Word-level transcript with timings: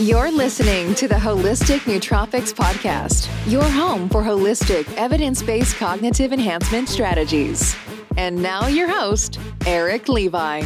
You're 0.00 0.32
listening 0.32 0.92
to 0.96 1.06
the 1.06 1.14
Holistic 1.14 1.78
Nootropics 1.82 2.52
Podcast, 2.52 3.28
your 3.48 3.62
home 3.62 4.08
for 4.08 4.22
holistic, 4.22 4.92
evidence 4.96 5.40
based 5.40 5.76
cognitive 5.76 6.32
enhancement 6.32 6.88
strategies. 6.88 7.76
And 8.16 8.42
now, 8.42 8.66
your 8.66 8.88
host, 8.88 9.38
Erik 9.66 10.08
Levi. 10.08 10.64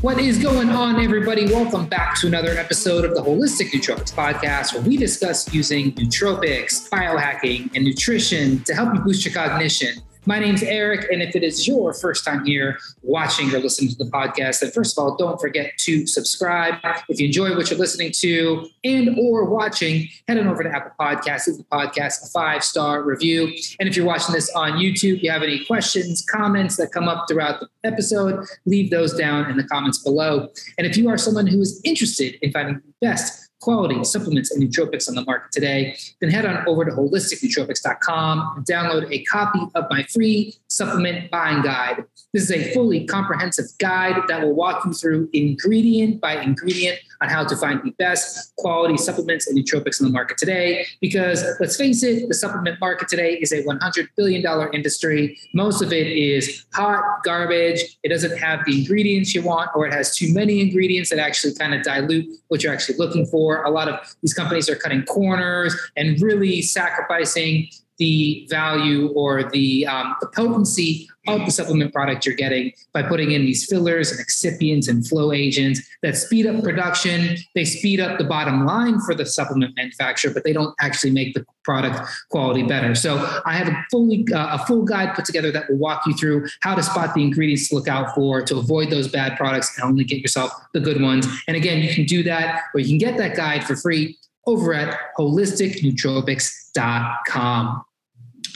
What 0.00 0.18
is 0.18 0.38
going 0.38 0.70
on, 0.70 0.98
everybody? 0.98 1.44
Welcome 1.52 1.88
back 1.88 2.18
to 2.20 2.26
another 2.26 2.56
episode 2.56 3.04
of 3.04 3.14
the 3.14 3.20
Holistic 3.20 3.70
Nootropics 3.70 4.14
Podcast, 4.14 4.72
where 4.72 4.82
we 4.82 4.96
discuss 4.96 5.52
using 5.52 5.92
nootropics, 5.92 6.88
biohacking, 6.88 7.70
and 7.74 7.84
nutrition 7.84 8.64
to 8.64 8.74
help 8.74 8.94
you 8.94 9.00
boost 9.02 9.26
your 9.26 9.34
cognition. 9.34 10.00
My 10.30 10.38
name's 10.38 10.62
Erik, 10.62 11.10
and 11.10 11.22
if 11.22 11.34
it 11.34 11.42
is 11.42 11.66
your 11.66 11.92
first 11.92 12.24
time 12.24 12.44
here 12.44 12.78
watching 13.02 13.52
or 13.52 13.58
listening 13.58 13.90
to 13.90 13.96
the 13.96 14.08
podcast, 14.12 14.60
then 14.60 14.70
first 14.70 14.96
of 14.96 15.02
all, 15.02 15.16
don't 15.16 15.40
forget 15.40 15.76
to 15.78 16.06
subscribe. 16.06 16.74
If 17.08 17.18
you 17.18 17.26
enjoy 17.26 17.56
what 17.56 17.68
you're 17.68 17.80
listening 17.80 18.12
to 18.18 18.68
and 18.84 19.18
or 19.18 19.46
watching, 19.46 20.08
head 20.28 20.38
on 20.38 20.46
over 20.46 20.62
to 20.62 20.70
Apple 20.70 20.92
Podcasts, 21.00 21.46
give 21.46 21.56
the 21.56 21.64
podcast 21.64 22.22
a 22.22 22.28
five-star 22.32 23.02
review. 23.02 23.52
And 23.80 23.88
if 23.88 23.96
you're 23.96 24.06
watching 24.06 24.32
this 24.32 24.48
on 24.54 24.74
YouTube, 24.74 25.20
you 25.20 25.32
have 25.32 25.42
any 25.42 25.64
questions, 25.64 26.24
comments 26.30 26.76
that 26.76 26.92
come 26.92 27.08
up 27.08 27.26
throughout 27.28 27.58
the 27.58 27.68
episode, 27.82 28.46
leave 28.66 28.90
those 28.90 29.12
down 29.12 29.50
in 29.50 29.56
the 29.56 29.64
comments 29.64 29.98
below. 29.98 30.48
And 30.78 30.86
if 30.86 30.96
you 30.96 31.08
are 31.08 31.18
someone 31.18 31.48
who 31.48 31.60
is 31.60 31.80
interested 31.82 32.36
in 32.40 32.52
finding 32.52 32.76
the 32.76 32.92
best 33.00 33.49
quality 33.60 34.02
supplements 34.04 34.50
and 34.50 34.62
nootropics 34.62 35.08
on 35.08 35.14
the 35.14 35.24
market 35.24 35.52
today, 35.52 35.96
then 36.20 36.30
head 36.30 36.46
on 36.46 36.66
over 36.66 36.84
to 36.84 36.90
holisticnootropics.com 36.90 38.56
and 38.56 38.66
download 38.66 39.10
a 39.10 39.22
copy 39.24 39.60
of 39.74 39.84
my 39.90 40.02
free 40.04 40.54
supplement 40.68 41.30
buying 41.30 41.62
guide. 41.62 42.04
This 42.32 42.44
is 42.44 42.52
a 42.52 42.72
fully 42.72 43.06
comprehensive 43.06 43.66
guide 43.78 44.22
that 44.28 44.42
will 44.42 44.54
walk 44.54 44.84
you 44.84 44.92
through 44.92 45.28
ingredient 45.32 46.20
by 46.20 46.40
ingredient 46.40 46.98
on 47.20 47.28
how 47.28 47.44
to 47.44 47.56
find 47.56 47.82
the 47.82 47.90
best 47.98 48.54
quality 48.56 48.96
supplements 48.96 49.46
and 49.46 49.58
nootropics 49.58 50.00
on 50.00 50.06
the 50.06 50.12
market 50.12 50.38
today. 50.38 50.86
Because 51.00 51.44
let's 51.60 51.76
face 51.76 52.02
it, 52.02 52.28
the 52.28 52.34
supplement 52.34 52.80
market 52.80 53.08
today 53.08 53.34
is 53.34 53.52
a 53.52 53.62
$100 53.62 54.08
billion 54.16 54.44
industry. 54.72 55.38
Most 55.54 55.82
of 55.82 55.92
it 55.92 56.06
is 56.06 56.64
hot 56.72 57.02
garbage. 57.24 57.98
It 58.02 58.08
doesn't 58.08 58.38
have 58.38 58.60
the 58.64 58.80
ingredients 58.80 59.34
you 59.34 59.42
want, 59.42 59.70
or 59.74 59.86
it 59.86 59.92
has 59.92 60.16
too 60.16 60.32
many 60.32 60.60
ingredients 60.60 61.10
that 61.10 61.18
actually 61.18 61.54
kind 61.54 61.74
of 61.74 61.82
dilute 61.82 62.26
what 62.48 62.62
you're 62.62 62.72
actually 62.72 62.96
looking 62.96 63.26
for. 63.26 63.49
A 63.56 63.70
lot 63.70 63.88
of 63.88 63.98
these 64.22 64.34
companies 64.34 64.68
are 64.68 64.76
cutting 64.76 65.02
corners 65.04 65.76
and 65.96 66.20
really 66.20 66.62
sacrificing 66.62 67.68
the 67.98 68.46
value 68.48 69.08
or 69.10 69.50
the, 69.50 69.86
um, 69.86 70.16
the 70.20 70.26
potency 70.28 71.08
of 71.36 71.46
the 71.46 71.52
supplement 71.52 71.92
product 71.92 72.26
you're 72.26 72.34
getting 72.34 72.72
by 72.92 73.02
putting 73.02 73.30
in 73.32 73.42
these 73.42 73.66
fillers 73.66 74.10
and 74.10 74.20
excipients 74.20 74.88
and 74.88 75.06
flow 75.06 75.32
agents 75.32 75.80
that 76.02 76.16
speed 76.16 76.46
up 76.46 76.62
production. 76.62 77.36
They 77.54 77.64
speed 77.64 78.00
up 78.00 78.18
the 78.18 78.24
bottom 78.24 78.66
line 78.66 79.00
for 79.00 79.14
the 79.14 79.24
supplement 79.26 79.76
manufacturer, 79.76 80.32
but 80.32 80.44
they 80.44 80.52
don't 80.52 80.74
actually 80.80 81.10
make 81.10 81.34
the 81.34 81.44
product 81.64 82.00
quality 82.30 82.62
better. 82.62 82.94
So 82.94 83.16
I 83.44 83.54
have 83.54 83.68
a 83.68 83.84
fully 83.90 84.24
uh, 84.32 84.58
a 84.58 84.66
full 84.66 84.82
guide 84.82 85.14
put 85.14 85.24
together 85.24 85.50
that 85.52 85.70
will 85.70 85.78
walk 85.78 86.06
you 86.06 86.14
through 86.14 86.48
how 86.60 86.74
to 86.74 86.82
spot 86.82 87.14
the 87.14 87.22
ingredients 87.22 87.68
to 87.68 87.76
look 87.76 87.88
out 87.88 88.14
for 88.14 88.42
to 88.42 88.58
avoid 88.58 88.90
those 88.90 89.08
bad 89.08 89.36
products 89.36 89.76
and 89.76 89.84
only 89.88 90.04
get 90.04 90.20
yourself 90.20 90.52
the 90.74 90.80
good 90.80 91.00
ones. 91.00 91.26
And 91.46 91.56
again, 91.56 91.82
you 91.82 91.94
can 91.94 92.04
do 92.04 92.22
that 92.24 92.64
or 92.74 92.80
you 92.80 92.88
can 92.88 92.98
get 92.98 93.16
that 93.18 93.36
guide 93.36 93.64
for 93.64 93.76
free 93.76 94.18
over 94.46 94.74
at 94.74 94.98
holisticnootropics.com. 95.18 97.84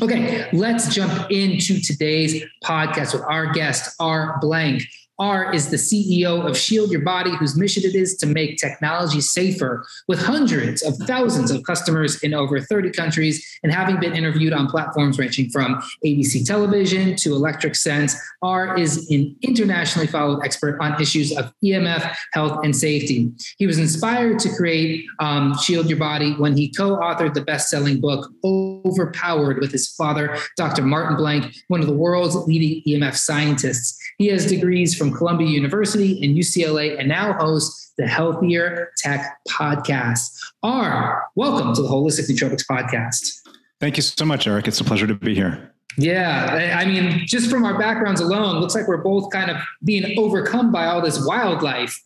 Okay, 0.02 0.48
let's 0.52 0.92
jump 0.94 1.30
into 1.30 1.80
today's 1.80 2.44
podcast 2.62 3.14
with 3.14 3.22
our 3.22 3.52
guest, 3.52 3.94
R. 4.00 4.38
Blank. 4.40 4.82
R 5.18 5.54
is 5.54 5.70
the 5.70 5.76
CEO 5.76 6.48
of 6.48 6.56
Shield 6.56 6.90
Your 6.90 7.02
Body, 7.02 7.30
whose 7.36 7.56
mission 7.56 7.84
it 7.84 7.94
is 7.94 8.16
to 8.16 8.26
make 8.26 8.56
technology 8.58 9.20
safer 9.20 9.86
with 10.08 10.20
hundreds 10.20 10.82
of 10.82 10.96
thousands 11.06 11.50
of 11.50 11.62
customers 11.62 12.20
in 12.22 12.34
over 12.34 12.60
30 12.60 12.90
countries 12.90 13.44
and 13.62 13.72
having 13.72 14.00
been 14.00 14.14
interviewed 14.14 14.52
on 14.52 14.66
platforms 14.66 15.18
ranging 15.18 15.50
from 15.50 15.80
ABC 16.04 16.44
television 16.44 17.14
to 17.16 17.32
Electric 17.32 17.76
Sense. 17.76 18.16
R 18.42 18.76
is 18.76 19.08
an 19.10 19.36
internationally 19.42 20.08
followed 20.08 20.42
expert 20.44 20.78
on 20.80 21.00
issues 21.00 21.36
of 21.36 21.52
EMF, 21.64 22.14
health, 22.32 22.64
and 22.64 22.74
safety. 22.74 23.32
He 23.58 23.66
was 23.66 23.78
inspired 23.78 24.38
to 24.40 24.54
create 24.56 25.04
um, 25.20 25.56
Shield 25.58 25.88
Your 25.88 25.98
Body 25.98 26.32
when 26.34 26.56
he 26.56 26.72
co 26.72 26.96
authored 26.96 27.34
the 27.34 27.42
best 27.42 27.68
selling 27.68 28.00
book, 28.00 28.30
Overpowered, 28.44 29.60
with 29.60 29.70
his 29.70 29.94
father, 29.94 30.36
Dr. 30.56 30.82
Martin 30.82 31.16
Blank, 31.16 31.54
one 31.68 31.80
of 31.80 31.86
the 31.86 31.94
world's 31.94 32.34
leading 32.34 32.82
EMF 32.86 33.14
scientists. 33.16 33.98
He 34.18 34.28
has 34.28 34.46
degrees 34.46 34.96
from 34.96 35.12
Columbia 35.12 35.48
University 35.48 36.24
and 36.24 36.36
UCLA 36.36 36.98
and 36.98 37.08
now 37.08 37.32
hosts 37.32 37.92
the 37.98 38.06
Healthier 38.06 38.92
Tech 38.96 39.38
Podcast. 39.48 40.30
R, 40.62 41.24
welcome 41.34 41.74
to 41.74 41.82
the 41.82 41.88
Holistic 41.88 42.28
Nootropics 42.30 42.64
Podcast. 42.64 43.40
Thank 43.80 43.96
you 43.96 44.02
so 44.02 44.24
much, 44.24 44.46
Erik. 44.46 44.68
It's 44.68 44.80
a 44.80 44.84
pleasure 44.84 45.06
to 45.08 45.14
be 45.14 45.34
here. 45.34 45.72
Yeah, 45.96 46.76
I 46.78 46.84
mean, 46.84 47.22
just 47.26 47.50
from 47.50 47.64
our 47.64 47.78
backgrounds 47.78 48.20
alone, 48.20 48.60
looks 48.60 48.74
like 48.74 48.88
we're 48.88 49.02
both 49.02 49.30
kind 49.32 49.50
of 49.50 49.56
being 49.84 50.18
overcome 50.18 50.72
by 50.72 50.86
all 50.86 51.00
this 51.00 51.24
wildlife. 51.24 52.00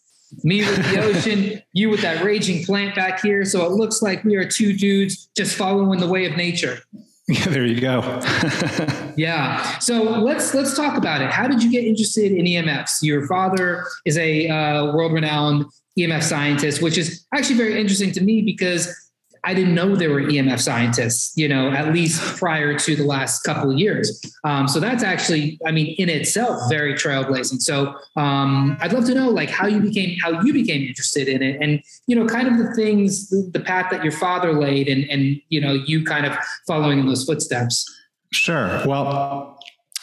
Me 0.45 0.61
with 0.61 0.77
the 0.91 1.01
ocean, 1.03 1.63
you 1.73 1.89
with 1.89 2.03
that 2.03 2.23
raging 2.23 2.65
plant 2.65 2.95
back 2.95 3.21
here. 3.23 3.45
So 3.45 3.65
it 3.65 3.73
looks 3.73 4.03
like 4.03 4.25
we 4.25 4.37
are 4.37 4.47
two 4.47 4.75
dudes 4.75 5.29
just 5.37 5.57
following 5.57 6.01
the 6.01 6.09
way 6.09 6.27
of 6.27 6.37
nature. 6.37 6.81
Yeah, 7.39 7.45
there 7.49 7.67
you 7.67 7.79
go. 7.79 8.01
yeah. 9.17 9.79
So 9.81 10.03
let's 10.03 10.55
let's 10.55 10.75
talk 10.75 10.97
about 10.97 11.21
it. 11.21 11.31
How 11.31 11.47
did 11.47 11.63
you 11.63 11.71
get 11.71 11.85
interested 11.85 12.33
in 12.33 12.47
EMFs? 12.47 13.03
Your 13.03 13.27
father 13.27 13.85
is 14.07 14.17
a 14.17 14.49
uh, 14.49 14.95
world-renowned 14.95 15.67
EMF 15.99 16.23
scientist, 16.23 16.81
which 16.81 16.97
is 16.97 17.27
actually 17.35 17.57
very 17.57 17.79
interesting 17.79 18.13
to 18.13 18.23
me 18.23 18.41
because 18.41 19.08
I 19.45 19.55
didn't 19.55 19.75
know 19.75 19.97
there 19.97 20.11
were 20.11 20.23
EMF 20.23 20.61
scientists, 20.61 21.33
you 21.37 21.49
know, 21.49 21.71
at 21.71 21.93
least 21.93 22.21
prior 22.37 22.79
to 22.79 22.97
the 22.97 23.05
last 23.05 23.43
couple 23.43 23.71
of 23.71 23.79
years. 23.79 24.21
Um, 24.45 24.69
so 24.69 24.81
that's 24.81 25.03
actually, 25.03 25.59
I 25.67 25.71
mean, 25.71 25.95
in 25.99 26.09
itself, 26.09 26.61
very 26.69 26.95
trailblazing. 26.95 27.61
So 27.61 27.95
um, 28.17 28.77
I'd 28.81 28.93
love 28.93 29.05
to 29.07 29.15
know, 29.15 29.29
like, 29.29 29.51
how 29.51 29.67
you 29.67 29.81
became 29.81 30.19
how 30.21 30.41
you 30.43 30.53
became 30.53 30.83
interested 30.83 31.29
in 31.29 31.43
it, 31.43 31.61
and 31.61 31.83
you 32.07 32.17
know, 32.17 32.27
kind 32.27 32.49
of 32.49 32.59
the 32.59 32.75
things, 32.75 33.29
the 33.31 33.61
path 33.61 33.91
that 33.91 34.03
your 34.03 34.13
father 34.13 34.53
laid, 34.53 34.89
and 34.89 35.09
and 35.11 35.41
you 35.49 35.61
know, 35.61 35.73
you 35.73 36.05
kind 36.05 36.27
of 36.27 36.37
following 36.67 36.99
in 36.99 37.07
those 37.07 37.25
footsteps. 37.25 37.85
Sure. 38.33 38.83
Well, 38.87 39.59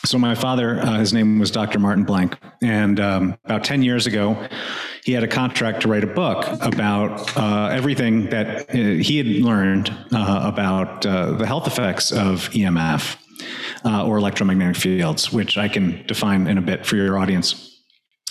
so 0.05 0.17
my 0.17 0.35
father, 0.35 0.79
uh, 0.79 0.99
his 0.99 1.13
name 1.13 1.39
was 1.39 1.51
Dr. 1.51 1.79
Martin 1.79 2.03
Blank, 2.03 2.37
and 2.61 2.99
um, 2.99 3.37
about 3.45 3.63
ten 3.63 3.81
years 3.81 4.07
ago, 4.07 4.47
he 5.05 5.11
had 5.11 5.23
a 5.23 5.27
contract 5.27 5.83
to 5.83 5.87
write 5.87 6.03
a 6.03 6.07
book 6.07 6.47
about 6.61 7.37
uh, 7.37 7.67
everything 7.67 8.27
that 8.31 8.67
uh, 8.71 8.73
he 8.73 9.19
had 9.19 9.27
learned 9.27 9.95
uh, 10.11 10.41
about 10.51 11.05
uh, 11.05 11.33
the 11.33 11.45
health 11.45 11.67
effects 11.67 12.11
of 12.11 12.49
EMF 12.49 13.15
uh, 13.85 14.03
or 14.03 14.17
electromagnetic 14.17 14.75
fields, 14.75 15.31
which 15.31 15.59
I 15.59 15.67
can 15.67 16.03
define 16.07 16.47
in 16.47 16.57
a 16.57 16.61
bit 16.61 16.87
for 16.87 16.95
your 16.95 17.19
audience. 17.19 17.83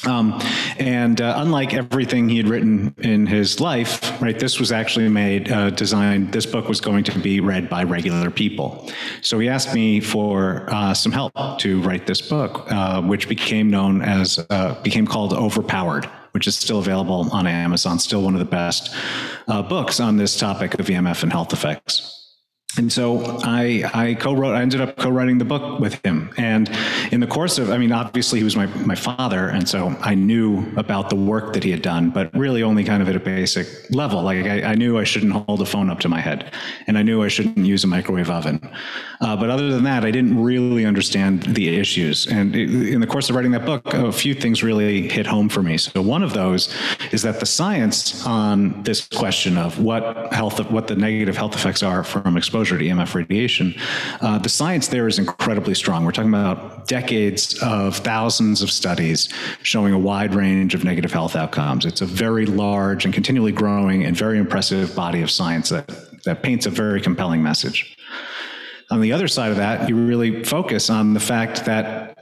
Um, 0.05 0.41
and 0.81 1.21
uh, 1.21 1.35
unlike 1.37 1.75
everything 1.75 2.29
he 2.29 2.39
had 2.39 2.49
written 2.49 2.93
in 2.99 3.29
his 3.29 3.61
life, 3.61 4.21
right, 4.21 4.37
this 4.37 4.59
was 4.59 4.73
actually 4.73 5.09
made, 5.09 5.53
uh, 5.53 5.71
designed, 5.71 6.33
this 6.33 6.45
book 6.45 6.69
was 6.69 6.81
going 6.81 7.05
to 7.05 7.19
be 7.21 7.39
read 7.39 7.71
by 7.71 7.85
regular 7.85 8.33
people. 8.33 8.91
So 9.23 9.39
he 9.39 9.49
asked 9.49 9.73
me 9.73 10.01
for 10.01 10.69
uh, 10.71 10.93
some 10.93 11.13
help 11.13 11.33
to 11.61 11.81
write 11.83 12.09
this 12.09 12.21
book, 12.21 12.69
which 13.05 13.29
became 13.29 13.71
known 13.71 14.03
as, 14.03 14.45
became 14.83 15.07
called 15.07 15.33
Overpowered, 15.33 16.11
which 16.35 16.47
is 16.47 16.57
still 16.57 16.81
available 16.81 17.29
on 17.33 17.47
Amazon, 17.47 17.99
still 17.99 18.23
one 18.23 18.35
of 18.35 18.41
the 18.41 18.45
best 18.45 18.95
uh, 19.49 19.63
books 19.63 20.01
on 20.01 20.17
this 20.17 20.37
topic 20.37 20.75
of 20.75 20.87
EMF 20.87 21.23
and 21.23 21.33
health 21.33 21.53
effects 21.53 22.24
and 22.77 22.93
so 22.93 23.39
I, 23.45 23.89
I 23.95 24.15
co-wrote, 24.15 24.55
I 24.55 24.63
ended 24.63 24.81
up 24.81 24.97
co-writing 24.97 25.39
the 25.39 25.45
book 25.45 25.79
with 25.79 26.05
him. 26.05 26.33
And 26.37 26.69
in 27.13 27.21
the 27.21 27.27
course 27.27 27.59
of, 27.59 27.71
I 27.71 27.79
mean, 27.79 27.93
obviously 27.93 28.41
he 28.41 28.45
was 28.45 28.57
my, 28.57 28.67
my 28.67 28.97
father. 28.97 29.49
And 29.49 29.69
so 29.69 29.97
I 30.01 30.15
knew 30.15 30.67
about 30.77 31.09
the 31.09 31.17
work 31.17 31.53
that 31.53 31.63
he 31.63 31.71
had 31.71 31.83
done, 31.83 32.11
but 32.11 32.35
really 32.35 32.63
only 32.63 32.83
kind 32.83 33.01
of 33.01 33.09
at 33.09 33.15
a 33.15 33.21
basic 33.21 33.69
level. 33.91 34.23
Like 34.23 34.47
I, 34.47 34.63
I 34.63 34.75
knew 34.75 34.99
I 34.99 35.05
shouldn't 35.05 35.33
hold 35.33 35.61
a 35.61 35.67
phone 35.67 35.89
up 35.89 36.01
to 36.01 36.09
my 36.09 36.21
head 36.21 36.53
and 36.87 36.99
I 36.99 37.03
knew 37.03 37.23
I 37.23 37.29
shouldn't 37.29 37.59
use 37.59 37.85
a 37.85 37.87
microwave 37.87 38.31
oven. 38.31 38.61
Uh, 39.21 39.37
but 39.37 39.51
other 39.51 39.71
than 39.71 39.85
that, 39.85 40.05
I 40.05 40.11
didn't 40.11 40.43
really 40.43 40.85
understand 40.85 41.45
the 41.45 41.77
issues. 41.79 42.27
And 42.27 42.57
in 42.57 43.01
the 43.01 43.07
course 43.07 43.31
of 43.31 43.37
writing 43.37 43.53
that 43.53 43.65
book, 43.65 43.95
a 43.95 44.11
few 44.11 44.35
things 44.35 44.65
really 44.65 45.09
hit 45.09 45.27
home 45.27 45.49
for 45.49 45.63
me. 45.63 45.79
So 45.79 46.03
one 46.03 46.25
of 46.25 46.33
those 46.33 46.75
is 47.13 47.23
that 47.23 47.39
the 47.39 47.47
science 47.47 48.27
on 48.27 48.83
this 48.83 49.07
question 49.07 49.57
of 49.57 49.79
what 49.79 50.33
health, 50.33 50.59
what 50.71 50.89
the 50.89 50.97
negative 50.97 51.37
health 51.37 51.55
effects 51.55 51.83
are 51.83 52.03
from 52.03 52.37
exposure 52.37 52.64
exposure 52.65 52.79
to 52.79 52.85
EMF 52.85 53.15
radiation, 53.15 53.75
uh, 54.23 54.39
the 54.39 54.49
science 54.49 54.89
there 54.89 55.07
is 55.07 55.19
incredibly 55.19 55.75
strong. 55.75 56.03
We're 56.05 56.13
talking 56.13 56.31
about 56.31 56.87
decades 56.87 57.59
of 57.63 57.97
thousands 57.97 58.63
of 58.63 58.71
studies 58.71 59.29
showing 59.63 59.93
a 59.93 59.99
wide 59.99 60.35
range 60.35 60.75
of 60.75 60.83
negative 60.83 61.13
health 61.13 61.37
outcomes. 61.37 61.85
It's 61.85 62.01
a 62.01 62.07
very 62.07 62.47
large 62.47 63.05
and 63.05 63.13
continually 63.13 63.53
growing 63.53 64.05
and 64.05 64.17
very 64.17 64.39
impressive 64.39 64.95
body 64.95 65.21
of 65.21 65.31
science 65.31 65.69
that, 65.69 65.89
that 66.25 66.43
paints 66.43 66.65
a 66.65 66.71
very 66.71 67.03
compelling 67.03 67.43
message. 67.43 67.97
On 68.91 69.03
the 69.03 69.13
other 69.13 69.29
side 69.29 69.51
of 69.51 69.59
that, 69.59 69.87
you 69.87 69.97
really 69.97 70.43
focus 70.43 70.89
on 70.89 71.13
the 71.13 71.21
fact 71.21 71.67
that 71.67 72.14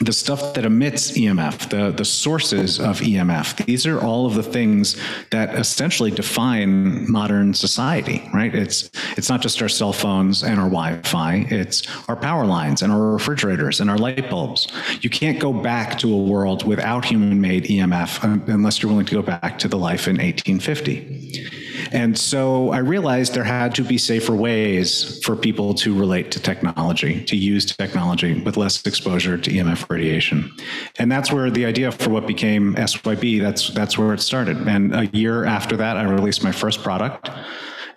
the 0.00 0.12
stuff 0.12 0.52
that 0.54 0.66
emits 0.66 1.12
EMF, 1.12 1.70
the, 1.70 1.90
the 1.90 2.04
sources 2.04 2.78
of 2.78 3.00
EMF, 3.00 3.64
these 3.64 3.86
are 3.86 3.98
all 3.98 4.26
of 4.26 4.34
the 4.34 4.42
things 4.42 5.00
that 5.30 5.54
essentially 5.54 6.10
define 6.10 7.10
modern 7.10 7.54
society, 7.54 8.28
right? 8.34 8.54
It's 8.54 8.90
it's 9.16 9.30
not 9.30 9.40
just 9.40 9.62
our 9.62 9.68
cell 9.68 9.94
phones 9.94 10.42
and 10.42 10.60
our 10.60 10.68
Wi-Fi, 10.68 11.46
it's 11.48 11.82
our 12.08 12.16
power 12.16 12.44
lines 12.44 12.82
and 12.82 12.92
our 12.92 13.12
refrigerators 13.12 13.80
and 13.80 13.88
our 13.88 13.96
light 13.96 14.28
bulbs. 14.28 14.68
You 15.00 15.08
can't 15.08 15.40
go 15.40 15.52
back 15.52 15.98
to 16.00 16.12
a 16.12 16.22
world 16.22 16.66
without 16.66 17.06
human-made 17.06 17.64
EMF 17.64 18.48
unless 18.48 18.82
you're 18.82 18.90
willing 18.90 19.06
to 19.06 19.14
go 19.14 19.22
back 19.22 19.58
to 19.60 19.68
the 19.68 19.78
life 19.78 20.08
in 20.08 20.16
1850. 20.16 21.46
And 21.92 22.18
so 22.18 22.70
I 22.70 22.78
realized 22.78 23.34
there 23.34 23.44
had 23.44 23.74
to 23.76 23.82
be 23.82 23.98
safer 23.98 24.34
ways 24.34 25.20
for 25.24 25.36
people 25.36 25.74
to 25.74 25.94
relate 25.94 26.30
to 26.32 26.40
technology, 26.40 27.24
to 27.24 27.36
use 27.36 27.66
technology 27.66 28.42
with 28.42 28.56
less 28.56 28.84
exposure 28.86 29.38
to 29.38 29.50
EMF 29.50 29.88
radiation. 29.90 30.52
And 30.98 31.10
that's 31.10 31.32
where 31.32 31.50
the 31.50 31.64
idea 31.66 31.92
for 31.92 32.10
what 32.10 32.26
became 32.26 32.74
SYB, 32.74 33.40
that's 33.40 33.70
that's 33.70 33.98
where 33.98 34.12
it 34.14 34.20
started. 34.20 34.56
And 34.68 34.94
a 34.94 35.06
year 35.06 35.44
after 35.44 35.76
that, 35.76 35.96
I 35.96 36.04
released 36.04 36.42
my 36.42 36.52
first 36.52 36.82
product 36.82 37.30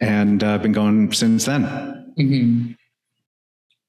and 0.01 0.43
I've 0.43 0.59
uh, 0.59 0.63
been 0.63 0.71
going 0.71 1.11
since 1.11 1.45
then. 1.45 1.63
Mm-hmm. 2.17 2.73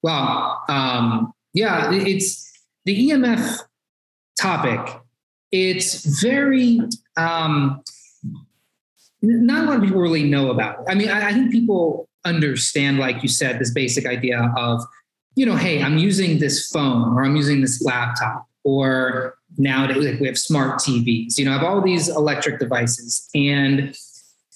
Um, 0.09 1.33
yeah, 1.53 1.93
it's 1.93 2.51
the 2.85 3.11
EMF 3.11 3.61
topic. 4.41 5.01
It's 5.53 6.23
very 6.23 6.81
um, 7.17 7.83
not 9.23 9.65
a 9.65 9.67
lot 9.67 9.77
of 9.77 9.83
people 9.83 10.01
really 10.01 10.25
know 10.25 10.51
about 10.51 10.81
it. 10.81 10.87
I 10.89 10.95
mean, 10.95 11.09
I, 11.09 11.29
I 11.29 11.33
think 11.33 11.51
people 11.51 12.09
understand, 12.25 12.99
like 12.99 13.23
you 13.23 13.29
said, 13.29 13.59
this 13.59 13.73
basic 13.73 14.07
idea 14.07 14.53
of, 14.57 14.83
you 15.35 15.47
know, 15.47 15.57
hey, 15.57 15.83
I'm 15.83 15.99
using 15.99 16.39
this 16.39 16.69
phone 16.69 17.17
or 17.17 17.25
I'm 17.25 17.37
using 17.37 17.61
this 17.61 17.83
laptop 17.83 18.47
or 18.65 19.37
nowadays 19.59 20.05
like 20.05 20.21
we 20.21 20.27
have 20.27 20.39
smart 20.39 20.81
TVs, 20.81 21.39
you 21.39 21.45
know, 21.45 21.53
I 21.53 21.55
have 21.55 21.65
all 21.65 21.81
these 21.81 22.09
electric 22.09 22.59
devices 22.59 23.29
and 23.35 23.97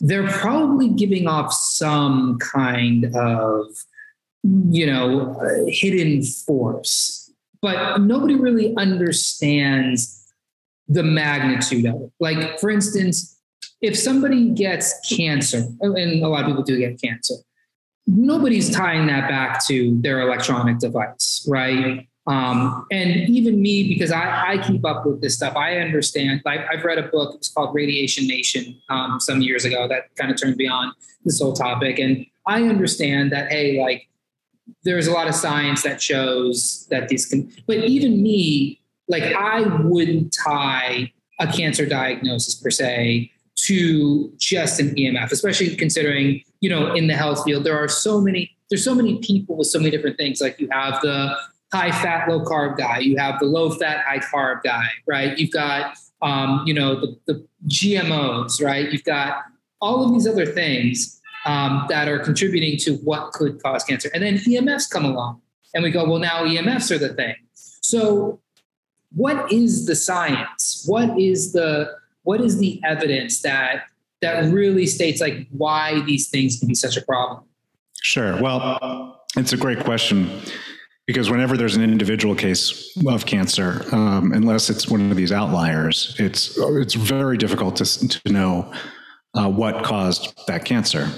they're 0.01 0.29
probably 0.29 0.89
giving 0.89 1.27
off 1.27 1.53
some 1.53 2.39
kind 2.39 3.15
of, 3.15 3.67
you 4.43 4.87
know, 4.87 5.37
uh, 5.41 5.65
hidden 5.69 6.23
force, 6.23 7.33
but 7.63 8.01
nobody 8.01 8.35
really 8.35 8.75
understands 8.77 10.33
the 10.89 11.03
magnitude 11.03 11.87
of 11.87 11.95
it. 12.03 12.13
Like, 12.21 12.59
for 12.59 12.71
instance, 12.71 13.34
if 13.81 13.99
somebody 13.99 14.51
gets 14.51 14.95
cancer, 15.09 15.65
and 15.81 16.23
a 16.23 16.29
lot 16.29 16.43
of 16.43 16.47
people 16.47 16.63
do 16.63 16.79
get 16.79 17.01
cancer, 17.01 17.35
nobody's 18.07 18.71
tying 18.71 19.07
that 19.07 19.29
back 19.29 19.65
to 19.67 20.01
their 20.01 20.21
electronic 20.21 20.79
device, 20.79 21.47
right? 21.49 22.09
Um, 22.27 22.87
and 22.91 23.29
even 23.29 23.61
me, 23.61 23.87
because 23.87 24.11
I, 24.11 24.53
I, 24.53 24.59
keep 24.67 24.87
up 24.87 25.05
with 25.05 25.21
this 25.21 25.35
stuff, 25.35 25.55
I 25.57 25.77
understand. 25.77 26.41
I, 26.47 26.65
have 26.71 26.83
read 26.83 26.97
a 26.97 27.09
book, 27.09 27.35
it's 27.35 27.49
called 27.49 27.75
Radiation 27.75 28.27
Nation, 28.27 28.81
um, 28.89 29.21
some 29.21 29.43
years 29.43 29.67
ago 29.67 29.87
that 29.89 30.15
kind 30.17 30.31
of 30.31 30.41
turned 30.41 30.57
me 30.57 30.67
on 30.67 30.95
this 31.27 31.39
whole 31.39 31.53
topic. 31.53 31.99
And 31.99 32.25
I 32.47 32.63
understand 32.63 33.31
that, 33.33 33.53
hey, 33.53 33.79
like, 33.79 34.09
there's 34.85 35.07
a 35.07 35.13
lot 35.13 35.29
of 35.29 35.35
science 35.35 35.83
that 35.83 36.01
shows 36.01 36.87
that 36.91 37.09
these 37.09 37.27
can, 37.27 37.53
but 37.67 37.77
even 37.77 38.23
me, 38.23 38.81
like, 39.07 39.25
I 39.25 39.61
wouldn't 39.83 40.35
tie 40.35 41.13
a 41.39 41.47
cancer 41.47 41.85
diagnosis 41.85 42.55
per 42.55 42.71
se 42.71 43.31
to 43.67 44.33
just 44.39 44.81
an 44.81 44.95
EMF, 44.95 45.33
especially 45.33 45.75
considering, 45.77 46.43
you 46.61 46.69
know, 46.69 46.95
in 46.95 47.07
the 47.07 47.15
health 47.15 47.45
field, 47.45 47.65
there 47.65 47.77
are 47.77 47.89
so 47.89 48.21
many, 48.21 48.55
there's 48.69 48.85
so 48.85 48.95
many 48.95 49.19
people 49.19 49.57
with 49.57 49.69
so 49.69 49.79
many 49.79 49.91
different 49.91 50.17
things. 50.19 50.41
Like 50.41 50.61
you 50.61 50.69
have 50.71 51.01
the 51.01 51.35
high 51.73 51.91
fat, 51.91 52.29
low 52.29 52.45
carb 52.45 52.77
guy, 52.77 52.99
you 52.99 53.17
have 53.17 53.39
the 53.39 53.47
low 53.47 53.71
fat, 53.71 54.05
high 54.07 54.19
carb 54.19 54.63
guy, 54.63 54.87
right? 55.07 55.39
You've 55.39 55.51
got, 55.51 55.97
um, 56.21 56.63
you 56.67 56.75
know, 56.75 57.01
the, 57.01 57.17
the 57.27 57.47
GMOs, 57.69 58.63
right? 58.63 58.91
You've 58.91 59.05
got 59.05 59.45
all 59.81 60.05
of 60.05 60.13
these 60.13 60.27
other 60.27 60.47
things 60.47 61.21
um, 61.47 61.87
that 61.89 62.09
are 62.09 62.19
contributing 62.19 62.79
to 62.81 62.97
what 62.99 63.33
could 63.33 63.63
cause 63.63 63.85
cancer. 63.85 64.11
And 64.13 64.23
then 64.23 64.37
EMFs 64.37 64.91
come 64.91 65.05
along 65.05 65.41
and 65.75 65.83
we 65.83 65.91
go, 65.91 66.09
well, 66.09 66.19
now 66.19 66.45
EMFs 66.45 66.91
are 66.91 66.99
the 66.99 67.15
thing. 67.15 67.35
So 67.55 68.41
what 69.15 69.51
is 69.53 69.87
the 69.87 69.95
science? 69.95 70.85
What 70.87 71.19
is 71.19 71.53
the, 71.53 71.91
what 72.25 72.41
is 72.41 72.59
the 72.59 72.81
evidence 72.85 73.41
that 73.43 73.85
that 74.21 74.53
really 74.53 74.87
states 74.87 75.21
like 75.21 75.47
why 75.51 76.01
these 76.07 76.29
things 76.29 76.59
can 76.59 76.69
be 76.69 76.75
such 76.75 76.97
a 76.97 77.03
problem? 77.03 77.45
Sure. 78.03 78.41
Well, 78.41 79.23
it's 79.37 79.53
a 79.53 79.57
great 79.57 79.81
question 79.81 80.41
because 81.07 81.31
whenever 81.31 81.57
there's 81.57 81.77
an 81.77 81.83
individual 81.83 82.35
case 82.35 82.97
of 83.07 83.27
cancer, 83.27 83.85
um, 83.93 84.33
unless 84.33 84.71
it's 84.71 84.89
one 84.89 85.11
of 85.11 85.17
these 85.17 85.33
outliers, 85.33 86.17
it's 86.19 86.59
it's 86.59 86.95
very 86.95 87.37
difficult 87.37 87.77
to 87.77 88.09
to 88.09 88.33
know 88.33 88.73
uh, 89.35 89.49
what 89.49 89.85
caused 89.85 90.35
that 90.47 90.65
cancer. 90.65 91.09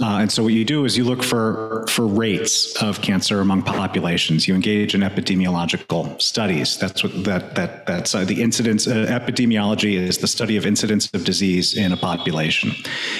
Uh, 0.00 0.18
and 0.20 0.30
so 0.30 0.42
what 0.42 0.52
you 0.52 0.64
do 0.64 0.84
is 0.84 0.96
you 0.96 1.04
look 1.04 1.22
for 1.22 1.86
for 1.88 2.06
rates 2.06 2.74
of 2.82 3.00
cancer 3.00 3.40
among 3.40 3.62
populations. 3.62 4.48
You 4.48 4.54
engage 4.54 4.94
in 4.94 5.00
epidemiological 5.00 6.20
studies. 6.20 6.78
That's 6.78 7.02
what 7.02 7.24
that 7.24 7.54
that 7.54 7.86
that's 7.86 8.14
uh, 8.14 8.24
the 8.24 8.42
incidence. 8.42 8.86
Uh, 8.86 9.06
epidemiology 9.08 9.94
is 9.94 10.18
the 10.18 10.28
study 10.28 10.56
of 10.56 10.66
incidence 10.66 11.10
of 11.14 11.24
disease 11.24 11.76
in 11.76 11.92
a 11.92 11.96
population, 11.96 12.72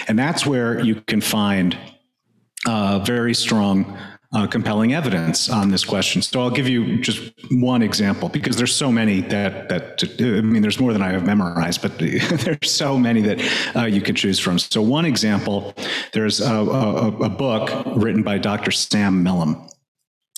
and 0.08 0.18
that's 0.18 0.46
where 0.46 0.80
you 0.80 0.96
can 1.06 1.20
find 1.20 1.76
uh, 2.66 2.98
very 3.00 3.34
strong 3.34 3.98
uh, 4.34 4.46
compelling 4.46 4.92
evidence 4.94 5.48
on 5.48 5.70
this 5.70 5.84
question. 5.84 6.20
So 6.20 6.40
I'll 6.40 6.50
give 6.50 6.69
you 6.69 6.98
just 6.98 7.32
one 7.50 7.82
example 7.82 8.28
because 8.28 8.56
there's 8.56 8.75
so 8.75 8.90
many 8.90 9.20
that 9.22 9.69
that 9.69 10.02
I 10.20 10.40
mean 10.40 10.62
there's 10.62 10.81
more 10.81 10.92
than 10.92 11.02
I 11.02 11.12
have 11.12 11.25
memorized, 11.25 11.82
but 11.82 11.98
there's 11.98 12.70
so 12.70 12.98
many 12.98 13.22
that 13.22 13.76
uh, 13.76 13.86
you 13.86 14.00
could 14.00 14.16
choose 14.16 14.38
from. 14.38 14.58
So 14.58 14.82
one 14.82 15.04
example, 15.04 15.75
there's 16.12 16.40
a, 16.40 16.54
a, 16.54 17.08
a 17.22 17.28
book 17.28 17.70
written 17.96 18.22
by 18.22 18.38
Dr. 18.38 18.70
Sam 18.70 19.25
Milham 19.25 19.70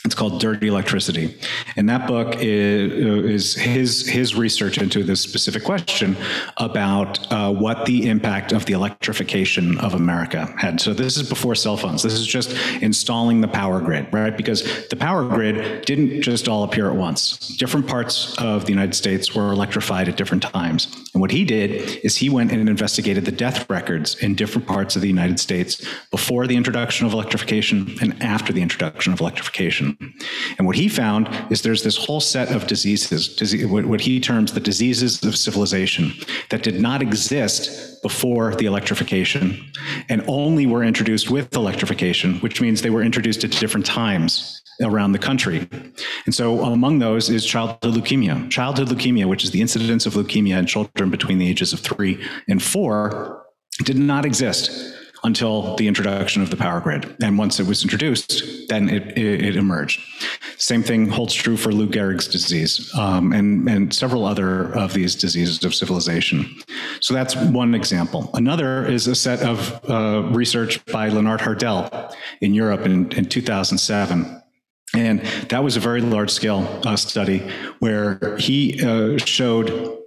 it's 0.07 0.15
called 0.15 0.41
Dirty 0.41 0.69
Electricity, 0.69 1.37
and 1.77 1.89
that 1.89 2.07
book 2.07 2.37
is, 2.39 3.25
is 3.25 3.55
his 3.55 4.07
his 4.07 4.35
research 4.35 4.79
into 4.79 5.03
this 5.03 5.21
specific 5.21 5.65
question 5.65 6.17
about 6.57 7.31
uh, 7.33 7.53
what 7.53 7.85
the 7.87 8.09
impact 8.09 8.53
of 8.53 8.65
the 8.67 8.73
electrification 8.73 9.79
of 9.79 9.95
America 9.95 10.55
had. 10.57 10.81
So 10.81 10.95
this 10.95 11.17
is 11.17 11.29
before 11.29 11.55
cell 11.55 11.77
phones. 11.77 12.03
This 12.03 12.15
is 12.15 12.27
just 12.27 12.57
installing 12.83 13.41
the 13.41 13.49
power 13.49 13.81
grid, 13.81 14.07
right? 14.13 14.37
Because 14.37 14.89
the 14.89 14.97
power 14.97 15.29
grid 15.29 15.85
didn't 15.85 16.23
just 16.23 16.49
all 16.49 16.63
appear 16.63 16.89
at 16.89 16.97
once. 16.97 17.57
Different 17.57 17.89
parts 17.89 18.37
of 18.39 18.65
the 18.65 18.73
United 18.73 18.95
States 18.95 19.35
were 19.35 19.53
electrified 19.53 20.09
at 20.09 20.17
different 20.17 20.43
times. 20.43 20.87
And 21.13 21.21
what 21.21 21.31
he 21.31 21.45
did 21.45 22.01
is 22.05 22.17
he 22.17 22.31
went 22.31 22.53
and 22.53 22.69
investigated 22.69 23.25
the 23.25 23.33
death 23.33 23.69
records 23.69 24.15
in 24.23 24.35
different 24.35 24.69
parts 24.69 24.95
of 24.97 25.03
the 25.03 25.09
United 25.09 25.41
States 25.41 25.85
before 26.11 26.47
the 26.47 26.57
introduction 26.57 27.07
of 27.07 27.13
electrification 27.13 27.97
and 28.01 28.23
after 28.23 28.53
the 28.53 28.63
introduction 28.63 29.13
of 29.13 29.21
electrification. 29.21 29.96
And 30.59 30.67
what 30.67 30.77
he 30.77 30.89
found 30.89 31.29
is 31.51 31.63
there's 31.63 31.83
this 31.83 31.97
whole 31.97 32.21
set 32.21 32.51
of 32.51 32.67
diseases, 32.67 33.35
disease, 33.35 33.67
what 33.67 34.01
he 34.01 34.21
terms 34.21 34.53
the 34.53 34.61
diseases 34.61 35.23
of 35.25 35.37
civilization, 35.37 36.13
that 36.51 36.63
did 36.63 36.81
not 36.81 37.03
exist 37.03 38.03
before 38.03 38.55
the 38.55 38.67
electrification 38.67 39.73
and 40.09 40.23
only 40.29 40.67
were 40.67 40.85
introduced 40.85 41.31
with 41.31 41.55
electrification, 41.55 42.37
which 42.41 42.61
means 42.61 42.83
they 42.83 42.91
were 42.91 43.03
introduced 43.03 43.45
at 43.45 43.51
different 43.53 43.87
times 43.87 44.63
around 44.83 45.13
the 45.13 45.19
country. 45.19 45.69
And 46.27 46.35
so 46.35 46.63
among 46.63 46.99
those 46.99 47.31
is 47.31 47.45
childhood 47.45 47.95
leukemia. 47.95 48.51
Childhood 48.51 48.89
leukemia, 48.89 49.27
which 49.27 49.45
is 49.45 49.51
the 49.51 49.61
incidence 49.61 50.07
of 50.07 50.15
leukemia 50.15 50.59
in 50.59 50.67
children 50.67 51.11
between 51.11 51.39
the 51.39 51.49
ages 51.49 51.73
of 51.73 51.81
three 51.81 52.23
and 52.49 52.63
four, 52.63 53.47
did 53.85 53.99
not 53.99 54.25
exist 54.25 54.71
until 55.27 55.75
the 55.75 55.89
introduction 55.89 56.41
of 56.41 56.51
the 56.51 56.57
power 56.57 56.81
grid. 56.81 57.17
And 57.21 57.37
once 57.37 57.59
it 57.59 57.67
was 57.67 57.83
introduced, 57.83 58.69
then 58.69 58.89
it, 58.89 59.19
it, 59.19 59.45
it 59.45 59.57
emerged. 59.57 60.01
Same 60.57 60.83
thing 60.83 61.09
holds 61.09 61.35
true 61.35 61.57
for 61.57 61.73
Lou 61.73 61.89
Gehrig's 61.89 62.29
disease 62.29 62.95
um, 62.95 63.33
and, 63.33 63.69
and 63.69 63.93
several 63.93 64.25
other 64.25 64.73
of 64.75 64.95
these 64.95 65.17
diseases 65.17 65.65
of 65.65 65.75
civilization. 65.75 66.49
So 67.01 67.13
that's 67.13 67.35
one 67.35 67.75
example. 67.75 68.31
Another 68.35 68.87
is 68.87 69.09
a 69.09 69.17
set 69.17 69.41
of 69.43 69.91
uh, 69.91 70.23
research 70.33 70.85
by 70.87 71.11
Lennart 71.11 71.41
Hardell 71.41 72.15
in 72.41 72.55
Europe 72.55 72.87
in, 72.87 73.11
in 73.13 73.27
2007. 73.27 74.43
And 74.95 75.21
that 75.49 75.65
was 75.65 75.77
a 75.77 75.81
very 75.81 76.01
large 76.01 76.31
scale 76.31 76.81
uh, 76.87 76.97
study 76.97 77.51
where 77.81 78.37
he 78.39 78.81
uh, 78.81 79.19
showed 79.19 79.99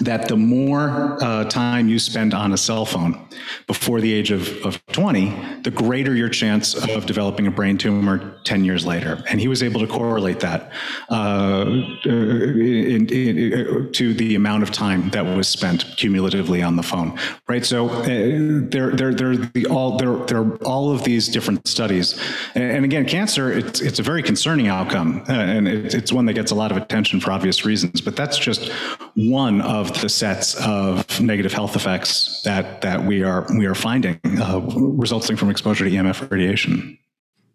that 0.00 0.28
the 0.28 0.36
more 0.36 1.22
uh, 1.22 1.44
time 1.44 1.88
you 1.88 1.98
spend 1.98 2.34
on 2.34 2.52
a 2.52 2.56
cell 2.56 2.84
phone 2.84 3.28
before 3.66 4.00
the 4.00 4.12
age 4.12 4.30
of, 4.30 4.48
of 4.64 4.84
20, 4.88 5.62
the 5.62 5.70
greater 5.70 6.14
your 6.14 6.28
chance 6.28 6.74
of 6.74 7.06
developing 7.06 7.46
a 7.46 7.50
brain 7.50 7.76
tumor 7.76 8.38
10 8.44 8.64
years 8.64 8.86
later. 8.86 9.22
And 9.28 9.40
he 9.40 9.48
was 9.48 9.62
able 9.62 9.80
to 9.80 9.86
correlate 9.86 10.40
that 10.40 10.72
uh, 11.10 11.64
in, 12.04 13.08
in, 13.08 13.52
uh, 13.52 13.88
to 13.92 14.14
the 14.14 14.34
amount 14.34 14.62
of 14.62 14.70
time 14.70 15.10
that 15.10 15.24
was 15.24 15.48
spent 15.48 15.84
cumulatively 15.96 16.62
on 16.62 16.76
the 16.76 16.82
phone, 16.82 17.18
right? 17.48 17.64
So 17.64 17.88
uh, 17.88 18.04
there, 18.04 18.90
there, 18.94 19.12
there, 19.14 19.36
the, 19.36 19.66
all, 19.66 19.96
there, 19.96 20.14
there 20.26 20.38
are 20.38 20.56
all 20.58 20.92
of 20.92 21.04
these 21.04 21.28
different 21.28 21.66
studies. 21.66 22.20
And, 22.54 22.84
again, 22.84 23.06
cancer, 23.06 23.50
it's, 23.50 23.80
it's 23.80 23.98
a 23.98 24.02
very 24.02 24.22
concerning 24.22 24.68
outcome, 24.68 25.24
uh, 25.28 25.32
and 25.32 25.66
it, 25.66 25.94
it's 25.94 26.12
one 26.12 26.26
that 26.26 26.34
gets 26.34 26.52
a 26.52 26.54
lot 26.54 26.70
of 26.70 26.76
attention 26.76 27.20
for 27.20 27.32
obvious 27.32 27.64
reasons, 27.64 28.00
but 28.00 28.14
that's 28.16 28.38
just 28.38 28.70
one 29.14 29.60
of 29.62 29.87
of 29.88 30.00
the 30.00 30.08
sets 30.08 30.54
of 30.66 31.20
negative 31.20 31.52
health 31.52 31.76
effects 31.76 32.42
that 32.44 32.80
that 32.80 33.04
we 33.04 33.22
are 33.22 33.46
we 33.56 33.66
are 33.66 33.74
finding 33.74 34.20
uh, 34.40 34.60
resulting 34.68 35.36
from 35.36 35.50
exposure 35.50 35.84
to 35.84 35.90
EMF 35.90 36.30
radiation. 36.30 36.98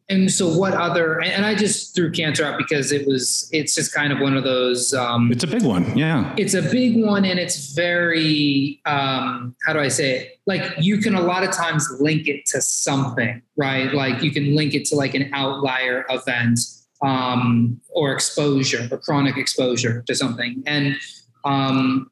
And 0.10 0.30
so, 0.30 0.50
what 0.58 0.74
other? 0.74 1.22
And 1.22 1.46
I 1.46 1.56
just 1.56 1.96
threw 1.96 2.12
cancer 2.12 2.44
out 2.44 2.58
because 2.58 2.92
it 2.92 3.08
was. 3.08 3.50
It's 3.54 3.74
just 3.74 3.94
kind 3.94 4.12
of 4.12 4.20
one 4.20 4.36
of 4.36 4.44
those. 4.44 4.94
Um, 4.94 5.32
it's 5.32 5.46
a 5.46 5.48
big 5.48 5.64
one, 5.64 5.98
yeah. 5.98 6.36
It's 6.38 6.54
a 6.54 6.62
big 6.62 7.02
one, 7.02 7.24
and 7.24 7.40
it's 7.40 7.74
very. 7.74 8.82
Um, 8.86 9.56
how 9.66 9.72
do 9.72 9.80
I 9.80 9.88
say 9.88 10.18
it? 10.18 10.40
Like 10.46 10.74
you 10.78 10.98
can 10.98 11.16
a 11.16 11.22
lot 11.22 11.44
of 11.44 11.52
times 11.52 11.88
link 12.02 12.28
it 12.28 12.46
to 12.48 12.62
something, 12.62 13.42
right? 13.56 13.94
Like 13.94 14.22
you 14.22 14.32
can 14.32 14.56
link 14.56 14.74
it 14.74 14.84
to 14.86 14.96
like 14.96 15.14
an 15.14 15.32
outlier 15.34 16.06
event 16.10 16.60
um, 17.02 17.80
or 17.90 18.12
exposure 18.12 18.90
or 18.92 18.98
chronic 18.98 19.38
exposure 19.38 20.02
to 20.02 20.16
something, 20.16 20.64
and 20.68 20.98
um, 21.46 22.12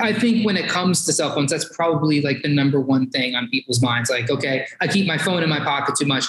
I 0.00 0.12
think 0.12 0.44
when 0.44 0.56
it 0.56 0.68
comes 0.68 1.04
to 1.06 1.12
cell 1.12 1.34
phones, 1.34 1.50
that's 1.50 1.68
probably 1.74 2.20
like 2.20 2.42
the 2.42 2.48
number 2.48 2.80
one 2.80 3.10
thing 3.10 3.34
on 3.34 3.48
people's 3.48 3.82
minds. 3.82 4.10
Like, 4.10 4.30
okay, 4.30 4.66
I 4.80 4.86
keep 4.86 5.06
my 5.06 5.18
phone 5.18 5.42
in 5.42 5.48
my 5.48 5.60
pocket 5.60 5.96
too 5.96 6.06
much. 6.06 6.24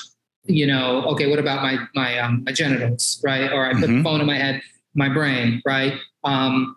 You 0.46 0.68
know, 0.68 1.04
okay, 1.06 1.28
what 1.30 1.40
about 1.40 1.64
my 1.64 1.78
my 1.96 2.20
um, 2.20 2.44
my 2.46 2.52
genitals, 2.52 3.22
right? 3.24 3.52
Or 3.52 3.66
I 3.66 3.74
put 3.74 3.82
mm-hmm. 3.84 3.98
the 3.98 4.04
phone 4.04 4.22
in 4.22 4.28
my 4.28 4.38
head, 4.38 4.62
my 4.94 5.10
brain, 5.10 5.62
right? 5.66 5.94
Um, 6.24 6.76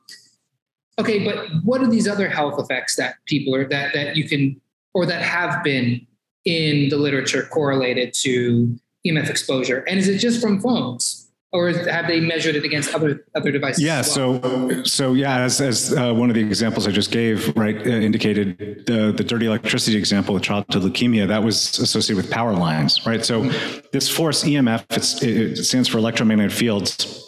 okay, 0.98 1.24
but 1.24 1.48
what 1.64 1.82
are 1.82 1.86
these 1.86 2.08
other 2.08 2.28
health 2.28 2.58
effects 2.58 2.96
that 2.96 3.16
people 3.26 3.54
are 3.54 3.68
that 3.68 3.92
that 3.94 4.16
you 4.16 4.28
can 4.28 4.60
or 4.94 5.06
that 5.06 5.22
have 5.22 5.62
been 5.62 6.06
in 6.44 6.88
the 6.88 6.96
literature 6.96 7.46
correlated 7.50 8.14
to 8.22 8.78
EMF 9.06 9.28
exposure? 9.28 9.80
And 9.88 9.98
is 9.98 10.08
it 10.08 10.18
just 10.18 10.40
from 10.40 10.60
phones? 10.60 11.17
Or 11.52 11.70
have 11.70 12.06
they 12.06 12.20
measured 12.20 12.56
it 12.56 12.64
against 12.64 12.94
other 12.94 13.24
other 13.34 13.50
devices? 13.50 13.82
Yeah. 13.82 13.96
Well? 13.96 14.04
So 14.04 14.82
so 14.84 15.14
yeah, 15.14 15.40
as 15.40 15.60
as 15.60 15.94
uh, 15.94 16.12
one 16.12 16.30
of 16.30 16.34
the 16.34 16.42
examples 16.42 16.86
I 16.86 16.90
just 16.90 17.10
gave, 17.10 17.56
right, 17.56 17.76
uh, 17.76 17.90
indicated 17.90 18.84
the 18.86 19.12
the 19.16 19.24
dirty 19.24 19.46
electricity 19.46 19.96
example 19.96 20.36
of 20.36 20.42
childhood 20.42 20.82
leukemia 20.82 21.26
that 21.28 21.42
was 21.42 21.78
associated 21.78 22.22
with 22.22 22.30
power 22.30 22.52
lines, 22.52 23.06
right? 23.06 23.24
So 23.24 23.44
this 23.92 24.08
force 24.08 24.44
EMF, 24.44 24.84
it 25.22 25.56
stands 25.64 25.88
for 25.88 25.98
electromagnetic 25.98 26.52
fields 26.52 27.27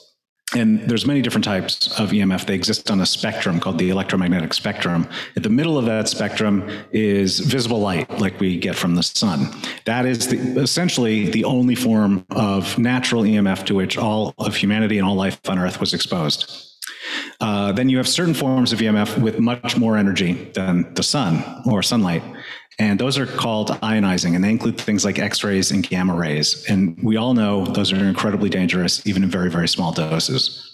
and 0.55 0.81
there's 0.89 1.07
many 1.07 1.23
different 1.23 1.45
types 1.45 1.87
of 1.99 2.11
EMF. 2.11 2.47
They 2.47 2.55
exist 2.55 2.91
on 2.91 3.01
a 3.01 3.07
spectrum 3.07 3.61
called 3.61 3.79
the 3.79 3.91
electromagnetic 3.91 4.53
spectrum. 4.53 5.09
At 5.37 5.43
the 5.43 5.49
middle 5.49 5.79
of 5.79 5.85
that 5.87 6.09
spectrum 6.09 6.69
is 6.91 7.39
visible 7.39 7.81
light, 7.81 8.11
like 8.19 8.41
we 8.41 8.59
get 8.59 8.75
from 8.75 8.97
the 8.97 9.03
sun. 9.03 9.55
That 9.85 10.07
is 10.07 10.29
the, 10.29 10.61
essentially 10.61 11.31
the 11.31 11.45
only 11.45 11.75
form 11.75 12.27
of 12.31 12.79
natural 12.79 13.23
EMF 13.23 13.65
to 13.67 13.75
which 13.75 13.97
all 13.97 14.35
of 14.39 14.57
humanity 14.57 14.99
and 14.99 15.07
all 15.07 15.15
life 15.15 15.41
on 15.49 15.59
Earth 15.59 15.79
was 15.79 15.95
exposed. 15.95 16.67
Uh, 17.41 17.73
then 17.73 17.89
you 17.89 17.97
have 17.97 18.09
certain 18.09 18.35
forms 18.35 18.73
of 18.73 18.81
EMF 18.81 19.21
with 19.21 19.39
much 19.39 19.77
more 19.77 19.97
energy 19.97 20.51
than 20.55 20.93
the 20.95 21.03
sun 21.03 21.43
or 21.67 21.83
sunlight. 21.83 22.23
And 22.81 22.99
those 22.99 23.19
are 23.19 23.27
called 23.27 23.69
ionizing, 23.83 24.35
and 24.35 24.43
they 24.43 24.49
include 24.49 24.81
things 24.81 25.05
like 25.05 25.19
X 25.19 25.45
rays 25.45 25.71
and 25.71 25.87
gamma 25.87 26.15
rays. 26.15 26.65
And 26.67 26.99
we 27.03 27.19
all 27.19 27.35
know 27.35 27.67
those 27.67 27.93
are 27.93 27.97
incredibly 27.97 28.49
dangerous, 28.49 29.07
even 29.07 29.23
in 29.23 29.29
very, 29.29 29.51
very 29.51 29.69
small 29.69 29.93
doses. 29.93 30.67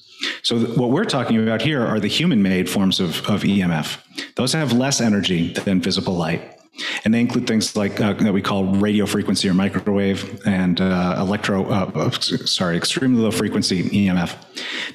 So, 0.43 0.57
what 0.57 0.91
we're 0.91 1.05
talking 1.05 1.43
about 1.43 1.63
here 1.63 1.85
are 1.85 1.99
the 1.99 2.07
human 2.07 2.43
made 2.43 2.71
forms 2.71 3.01
of, 3.01 3.29
of 3.29 3.43
EMF. 3.43 3.99
Those 4.37 4.53
have 4.53 4.73
less 4.73 5.01
energy 5.01 5.53
than 5.53 5.81
visible 5.81 6.15
light. 6.15 6.57
And 7.05 7.15
they 7.15 7.21
include 7.21 7.47
things 7.47 7.77
like 7.77 8.01
uh, 8.01 8.13
that 8.15 8.33
we 8.33 8.43
call 8.43 8.65
radio 8.65 9.07
frequency 9.07 9.49
or 9.49 9.55
microwave 9.55 10.41
and 10.47 10.81
uh, 10.81 11.17
electro, 11.19 11.65
uh, 11.67 12.11
sorry, 12.11 12.77
extremely 12.77 13.23
low 13.23 13.31
frequency 13.31 13.85
EMF. 13.85 14.37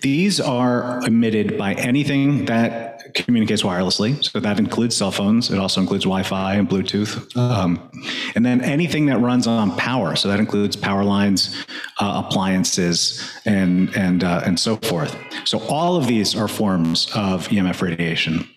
These 0.01 0.39
are 0.39 1.01
emitted 1.05 1.57
by 1.57 1.73
anything 1.73 2.45
that 2.45 3.13
communicates 3.13 3.61
wirelessly. 3.63 4.23
So 4.23 4.39
that 4.39 4.59
includes 4.59 4.95
cell 4.95 5.11
phones. 5.11 5.51
It 5.51 5.57
also 5.57 5.81
includes 5.81 6.05
Wi-Fi 6.05 6.55
and 6.55 6.69
Bluetooth. 6.69 7.35
Um, 7.35 7.91
and 8.35 8.45
then 8.45 8.61
anything 8.61 9.07
that 9.07 9.19
runs 9.19 9.47
on 9.47 9.75
power. 9.77 10.15
So 10.15 10.27
that 10.29 10.39
includes 10.39 10.75
power 10.75 11.03
lines, 11.03 11.65
uh, 11.99 12.23
appliances, 12.25 13.29
and 13.45 13.95
and 13.95 14.23
uh, 14.23 14.41
and 14.45 14.59
so 14.59 14.77
forth. 14.77 15.15
So 15.45 15.59
all 15.67 15.95
of 15.95 16.07
these 16.07 16.35
are 16.35 16.47
forms 16.47 17.07
of 17.13 17.47
EMF 17.49 17.81
radiation 17.81 18.47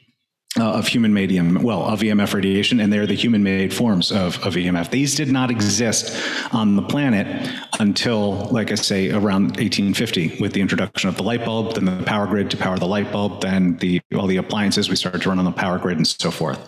uh, 0.59 0.73
of 0.73 0.87
human 0.87 1.13
made 1.13 1.33
well, 1.63 1.83
of 1.83 2.01
EMF 2.01 2.35
radiation, 2.35 2.81
and 2.81 2.93
they're 2.93 3.07
the 3.07 3.15
human 3.15 3.43
made 3.43 3.75
forms 3.75 4.13
of, 4.13 4.39
of 4.45 4.55
EMF. 4.55 4.91
These 4.91 5.15
did 5.17 5.29
not 5.29 5.51
exist 5.51 6.17
on 6.53 6.77
the 6.77 6.83
planet 6.83 7.51
until, 7.81 8.47
like 8.51 8.71
I 8.71 8.77
say, 8.77 9.11
around 9.11 9.57
1850 9.57 10.37
with 10.41 10.53
the 10.53 10.61
introduction 10.61 11.09
of 11.09 11.17
the 11.17 11.23
light 11.23 11.45
bulb, 11.45 11.75
then 11.75 11.85
the 11.85 12.05
power 12.05 12.27
grid 12.27 12.51
to 12.53 12.57
power 12.57 12.79
the 12.79 12.87
light 12.87 13.11
bulb, 13.11 13.41
then 13.41 13.77
the 13.79 14.01
all 14.15 14.27
the 14.27 14.37
appliances 14.37 14.89
we 14.89 14.97
started 14.97 15.23
to 15.23 15.29
run 15.29 15.39
on 15.39 15.45
the 15.45 15.53
power 15.53 15.79
grid 15.79 15.97
and 15.97 16.07
so 16.07 16.31
forth. 16.31 16.59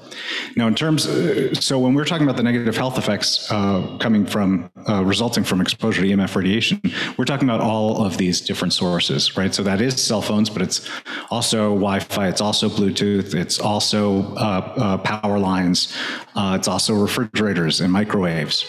Now, 0.56 0.66
in 0.66 0.74
terms, 0.74 1.06
uh, 1.06 1.54
so 1.54 1.78
when 1.78 1.94
we're 1.94 2.04
talking 2.04 2.26
about 2.26 2.36
the 2.36 2.42
negative 2.42 2.76
health 2.76 2.98
effects 2.98 3.50
uh, 3.50 3.96
coming 4.00 4.26
from, 4.26 4.70
uh, 4.88 5.04
resulting 5.04 5.44
from 5.44 5.60
exposure 5.60 6.02
to 6.02 6.08
EMF 6.08 6.34
radiation, 6.34 6.80
we're 7.16 7.24
talking 7.24 7.48
about 7.48 7.60
all 7.60 8.04
of 8.04 8.16
these 8.16 8.40
different 8.40 8.72
sources, 8.72 9.36
right? 9.36 9.54
So 9.54 9.62
that 9.62 9.80
is 9.80 10.02
cell 10.02 10.22
phones, 10.22 10.50
but 10.50 10.62
it's 10.62 10.88
also 11.30 11.70
Wi 11.70 12.00
Fi, 12.00 12.28
it's 12.28 12.40
also 12.40 12.68
Bluetooth, 12.68 13.34
it's 13.34 13.60
also 13.76 14.22
uh, 14.36 14.72
uh, 14.84 14.98
power 14.98 15.38
lines, 15.38 15.94
uh, 16.34 16.56
it's 16.58 16.66
also 16.66 16.94
refrigerators 16.94 17.82
and 17.82 17.92
microwaves. 17.92 18.64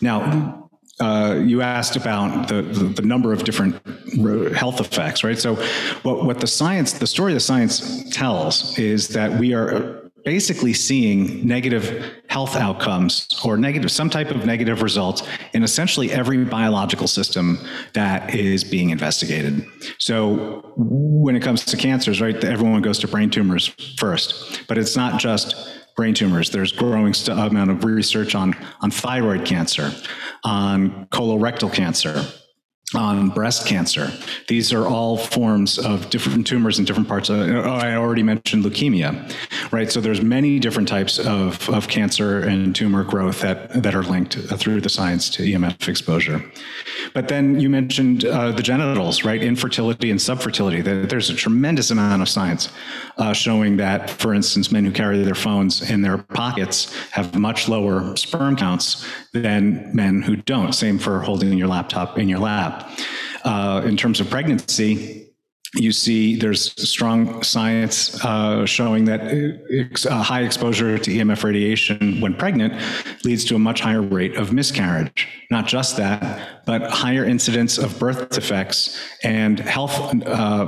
Now, 0.00 0.70
uh, 1.00 1.34
you 1.44 1.60
asked 1.60 1.96
about 1.96 2.48
the, 2.48 2.62
the, 2.62 2.84
the, 2.84 3.02
number 3.02 3.30
of 3.32 3.44
different 3.44 3.74
health 4.54 4.80
effects, 4.80 5.22
right? 5.22 5.38
So, 5.38 5.56
what, 6.02 6.24
what 6.24 6.40
the 6.40 6.46
science, 6.46 6.94
the 6.94 7.06
story 7.06 7.34
the 7.34 7.40
science 7.40 8.10
tells 8.10 8.78
is 8.78 9.08
that 9.08 9.38
we 9.38 9.52
are 9.52 9.99
basically 10.24 10.72
seeing 10.72 11.46
negative 11.46 12.12
health 12.28 12.56
outcomes 12.56 13.26
or 13.44 13.56
negative 13.56 13.90
some 13.90 14.10
type 14.10 14.30
of 14.30 14.44
negative 14.44 14.82
results 14.82 15.22
in 15.52 15.62
essentially 15.62 16.10
every 16.12 16.44
biological 16.44 17.06
system 17.06 17.58
that 17.94 18.34
is 18.34 18.64
being 18.64 18.90
investigated. 18.90 19.64
So 19.98 20.72
when 20.76 21.36
it 21.36 21.40
comes 21.40 21.64
to 21.66 21.76
cancers 21.76 22.20
right 22.20 22.42
everyone 22.44 22.82
goes 22.82 22.98
to 23.00 23.08
brain 23.08 23.30
tumors 23.30 23.68
first 23.96 24.62
but 24.68 24.78
it's 24.78 24.96
not 24.96 25.20
just 25.20 25.80
brain 25.96 26.14
tumors. 26.14 26.48
There's 26.48 26.72
growing 26.72 27.12
st- 27.12 27.38
amount 27.38 27.70
of 27.70 27.84
research 27.84 28.34
on 28.34 28.54
on 28.80 28.90
thyroid 28.90 29.44
cancer 29.44 29.92
on 30.44 31.06
colorectal 31.06 31.72
cancer 31.72 32.24
on 32.94 33.28
breast 33.30 33.66
cancer. 33.66 34.12
These 34.48 34.72
are 34.72 34.86
all 34.86 35.16
forms 35.16 35.78
of 35.78 36.10
different 36.10 36.46
tumors 36.46 36.78
in 36.78 36.84
different 36.84 37.08
parts 37.08 37.28
of, 37.28 37.40
I 37.40 37.94
already 37.94 38.22
mentioned 38.22 38.64
leukemia, 38.64 39.32
right? 39.72 39.90
So 39.90 40.00
there's 40.00 40.22
many 40.22 40.58
different 40.58 40.88
types 40.88 41.18
of, 41.18 41.68
of 41.70 41.88
cancer 41.88 42.40
and 42.40 42.74
tumor 42.74 43.04
growth 43.04 43.40
that, 43.40 43.82
that 43.82 43.94
are 43.94 44.02
linked 44.02 44.34
through 44.34 44.80
the 44.80 44.88
science 44.88 45.30
to 45.30 45.42
EMF 45.42 45.88
exposure. 45.88 46.44
But 47.14 47.28
then 47.28 47.60
you 47.60 47.68
mentioned 47.68 48.24
uh, 48.24 48.52
the 48.52 48.62
genitals, 48.62 49.24
right? 49.24 49.42
Infertility 49.42 50.10
and 50.10 50.20
subfertility. 50.20 51.08
There's 51.08 51.30
a 51.30 51.34
tremendous 51.34 51.90
amount 51.90 52.22
of 52.22 52.28
science 52.28 52.70
uh, 53.18 53.32
showing 53.32 53.76
that, 53.78 54.10
for 54.10 54.34
instance, 54.34 54.70
men 54.70 54.84
who 54.84 54.92
carry 54.92 55.22
their 55.22 55.34
phones 55.34 55.88
in 55.90 56.02
their 56.02 56.18
pockets 56.18 56.94
have 57.10 57.38
much 57.38 57.68
lower 57.68 58.16
sperm 58.16 58.56
counts 58.56 59.06
than 59.32 59.94
men 59.94 60.22
who 60.22 60.36
don't. 60.36 60.72
Same 60.72 60.98
for 60.98 61.20
holding 61.20 61.52
your 61.56 61.68
laptop 61.68 62.18
in 62.18 62.28
your 62.28 62.38
lap. 62.38 62.79
Uh, 63.42 63.80
in 63.86 63.96
terms 63.96 64.20
of 64.20 64.28
pregnancy, 64.28 65.19
you 65.74 65.92
see 65.92 66.36
there's 66.36 66.72
strong 66.82 67.42
science 67.44 68.22
uh, 68.24 68.66
showing 68.66 69.04
that 69.04 69.20
ex- 69.70 70.04
uh, 70.04 70.20
high 70.20 70.42
exposure 70.42 70.98
to 70.98 71.10
EMF 71.10 71.44
radiation 71.44 72.20
when 72.20 72.34
pregnant 72.34 72.74
leads 73.24 73.44
to 73.44 73.54
a 73.54 73.58
much 73.58 73.80
higher 73.80 74.02
rate 74.02 74.36
of 74.36 74.52
miscarriage. 74.52 75.28
Not 75.48 75.68
just 75.68 75.96
that, 75.96 76.64
but 76.66 76.82
higher 76.90 77.24
incidence 77.24 77.78
of 77.78 77.98
birth 78.00 78.30
defects 78.30 78.98
and 79.22 79.60
health 79.60 79.96
uh, 80.26 80.66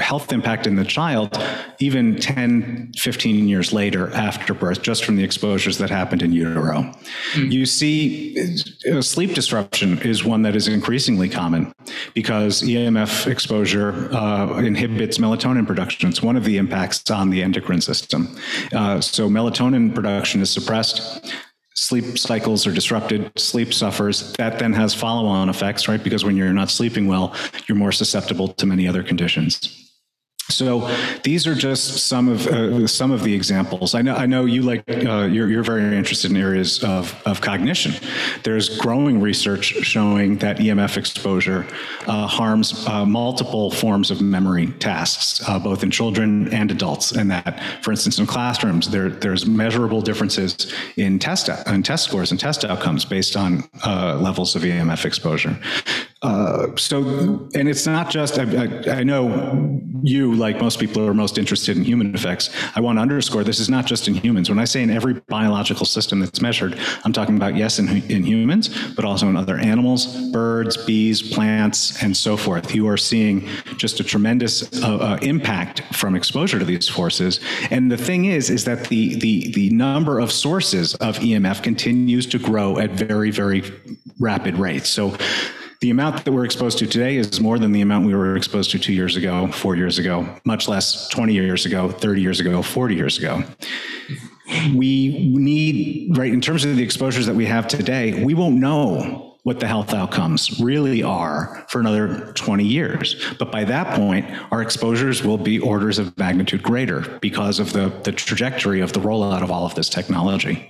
health 0.00 0.32
impact 0.32 0.66
in 0.66 0.76
the 0.76 0.84
child, 0.84 1.42
even 1.78 2.16
10, 2.16 2.92
15 2.96 3.48
years 3.48 3.72
later 3.72 4.12
after 4.12 4.52
birth, 4.52 4.82
just 4.82 5.04
from 5.04 5.16
the 5.16 5.24
exposures 5.24 5.78
that 5.78 5.88
happened 5.88 6.22
in 6.22 6.32
utero. 6.32 6.82
Mm-hmm. 7.32 7.50
You 7.50 7.66
see, 7.66 8.56
uh, 8.90 9.00
sleep 9.00 9.34
disruption 9.34 9.98
is 10.02 10.24
one 10.24 10.42
that 10.42 10.56
is 10.56 10.68
increasingly 10.68 11.28
common 11.28 11.72
because 12.14 12.62
EMF 12.62 13.26
exposure 13.26 14.08
uh, 14.50 14.56
inhibits 14.58 15.18
melatonin 15.18 15.66
production. 15.66 16.08
It's 16.08 16.22
one 16.22 16.36
of 16.36 16.44
the 16.44 16.56
impacts 16.56 17.10
on 17.10 17.30
the 17.30 17.42
endocrine 17.42 17.80
system. 17.80 18.36
Uh, 18.72 19.00
so 19.00 19.28
melatonin 19.28 19.94
production 19.94 20.40
is 20.40 20.50
suppressed 20.50 21.32
sleep 21.74 22.16
cycles 22.16 22.66
are 22.66 22.72
disrupted, 22.72 23.32
sleep 23.36 23.74
suffers. 23.74 24.32
That 24.34 24.58
then 24.58 24.72
has 24.72 24.94
follow 24.94 25.26
on 25.26 25.48
effects, 25.48 25.88
right? 25.88 26.02
Because 26.02 26.24
when 26.24 26.36
you're 26.36 26.52
not 26.52 26.70
sleeping 26.70 27.08
well, 27.08 27.34
you're 27.66 27.76
more 27.76 27.92
susceptible 27.92 28.48
to 28.48 28.66
many 28.66 28.86
other 28.86 29.02
conditions. 29.02 29.91
So 30.48 30.90
these 31.22 31.46
are 31.46 31.54
just 31.54 32.06
some 32.06 32.28
of 32.28 32.46
uh, 32.46 32.86
some 32.86 33.10
of 33.10 33.22
the 33.22 33.34
examples. 33.34 33.94
I 33.94 34.02
know 34.02 34.14
I 34.14 34.26
know 34.26 34.44
you 34.44 34.62
like 34.62 34.84
uh, 34.88 35.24
you're, 35.24 35.48
you're 35.48 35.62
very 35.62 35.82
interested 35.96 36.30
in 36.30 36.36
areas 36.36 36.82
of, 36.84 37.20
of 37.24 37.40
cognition. 37.40 37.94
There's 38.42 38.78
growing 38.78 39.20
research 39.20 39.66
showing 39.82 40.38
that 40.38 40.58
EMF 40.58 40.96
exposure 40.96 41.66
uh, 42.06 42.26
harms 42.26 42.86
uh, 42.86 43.06
multiple 43.06 43.70
forms 43.70 44.10
of 44.10 44.20
memory 44.20 44.66
tasks, 44.78 45.46
uh, 45.48 45.58
both 45.58 45.82
in 45.82 45.90
children 45.90 46.52
and 46.52 46.70
adults. 46.70 47.12
And 47.12 47.30
that, 47.30 47.62
for 47.82 47.92
instance, 47.92 48.18
in 48.18 48.26
classrooms, 48.26 48.90
there 48.90 49.08
there's 49.08 49.46
measurable 49.46 50.02
differences 50.02 50.72
in 50.96 51.18
test 51.18 51.48
in 51.66 51.82
test 51.82 52.04
scores 52.04 52.30
and 52.30 52.38
test 52.38 52.64
outcomes 52.64 53.04
based 53.04 53.36
on 53.36 53.68
uh, 53.84 54.18
levels 54.20 54.54
of 54.56 54.62
EMF 54.62 55.04
exposure. 55.04 55.56
so, 56.76 57.48
and 57.54 57.68
it's 57.68 57.86
not 57.86 58.10
just 58.10 58.38
I, 58.38 58.44
I, 58.44 58.98
I 58.98 59.02
know 59.02 59.80
you 60.02 60.31
like 60.34 60.60
most 60.60 60.78
people 60.78 61.06
are 61.06 61.14
most 61.14 61.38
interested 61.38 61.76
in 61.76 61.84
human 61.84 62.14
effects, 62.14 62.50
I 62.74 62.80
want 62.80 62.98
to 62.98 63.02
underscore 63.02 63.44
this 63.44 63.60
is 63.60 63.68
not 63.68 63.86
just 63.86 64.08
in 64.08 64.14
humans. 64.14 64.48
When 64.48 64.58
I 64.58 64.64
say 64.64 64.82
in 64.82 64.90
every 64.90 65.14
biological 65.28 65.86
system 65.86 66.20
that's 66.20 66.40
measured, 66.40 66.78
I'm 67.04 67.12
talking 67.12 67.36
about, 67.36 67.56
yes, 67.56 67.78
in, 67.78 67.88
in 68.10 68.24
humans, 68.24 68.68
but 68.94 69.04
also 69.04 69.28
in 69.28 69.36
other 69.36 69.58
animals, 69.58 70.06
birds, 70.30 70.76
bees, 70.76 71.22
plants, 71.22 72.02
and 72.02 72.16
so 72.16 72.36
forth. 72.36 72.74
You 72.74 72.88
are 72.88 72.96
seeing 72.96 73.48
just 73.76 74.00
a 74.00 74.04
tremendous 74.04 74.82
uh, 74.82 74.96
uh, 74.96 75.18
impact 75.22 75.82
from 75.94 76.14
exposure 76.14 76.58
to 76.58 76.64
these 76.64 76.88
forces. 76.88 77.40
And 77.70 77.90
the 77.90 77.96
thing 77.96 78.26
is, 78.26 78.50
is 78.50 78.64
that 78.64 78.88
the, 78.88 79.14
the, 79.16 79.52
the 79.52 79.70
number 79.70 80.18
of 80.18 80.32
sources 80.32 80.94
of 80.96 81.18
EMF 81.18 81.62
continues 81.62 82.26
to 82.26 82.38
grow 82.38 82.78
at 82.78 82.90
very, 82.90 83.30
very 83.30 83.62
rapid 84.18 84.56
rates. 84.56 84.88
So 84.88 85.16
the 85.82 85.90
amount 85.90 86.24
that 86.24 86.30
we're 86.30 86.44
exposed 86.44 86.78
to 86.78 86.86
today 86.86 87.16
is 87.16 87.40
more 87.40 87.58
than 87.58 87.72
the 87.72 87.80
amount 87.80 88.06
we 88.06 88.14
were 88.14 88.36
exposed 88.36 88.70
to 88.70 88.78
two 88.78 88.92
years 88.92 89.16
ago, 89.16 89.48
four 89.48 89.74
years 89.74 89.98
ago, 89.98 90.32
much 90.44 90.68
less 90.68 91.08
20 91.08 91.34
years 91.34 91.66
ago, 91.66 91.90
30 91.90 92.22
years 92.22 92.38
ago, 92.38 92.62
40 92.62 92.94
years 92.94 93.18
ago. 93.18 93.42
We 94.76 95.28
need, 95.34 96.16
right, 96.16 96.32
in 96.32 96.40
terms 96.40 96.64
of 96.64 96.76
the 96.76 96.84
exposures 96.84 97.26
that 97.26 97.34
we 97.34 97.46
have 97.46 97.66
today, 97.66 98.22
we 98.22 98.32
won't 98.32 98.56
know 98.56 99.36
what 99.42 99.58
the 99.58 99.66
health 99.66 99.92
outcomes 99.92 100.60
really 100.60 101.02
are 101.02 101.66
for 101.68 101.80
another 101.80 102.32
20 102.34 102.64
years. 102.64 103.16
But 103.40 103.50
by 103.50 103.64
that 103.64 103.96
point, 103.96 104.24
our 104.52 104.62
exposures 104.62 105.24
will 105.24 105.38
be 105.38 105.58
orders 105.58 105.98
of 105.98 106.16
magnitude 106.16 106.62
greater 106.62 107.18
because 107.20 107.58
of 107.58 107.72
the, 107.72 107.88
the 108.04 108.12
trajectory 108.12 108.80
of 108.80 108.92
the 108.92 109.00
rollout 109.00 109.42
of 109.42 109.50
all 109.50 109.66
of 109.66 109.74
this 109.74 109.88
technology. 109.88 110.68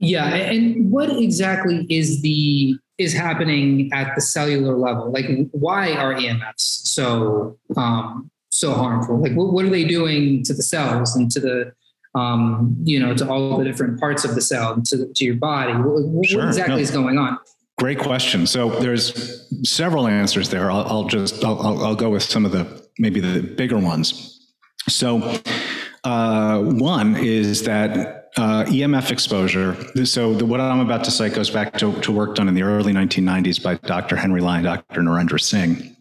Yeah, 0.00 0.26
and 0.26 0.90
what 0.90 1.08
exactly 1.08 1.86
is 1.88 2.20
the 2.20 2.78
is 2.98 3.12
happening 3.12 3.90
at 3.92 4.14
the 4.14 4.20
cellular 4.20 4.76
level? 4.76 5.10
Like, 5.10 5.26
why 5.50 5.92
are 5.92 6.14
EMFs 6.14 6.52
so 6.56 7.58
um, 7.76 8.30
so 8.50 8.72
harmful? 8.72 9.20
Like, 9.20 9.32
what, 9.32 9.52
what 9.52 9.64
are 9.64 9.70
they 9.70 9.84
doing 9.84 10.42
to 10.44 10.54
the 10.54 10.62
cells 10.62 11.16
and 11.16 11.30
to 11.32 11.40
the 11.40 11.72
um, 12.18 12.76
you 12.84 13.00
know 13.00 13.14
to 13.14 13.28
all 13.28 13.58
the 13.58 13.64
different 13.64 13.98
parts 13.98 14.24
of 14.24 14.34
the 14.34 14.40
cell 14.40 14.80
to 14.80 15.12
to 15.12 15.24
your 15.24 15.36
body? 15.36 15.72
What, 15.72 16.26
sure. 16.26 16.40
what 16.40 16.48
exactly 16.48 16.76
no. 16.76 16.80
is 16.80 16.90
going 16.90 17.18
on? 17.18 17.38
Great 17.78 17.98
question. 17.98 18.46
So 18.46 18.70
there's 18.78 19.48
several 19.68 20.06
answers 20.06 20.48
there. 20.48 20.70
I'll, 20.70 20.86
I'll 20.86 21.08
just 21.08 21.44
I'll, 21.44 21.82
I'll, 21.82 21.96
go 21.96 22.10
with 22.10 22.22
some 22.22 22.44
of 22.44 22.52
the 22.52 22.86
maybe 23.00 23.18
the 23.18 23.42
bigger 23.42 23.78
ones. 23.78 24.48
So 24.88 25.40
uh, 26.04 26.60
one 26.60 27.16
is 27.16 27.64
that 27.64 28.23
uh, 28.36 28.64
EMF 28.64 29.10
exposure. 29.10 29.76
So 30.04 30.34
the, 30.34 30.44
what 30.46 30.60
I'm 30.60 30.80
about 30.80 31.04
to 31.04 31.10
cite 31.10 31.34
goes 31.34 31.50
back 31.50 31.74
to, 31.78 32.00
to 32.00 32.12
work 32.12 32.34
done 32.34 32.48
in 32.48 32.54
the 32.54 32.62
early 32.62 32.92
1990s 32.92 33.62
by 33.62 33.74
Dr. 33.76 34.16
Henry 34.16 34.40
Lai, 34.40 34.62
Dr. 34.62 35.02
Narendra 35.02 35.40
Singh. 35.40 35.93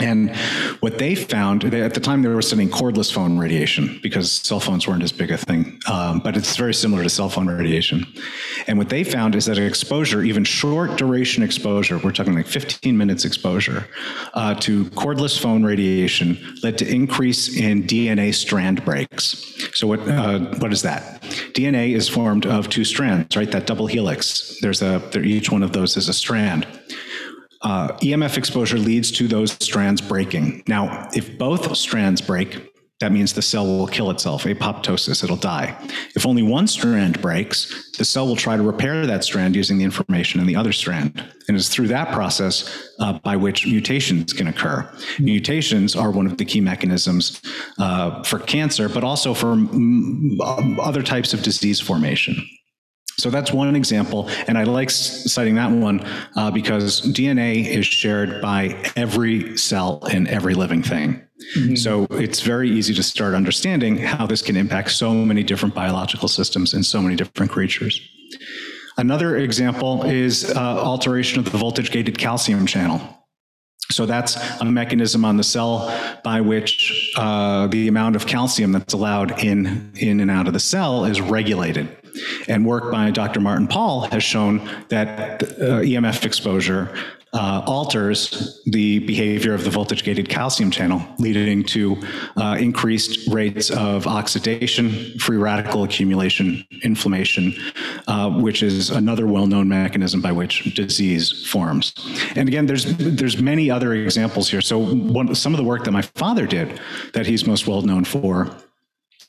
And 0.00 0.34
what 0.80 0.98
they 0.98 1.14
found 1.14 1.62
they, 1.62 1.82
at 1.82 1.94
the 1.94 2.00
time, 2.00 2.22
they 2.22 2.28
were 2.28 2.42
studying 2.42 2.70
cordless 2.70 3.12
phone 3.12 3.38
radiation 3.38 4.00
because 4.02 4.32
cell 4.32 4.58
phones 4.58 4.88
weren't 4.88 5.02
as 5.02 5.12
big 5.12 5.30
a 5.30 5.36
thing, 5.36 5.78
um, 5.86 6.20
but 6.20 6.36
it's 6.36 6.56
very 6.56 6.72
similar 6.72 7.02
to 7.02 7.10
cell 7.10 7.28
phone 7.28 7.48
radiation. 7.48 8.06
And 8.66 8.78
what 8.78 8.88
they 8.88 9.04
found 9.04 9.34
is 9.34 9.44
that 9.44 9.58
exposure, 9.58 10.22
even 10.22 10.44
short 10.44 10.96
duration 10.96 11.42
exposure, 11.42 11.98
we're 11.98 12.12
talking 12.12 12.34
like 12.34 12.46
15 12.46 12.96
minutes 12.96 13.24
exposure 13.24 13.86
uh, 14.34 14.54
to 14.56 14.86
cordless 14.86 15.38
phone 15.38 15.64
radiation, 15.64 16.38
led 16.62 16.78
to 16.78 16.90
increase 16.90 17.54
in 17.54 17.82
DNA 17.82 18.34
strand 18.34 18.84
breaks. 18.84 19.54
So 19.74 19.86
what 19.86 20.00
uh, 20.00 20.38
what 20.58 20.72
is 20.72 20.82
that? 20.82 21.20
DNA 21.52 21.94
is 21.94 22.08
formed 22.08 22.46
of 22.46 22.68
two 22.70 22.84
strands, 22.84 23.36
right? 23.36 23.50
That 23.50 23.66
double 23.66 23.86
helix. 23.86 24.58
There's 24.62 24.80
a 24.80 24.98
there, 25.12 25.22
each 25.22 25.52
one 25.52 25.62
of 25.62 25.72
those 25.72 25.96
is 25.96 26.08
a 26.08 26.14
strand 26.14 26.66
uh, 27.62 27.88
EMF 27.98 28.36
exposure 28.36 28.78
leads 28.78 29.10
to 29.12 29.28
those 29.28 29.52
strands 29.64 30.00
breaking. 30.00 30.62
Now, 30.66 31.08
if 31.12 31.38
both 31.38 31.76
strands 31.76 32.20
break, 32.20 32.70
that 33.00 33.12
means 33.12 33.32
the 33.32 33.40
cell 33.40 33.66
will 33.66 33.86
kill 33.86 34.10
itself, 34.10 34.44
apoptosis, 34.44 35.24
it'll 35.24 35.36
die. 35.36 35.74
If 36.14 36.26
only 36.26 36.42
one 36.42 36.66
strand 36.66 37.20
breaks, 37.22 37.96
the 37.96 38.04
cell 38.04 38.26
will 38.26 38.36
try 38.36 38.58
to 38.58 38.62
repair 38.62 39.06
that 39.06 39.24
strand 39.24 39.56
using 39.56 39.78
the 39.78 39.84
information 39.84 40.38
in 40.38 40.46
the 40.46 40.54
other 40.54 40.72
strand. 40.72 41.24
And 41.48 41.56
it's 41.56 41.70
through 41.70 41.88
that 41.88 42.12
process 42.12 42.90
uh, 42.98 43.14
by 43.20 43.36
which 43.36 43.66
mutations 43.66 44.34
can 44.34 44.48
occur. 44.48 44.90
Mutations 45.18 45.96
are 45.96 46.10
one 46.10 46.26
of 46.26 46.36
the 46.36 46.44
key 46.44 46.60
mechanisms 46.60 47.40
uh, 47.78 48.22
for 48.22 48.38
cancer, 48.38 48.90
but 48.90 49.02
also 49.02 49.32
for 49.32 49.52
m- 49.52 50.38
other 50.78 51.02
types 51.02 51.32
of 51.32 51.42
disease 51.42 51.80
formation. 51.80 52.46
So 53.20 53.30
that's 53.30 53.52
one 53.52 53.74
example. 53.76 54.28
And 54.46 54.56
I 54.56 54.64
like 54.64 54.90
citing 54.90 55.54
that 55.56 55.70
one 55.70 56.00
uh, 56.36 56.50
because 56.50 57.02
DNA 57.02 57.66
is 57.66 57.86
shared 57.86 58.40
by 58.40 58.76
every 58.96 59.56
cell 59.56 60.02
in 60.10 60.26
every 60.26 60.54
living 60.54 60.82
thing. 60.82 61.22
Mm-hmm. 61.56 61.76
So 61.76 62.06
it's 62.10 62.40
very 62.40 62.70
easy 62.70 62.94
to 62.94 63.02
start 63.02 63.34
understanding 63.34 63.96
how 63.96 64.26
this 64.26 64.42
can 64.42 64.56
impact 64.56 64.90
so 64.90 65.12
many 65.12 65.42
different 65.42 65.74
biological 65.74 66.28
systems 66.28 66.74
and 66.74 66.84
so 66.84 67.00
many 67.00 67.16
different 67.16 67.50
creatures. 67.50 68.00
Another 68.96 69.38
example 69.38 70.04
is 70.04 70.50
uh, 70.54 70.60
alteration 70.60 71.38
of 71.38 71.50
the 71.50 71.56
voltage 71.56 71.90
gated 71.90 72.18
calcium 72.18 72.66
channel. 72.66 73.00
So 73.90 74.06
that's 74.06 74.36
a 74.60 74.64
mechanism 74.64 75.24
on 75.24 75.36
the 75.36 75.42
cell 75.42 75.92
by 76.22 76.40
which 76.40 77.12
uh, 77.16 77.66
the 77.66 77.88
amount 77.88 78.16
of 78.16 78.26
calcium 78.26 78.72
that's 78.72 78.94
allowed 78.94 79.42
in 79.42 79.92
in 79.96 80.20
and 80.20 80.30
out 80.30 80.46
of 80.46 80.52
the 80.52 80.60
cell 80.60 81.04
is 81.04 81.20
regulated. 81.20 81.96
And 82.48 82.66
work 82.66 82.90
by 82.90 83.10
Dr. 83.10 83.40
Martin 83.40 83.66
Pall 83.66 84.02
has 84.02 84.22
shown 84.22 84.68
that 84.88 85.42
uh, 85.42 85.80
EMF 85.80 86.24
exposure 86.24 86.94
uh, 87.32 87.62
alters 87.66 88.60
the 88.66 88.98
behavior 89.00 89.54
of 89.54 89.62
the 89.64 89.70
voltage 89.70 90.02
gated 90.02 90.28
calcium 90.28 90.70
channel, 90.70 91.02
leading 91.18 91.62
to 91.62 91.96
uh, 92.36 92.56
increased 92.58 93.28
rates 93.28 93.70
of 93.70 94.06
oxidation, 94.06 95.16
free 95.18 95.36
radical 95.36 95.84
accumulation, 95.84 96.66
inflammation, 96.82 97.54
uh, 98.08 98.30
which 98.30 98.62
is 98.62 98.90
another 98.90 99.26
well 99.26 99.46
known 99.46 99.68
mechanism 99.68 100.20
by 100.20 100.32
which 100.32 100.74
disease 100.74 101.46
forms. 101.46 101.94
And 102.34 102.48
again, 102.48 102.66
there's, 102.66 102.84
there's 102.96 103.40
many 103.40 103.70
other 103.70 103.94
examples 103.94 104.50
here. 104.50 104.60
So, 104.60 104.78
one, 104.78 105.34
some 105.34 105.54
of 105.54 105.58
the 105.58 105.64
work 105.64 105.84
that 105.84 105.92
my 105.92 106.02
father 106.02 106.46
did 106.46 106.80
that 107.12 107.26
he's 107.26 107.46
most 107.46 107.66
well 107.66 107.82
known 107.82 108.04
for 108.04 108.50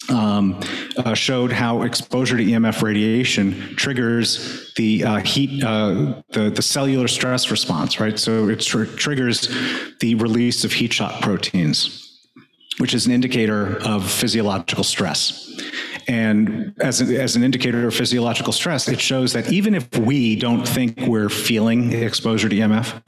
um, 0.10 0.60
uh, 0.98 1.14
showed 1.14 1.52
how 1.52 1.84
exposure 1.84 2.38
to 2.38 2.44
EMF 2.44 2.82
radiation 2.82 3.76
triggers 3.76 4.74
the 4.76 5.04
uh, 5.04 5.18
heat, 5.18 5.64
uh, 5.64 6.22
the, 6.30 6.50
the 6.50 6.62
cellular 6.62 7.08
stress 7.08 7.52
response, 7.52 8.00
right? 8.00 8.18
So 8.18 8.50
it 8.50 8.62
tr- 8.62 8.86
triggers 8.86 9.48
the 10.00 10.16
release 10.16 10.64
of 10.64 10.74
heat 10.74 10.94
shock 10.94 11.22
proteins, 11.22 12.28
which 12.80 12.94
is 12.94 13.06
an 13.06 13.12
indicator 13.12 13.78
of 13.86 14.10
physiological 14.10 14.84
stress. 14.84 15.48
And 16.08 16.74
as, 16.82 17.02
as 17.02 17.36
an 17.36 17.44
indicator 17.44 17.88
of 17.88 17.94
physiological 17.94 18.54
stress, 18.54 18.88
it 18.88 19.00
shows 19.00 19.34
that 19.34 19.52
even 19.52 19.76
if 19.76 19.98
we 19.98 20.36
don't 20.36 20.68
think 20.68 21.00
we're 21.02 21.30
feeling 21.30 21.94
exposure 21.94 22.50
to 22.50 22.56
EMF, 22.56 23.02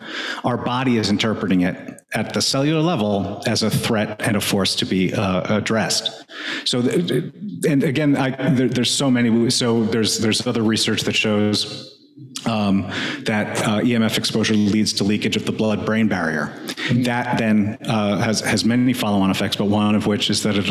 our 0.44 0.58
body 0.58 0.98
is 0.98 1.10
interpreting 1.10 1.62
it 1.62 2.02
at 2.14 2.34
the 2.34 2.42
cellular 2.42 2.82
level 2.82 3.42
as 3.48 3.64
a 3.64 3.70
threat 3.70 4.22
and 4.22 4.38
a 4.38 4.42
force 4.42 4.76
to 4.76 4.86
be 4.86 5.14
uh, 5.14 5.58
addressed. 5.58 6.26
So, 6.66 6.80
and 6.80 7.84
again, 7.84 8.16
I, 8.16 8.50
there, 8.50 8.70
there's 8.70 8.92
so 8.92 9.10
many. 9.10 9.50
So 9.50 9.84
there's 9.86 10.20
there's 10.20 10.46
other 10.46 10.62
research 10.62 11.02
that 11.04 11.16
shows 11.16 11.93
um, 12.46 12.82
that 13.22 13.58
uh, 13.64 13.80
EMF 13.82 14.18
exposure 14.18 14.54
leads 14.54 14.94
to 14.94 15.04
leakage 15.04 15.36
of 15.36 15.46
the 15.46 15.52
blood-brain 15.52 16.08
barrier. 16.08 16.54
Mm-hmm. 16.66 17.04
That 17.04 17.38
then 17.38 17.78
uh, 17.86 18.18
has 18.18 18.42
has 18.42 18.66
many 18.66 18.94
follow-on 18.94 19.30
effects, 19.32 19.56
but 19.56 19.66
one 19.66 19.96
of 19.96 20.08
which 20.08 20.30
is 20.30 20.44
that 20.44 20.58
it, 20.58 20.70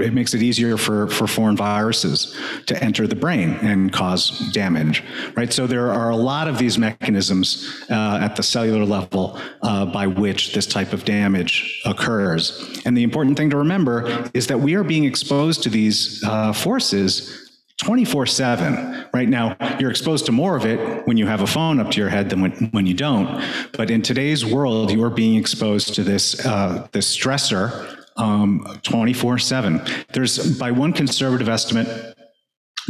it, 0.00 0.12
makes 0.12 0.34
it 0.34 0.42
easier 0.42 0.76
for 0.76 1.08
for 1.08 1.26
foreign 1.26 1.56
viruses 1.56 2.36
to 2.66 2.82
enter 2.82 3.06
the 3.06 3.14
brain 3.14 3.50
and 3.62 3.92
cause 3.92 4.30
damage. 4.52 5.02
Right. 5.34 5.52
So 5.52 5.66
there 5.66 5.92
are 5.92 6.10
a 6.10 6.16
lot 6.16 6.48
of 6.48 6.58
these 6.58 6.78
mechanisms 6.78 7.84
uh, 7.90 8.18
at 8.22 8.36
the 8.36 8.42
cellular 8.42 8.84
level 8.84 9.38
uh, 9.62 9.86
by 9.86 10.06
which 10.06 10.54
this 10.54 10.66
type 10.66 10.92
of 10.92 11.04
damage 11.04 11.82
occurs. 11.84 12.80
And 12.84 12.96
the 12.96 13.02
important 13.02 13.36
thing 13.36 13.50
to 13.50 13.56
remember 13.56 14.30
is 14.34 14.46
that 14.48 14.60
we 14.60 14.74
are 14.74 14.84
being 14.84 15.04
exposed 15.04 15.62
to 15.64 15.68
these 15.68 16.22
uh, 16.24 16.52
forces 16.52 17.43
24 17.82 18.26
7. 18.26 19.06
Right 19.12 19.28
now, 19.28 19.56
you're 19.78 19.90
exposed 19.90 20.26
to 20.26 20.32
more 20.32 20.56
of 20.56 20.64
it 20.64 21.06
when 21.06 21.16
you 21.16 21.26
have 21.26 21.40
a 21.40 21.46
phone 21.46 21.80
up 21.80 21.90
to 21.92 22.00
your 22.00 22.08
head 22.08 22.30
than 22.30 22.40
when, 22.40 22.52
when 22.70 22.86
you 22.86 22.94
don't. 22.94 23.42
But 23.72 23.90
in 23.90 24.02
today's 24.02 24.44
world, 24.44 24.90
you 24.90 25.02
are 25.02 25.10
being 25.10 25.34
exposed 25.36 25.94
to 25.94 26.04
this, 26.04 26.44
uh, 26.46 26.86
this 26.92 27.16
stressor 27.16 27.98
um, 28.16 28.78
24 28.82 29.38
7. 29.38 29.82
There's, 30.12 30.58
by 30.58 30.70
one 30.70 30.92
conservative 30.92 31.48
estimate, 31.48 32.16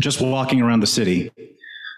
just 0.01 0.21
walking 0.21 0.61
around 0.61 0.81
the 0.81 0.87
city, 0.87 1.31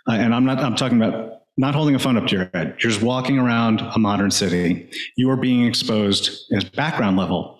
uh, 0.09 0.13
and 0.13 0.35
I'm 0.35 0.45
not, 0.45 0.59
I'm 0.59 0.77
talking 0.77 1.03
about 1.03 1.43
not 1.57 1.75
holding 1.75 1.95
a 1.95 1.99
phone 1.99 2.17
up 2.17 2.27
to 2.27 2.37
your 2.37 2.51
head, 2.53 2.77
you're 2.79 2.93
just 2.93 3.03
walking 3.03 3.39
around 3.39 3.81
a 3.81 3.99
modern 3.99 4.31
city, 4.31 4.91
you 5.17 5.31
are 5.31 5.37
being 5.37 5.65
exposed 5.65 6.53
as 6.53 6.65
background 6.65 7.17
level 7.17 7.56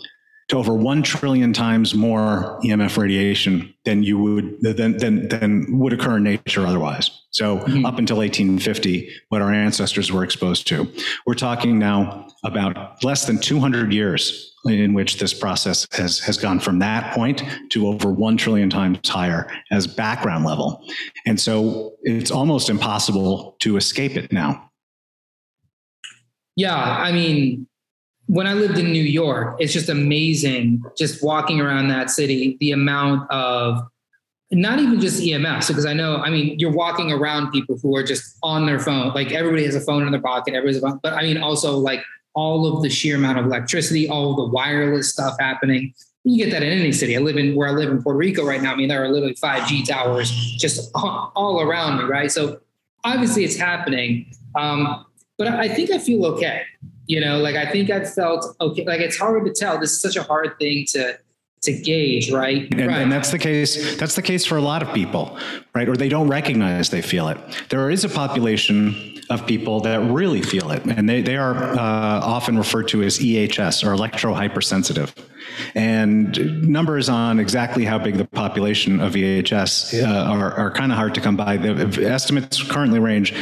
to 0.49 0.59
over 0.59 0.73
1 0.73 1.03
trillion 1.03 1.53
times 1.53 1.95
more 1.95 2.61
EMF 2.65 2.97
radiation 2.97 3.75
than 3.85 4.03
you 4.03 4.19
would 4.19 4.61
than 4.61 4.97
than, 4.99 5.29
than 5.29 5.79
would 5.79 5.93
occur 5.93 6.19
in 6.19 6.23
nature 6.23 6.67
otherwise. 6.67 7.11
So 7.31 7.59
mm-hmm. 7.59 7.85
up 7.85 7.99
until 7.99 8.19
1850, 8.19 9.11
what 9.29 9.43
our 9.43 9.53
ancestors 9.53 10.11
were 10.13 10.25
exposed 10.25 10.67
to. 10.69 10.91
We're 11.27 11.35
talking 11.35 11.79
now 11.79 12.29
about 12.45 13.03
less 13.03 13.27
than 13.27 13.39
200 13.39 13.93
years 13.93 14.55
in 14.67 14.95
which 14.95 15.19
this 15.19 15.35
process 15.35 15.87
has 15.93 16.21
has 16.21 16.39
gone 16.39 16.61
from 16.61 16.79
that 16.79 17.13
point 17.15 17.43
to 17.71 17.89
over 17.89 18.11
1 18.11 18.37
trillion 18.37 18.71
times 18.71 19.09
higher 19.09 19.51
as 19.71 19.87
background 19.87 20.45
level. 20.45 20.83
And 21.27 21.41
so 21.41 21.95
it's 22.03 22.31
almost 22.31 22.71
impossible 22.71 23.57
to 23.61 23.77
escape 23.77 24.17
it 24.17 24.33
now. 24.33 24.71
Yeah, 26.55 26.75
I 26.75 27.13
mean, 27.13 27.67
when 28.27 28.47
I 28.47 28.55
lived 28.55 28.79
in 28.79 28.93
New 28.93 29.03
York, 29.03 29.57
it's 29.61 29.73
just 29.73 29.89
amazing 29.89 30.83
just 30.97 31.23
walking 31.23 31.61
around 31.61 31.89
that 31.89 32.11
city, 32.11 32.57
the 32.61 32.73
amount 32.73 33.31
of 33.31 33.81
not 34.51 34.79
even 34.79 35.01
just 35.01 35.23
EMS, 35.23 35.69
because 35.69 35.87
I 35.87 35.93
know, 35.93 36.17
I 36.17 36.31
mean, 36.31 36.59
you're 36.59 36.73
walking 36.73 37.13
around 37.13 37.51
people 37.51 37.79
who 37.81 37.97
are 37.97 38.03
just 38.03 38.37
on 38.43 38.67
their 38.67 38.79
phone. 38.79 39.13
Like 39.13 39.33
everybody 39.33 39.65
has 39.65 39.75
a 39.75 39.81
phone 39.81 40.05
in 40.05 40.13
their 40.13 40.21
pocket, 40.21 40.55
everybody's 40.55 40.83
a 40.83 40.87
phone. 40.87 41.01
But 41.03 41.15
I 41.15 41.23
mean, 41.23 41.39
also 41.39 41.77
like 41.77 42.03
all 42.35 42.67
of 42.67 42.83
the 42.83 42.91
sheer 42.91 43.17
amount 43.17 43.39
of 43.39 43.47
electricity, 43.47 44.09
all 44.09 44.31
of 44.31 44.37
the 44.37 44.47
wireless 44.47 45.11
stuff 45.11 45.37
happening. 45.41 45.95
You 46.25 46.45
get 46.45 46.53
that 46.53 46.63
in 46.63 46.77
any 46.79 46.93
city. 46.93 47.17
I 47.17 47.21
live 47.21 47.37
in 47.37 47.55
where 47.55 47.69
I 47.69 47.73
live 47.73 47.91
in 47.91 48.03
Puerto 48.03 48.19
Rico 48.19 48.45
right 48.45 48.61
now. 48.61 48.73
I 48.73 48.77
mean, 48.77 48.89
there 48.89 49.03
are 49.03 49.09
literally 49.09 49.35
5G 49.35 49.87
towers 49.87 50.31
just 50.59 50.91
all 50.95 51.61
around 51.61 51.99
me, 51.99 52.05
right? 52.05 52.31
So 52.31 52.61
obviously 53.05 53.45
it's 53.45 53.57
happening. 53.57 54.27
Um, 54.57 55.07
but 55.39 55.49
I 55.49 55.69
think 55.69 55.91
I 55.91 55.99
feel 55.99 56.25
okay. 56.27 56.63
You 57.07 57.21
know, 57.21 57.39
like 57.39 57.57
I 57.57 57.71
think 57.71 57.91
I 57.91 58.05
felt 58.05 58.57
okay. 58.61 58.85
Like 58.85 59.01
it's 59.01 59.17
hard 59.17 59.45
to 59.45 59.53
tell. 59.53 59.79
This 59.79 59.93
is 59.93 60.01
such 60.01 60.17
a 60.17 60.23
hard 60.23 60.59
thing 60.59 60.87
to 60.91 61.19
to 61.63 61.73
gauge, 61.73 62.31
right? 62.31 62.69
And, 62.73 62.87
right. 62.87 63.03
and, 63.03 63.13
that's 63.13 63.31
the 63.31 63.39
case. 63.39 63.97
That's 63.97 64.15
the 64.15 64.23
case 64.23 64.45
for 64.45 64.57
a 64.57 64.61
lot 64.61 64.83
of 64.83 64.93
people, 64.95 65.39
right? 65.75 65.89
Or 65.89 65.97
they 65.97 66.09
don't 66.09 66.29
recognize 66.29 66.91
they 66.91 67.03
feel 67.03 67.29
it. 67.29 67.39
There 67.71 67.91
is 67.91 68.05
a 68.05 68.09
population 68.09 69.16
of 69.31 69.47
people 69.47 69.81
that 69.81 70.01
really 70.11 70.43
feel 70.43 70.71
it, 70.71 70.85
and 70.85 71.09
they 71.09 71.23
they 71.23 71.37
are 71.37 71.55
uh, 71.55 71.79
often 71.79 72.57
referred 72.59 72.89
to 72.89 73.03
as 73.03 73.19
EHS 73.19 73.87
or 73.87 73.93
electro 73.93 74.35
hypersensitive. 74.35 75.15
And 75.75 76.69
numbers 76.69 77.09
on 77.09 77.39
exactly 77.39 77.85
how 77.85 77.99
big 77.99 78.17
the 78.17 78.25
population 78.25 79.01
of 79.01 79.15
EHS 79.15 80.03
uh, 80.03 80.07
are, 80.07 80.53
are 80.53 80.71
kind 80.71 80.93
of 80.93 80.99
hard 80.99 81.15
to 81.15 81.21
come 81.21 81.37
by. 81.37 81.57
The 81.57 82.07
estimates 82.07 82.63
currently 82.63 82.99
range 82.99 83.35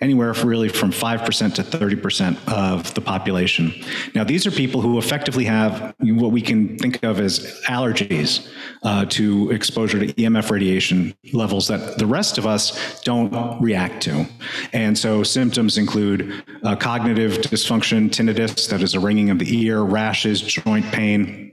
anywhere 0.00 0.32
really 0.32 0.68
from 0.68 0.90
5% 0.90 1.54
to 1.54 1.62
30% 1.62 2.48
of 2.48 2.94
the 2.94 3.00
population. 3.00 3.72
Now, 4.14 4.24
these 4.24 4.46
are 4.46 4.50
people 4.50 4.80
who 4.80 4.98
effectively 4.98 5.44
have 5.44 5.94
what 6.00 6.32
we 6.32 6.40
can 6.40 6.78
think 6.78 7.02
of 7.02 7.20
as 7.20 7.60
allergies 7.66 8.48
uh, 8.82 9.04
to 9.06 9.50
exposure 9.50 9.98
to 9.98 10.12
EMF 10.14 10.50
radiation 10.50 11.14
levels 11.32 11.68
that 11.68 11.98
the 11.98 12.06
rest 12.06 12.38
of 12.38 12.46
us 12.46 13.00
don't 13.02 13.60
react 13.60 14.02
to. 14.04 14.26
And 14.72 14.96
so 14.96 15.22
symptoms 15.30 15.78
include 15.78 16.44
uh, 16.62 16.76
cognitive 16.76 17.34
dysfunction, 17.38 18.10
tinnitus, 18.10 18.68
that 18.68 18.82
is 18.82 18.94
a 18.94 19.00
ringing 19.00 19.30
of 19.30 19.38
the 19.38 19.64
ear, 19.64 19.82
rashes, 19.82 20.40
joint 20.40 20.84
pain, 20.86 21.52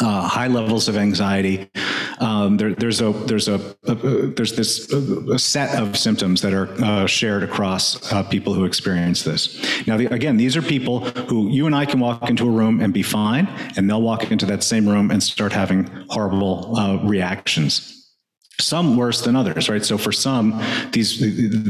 uh, 0.00 0.26
high 0.26 0.48
levels 0.48 0.88
of 0.88 0.96
anxiety. 0.96 1.70
Um, 2.18 2.56
there, 2.56 2.74
there's 2.74 3.00
a 3.00 3.12
there's 3.12 3.48
a, 3.48 3.60
a, 3.84 3.94
there's 3.94 4.54
this 4.54 4.90
a, 4.92 5.38
set 5.38 5.80
of 5.80 5.96
symptoms 5.96 6.40
that 6.42 6.52
are 6.52 6.68
uh, 6.82 7.06
shared 7.06 7.42
across 7.42 8.12
uh, 8.12 8.22
people 8.24 8.54
who 8.54 8.64
experience 8.64 9.22
this. 9.22 9.86
Now, 9.86 9.96
the, 9.96 10.06
again, 10.06 10.36
these 10.36 10.56
are 10.56 10.62
people 10.62 11.00
who 11.00 11.48
you 11.50 11.66
and 11.66 11.74
I 11.74 11.86
can 11.86 12.00
walk 12.00 12.28
into 12.28 12.46
a 12.46 12.50
room 12.50 12.80
and 12.80 12.92
be 12.92 13.02
fine, 13.02 13.46
and 13.76 13.88
they'll 13.88 14.02
walk 14.02 14.30
into 14.30 14.46
that 14.46 14.62
same 14.62 14.88
room 14.88 15.10
and 15.10 15.22
start 15.22 15.52
having 15.52 15.84
horrible 16.10 16.76
uh, 16.76 16.96
reactions 17.04 18.01
some 18.62 18.96
worse 18.96 19.20
than 19.22 19.36
others 19.36 19.68
right 19.68 19.84
so 19.84 19.98
for 19.98 20.12
some 20.12 20.60
these 20.92 21.18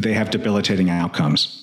they 0.01 0.13
have 0.13 0.31
debilitating 0.31 0.91
outcomes 0.91 1.63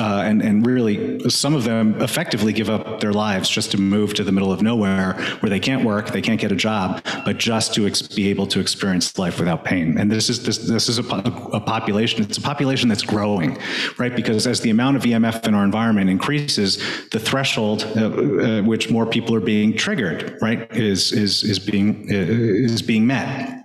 uh, 0.00 0.22
and 0.24 0.42
and 0.42 0.64
really 0.64 1.18
some 1.28 1.54
of 1.54 1.64
them 1.64 2.00
effectively 2.00 2.52
give 2.52 2.70
up 2.70 3.00
their 3.00 3.12
lives 3.12 3.48
just 3.48 3.72
to 3.72 3.78
move 3.78 4.14
to 4.14 4.22
the 4.22 4.30
middle 4.30 4.52
of 4.52 4.62
nowhere 4.62 5.14
where 5.40 5.50
they 5.50 5.58
can't 5.58 5.84
work, 5.84 6.10
they 6.10 6.20
can't 6.20 6.40
get 6.40 6.52
a 6.52 6.56
job, 6.56 7.02
but 7.24 7.38
just 7.38 7.74
to 7.74 7.86
ex- 7.86 8.02
be 8.02 8.28
able 8.28 8.46
to 8.46 8.60
experience 8.60 9.18
life 9.18 9.38
without 9.40 9.64
pain. 9.64 9.98
And 9.98 10.10
this 10.10 10.30
is 10.30 10.44
this 10.44 10.58
this 10.58 10.88
is 10.88 10.98
a, 10.98 11.02
a 11.02 11.60
population. 11.60 12.22
It's 12.22 12.38
a 12.38 12.42
population 12.42 12.88
that's 12.88 13.02
growing, 13.02 13.58
right? 13.98 14.14
Because 14.14 14.46
as 14.46 14.60
the 14.60 14.70
amount 14.70 14.96
of 14.96 15.02
EMF 15.02 15.46
in 15.46 15.54
our 15.54 15.64
environment 15.64 16.10
increases, 16.10 16.76
the 17.10 17.18
threshold 17.18 17.84
uh, 17.96 18.06
uh, 18.06 18.62
which 18.62 18.90
more 18.90 19.06
people 19.06 19.34
are 19.34 19.40
being 19.40 19.76
triggered, 19.76 20.38
right, 20.40 20.70
is 20.76 21.12
is 21.12 21.42
is 21.42 21.58
being 21.58 22.06
uh, 22.10 22.14
is 22.14 22.82
being 22.82 23.06
met. 23.06 23.57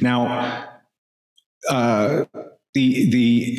Now, 0.00 0.68
uh, 1.68 2.24
the 2.74 3.10
the 3.10 3.58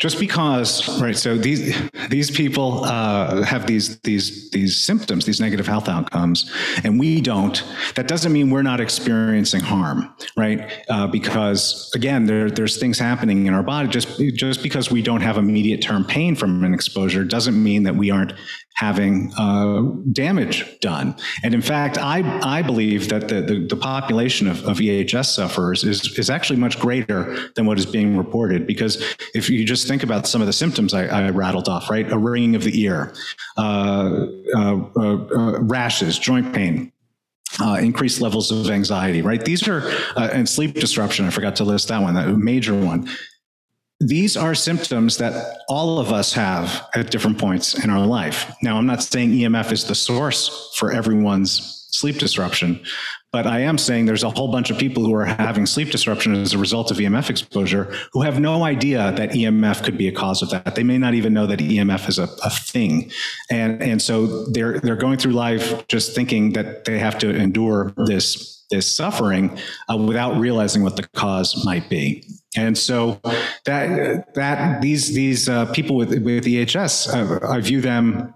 just 0.00 0.18
because 0.18 1.00
right 1.00 1.16
so 1.16 1.36
these 1.36 1.80
these 2.10 2.30
people 2.30 2.84
uh, 2.84 3.42
have 3.42 3.66
these 3.66 4.00
these 4.00 4.50
these 4.50 4.80
symptoms 4.80 5.24
these 5.24 5.40
negative 5.40 5.66
health 5.66 5.88
outcomes 5.88 6.52
and 6.82 6.98
we 6.98 7.20
don't 7.20 7.64
that 7.94 8.08
doesn't 8.08 8.32
mean 8.32 8.50
we're 8.50 8.62
not 8.62 8.80
experiencing 8.80 9.60
harm 9.60 10.12
right? 10.36 10.84
Uh, 10.88 11.06
because 11.06 11.90
again 11.94 12.26
there, 12.26 12.50
there's 12.50 12.78
things 12.78 12.98
happening 12.98 13.46
in 13.46 13.54
our 13.54 13.62
body. 13.62 13.88
Just 13.88 14.20
just 14.34 14.62
because 14.62 14.90
we 14.90 15.02
don't 15.02 15.20
have 15.20 15.36
immediate 15.36 15.80
term 15.82 16.04
pain 16.04 16.34
from 16.34 16.64
an 16.64 16.74
exposure 16.74 17.24
doesn't 17.24 17.60
mean 17.60 17.84
that 17.84 17.96
we 17.96 18.10
aren't 18.10 18.32
having 18.74 19.32
uh, 19.38 19.82
damage 20.12 20.78
done. 20.80 21.14
And 21.42 21.54
in 21.54 21.62
fact, 21.62 21.96
I, 21.96 22.22
I 22.42 22.60
believe 22.60 23.08
that 23.08 23.28
the, 23.28 23.40
the, 23.40 23.66
the, 23.68 23.76
population 23.76 24.48
of, 24.48 24.64
of 24.64 24.78
EHS 24.78 25.26
sufferers 25.26 25.84
is, 25.84 26.18
is 26.18 26.28
actually 26.28 26.58
much 26.58 26.80
greater 26.80 27.50
than 27.54 27.66
what 27.66 27.78
is 27.78 27.86
being 27.86 28.16
reported. 28.16 28.66
Because 28.66 29.02
if 29.34 29.48
you 29.48 29.64
just 29.64 29.86
think 29.86 30.02
about 30.02 30.26
some 30.26 30.40
of 30.40 30.48
the 30.48 30.52
symptoms 30.52 30.92
I, 30.92 31.06
I 31.06 31.30
rattled 31.30 31.68
off, 31.68 31.88
right? 31.88 32.10
A 32.10 32.18
ringing 32.18 32.56
of 32.56 32.64
the 32.64 32.80
ear, 32.80 33.14
uh, 33.56 34.26
uh, 34.56 34.84
uh 34.96 35.60
rashes, 35.60 36.18
joint 36.18 36.52
pain, 36.52 36.92
uh, 37.60 37.78
increased 37.80 38.20
levels 38.20 38.50
of 38.50 38.68
anxiety, 38.70 39.22
right? 39.22 39.44
These 39.44 39.68
are, 39.68 39.82
uh, 40.16 40.30
and 40.32 40.48
sleep 40.48 40.74
disruption, 40.74 41.26
I 41.26 41.30
forgot 41.30 41.56
to 41.56 41.64
list 41.64 41.88
that 41.88 42.02
one, 42.02 42.14
that 42.14 42.28
major 42.36 42.74
one 42.74 43.08
these 44.04 44.36
are 44.36 44.54
symptoms 44.54 45.16
that 45.16 45.58
all 45.68 45.98
of 45.98 46.12
us 46.12 46.34
have 46.34 46.86
at 46.94 47.10
different 47.10 47.38
points 47.38 47.82
in 47.82 47.88
our 47.88 48.06
life. 48.06 48.54
Now, 48.62 48.76
I'm 48.76 48.86
not 48.86 49.02
saying 49.02 49.30
EMF 49.30 49.72
is 49.72 49.84
the 49.84 49.94
source 49.94 50.72
for 50.76 50.92
everyone's 50.92 51.88
sleep 51.90 52.18
disruption, 52.18 52.80
but 53.32 53.46
I 53.46 53.60
am 53.60 53.78
saying 53.78 54.04
there's 54.04 54.22
a 54.22 54.30
whole 54.30 54.52
bunch 54.52 54.70
of 54.70 54.76
people 54.76 55.04
who 55.06 55.14
are 55.14 55.24
having 55.24 55.64
sleep 55.64 55.90
disruption 55.90 56.34
as 56.34 56.52
a 56.52 56.58
result 56.58 56.90
of 56.90 56.98
EMF 56.98 57.30
exposure 57.30 57.94
who 58.12 58.22
have 58.22 58.38
no 58.38 58.62
idea 58.62 59.10
that 59.12 59.30
EMF 59.30 59.82
could 59.82 59.96
be 59.96 60.06
a 60.06 60.12
cause 60.12 60.42
of 60.42 60.50
that. 60.50 60.74
They 60.74 60.82
may 60.82 60.98
not 60.98 61.14
even 61.14 61.32
know 61.32 61.46
that 61.46 61.60
EMF 61.60 62.08
is 62.08 62.18
a, 62.18 62.28
a 62.44 62.50
thing. 62.50 63.10
And, 63.50 63.82
and 63.82 64.02
so 64.02 64.44
they're, 64.46 64.80
they're 64.80 64.96
going 64.96 65.18
through 65.18 65.32
life 65.32 65.86
just 65.88 66.14
thinking 66.14 66.52
that 66.52 66.84
they 66.84 66.98
have 66.98 67.18
to 67.20 67.30
endure 67.30 67.94
this, 67.96 68.63
this 68.74 68.94
suffering 68.94 69.58
uh, 69.88 69.96
without 69.96 70.36
realizing 70.38 70.82
what 70.82 70.96
the 70.96 71.06
cause 71.14 71.64
might 71.64 71.88
be. 71.88 72.24
And 72.56 72.76
so 72.76 73.20
that 73.64 74.34
that 74.34 74.82
these 74.82 75.14
these 75.14 75.48
uh, 75.48 75.66
people 75.72 75.96
with 75.96 76.10
with 76.10 76.44
EHS, 76.44 77.12
uh, 77.12 77.46
I 77.48 77.60
view 77.60 77.80
them 77.80 78.34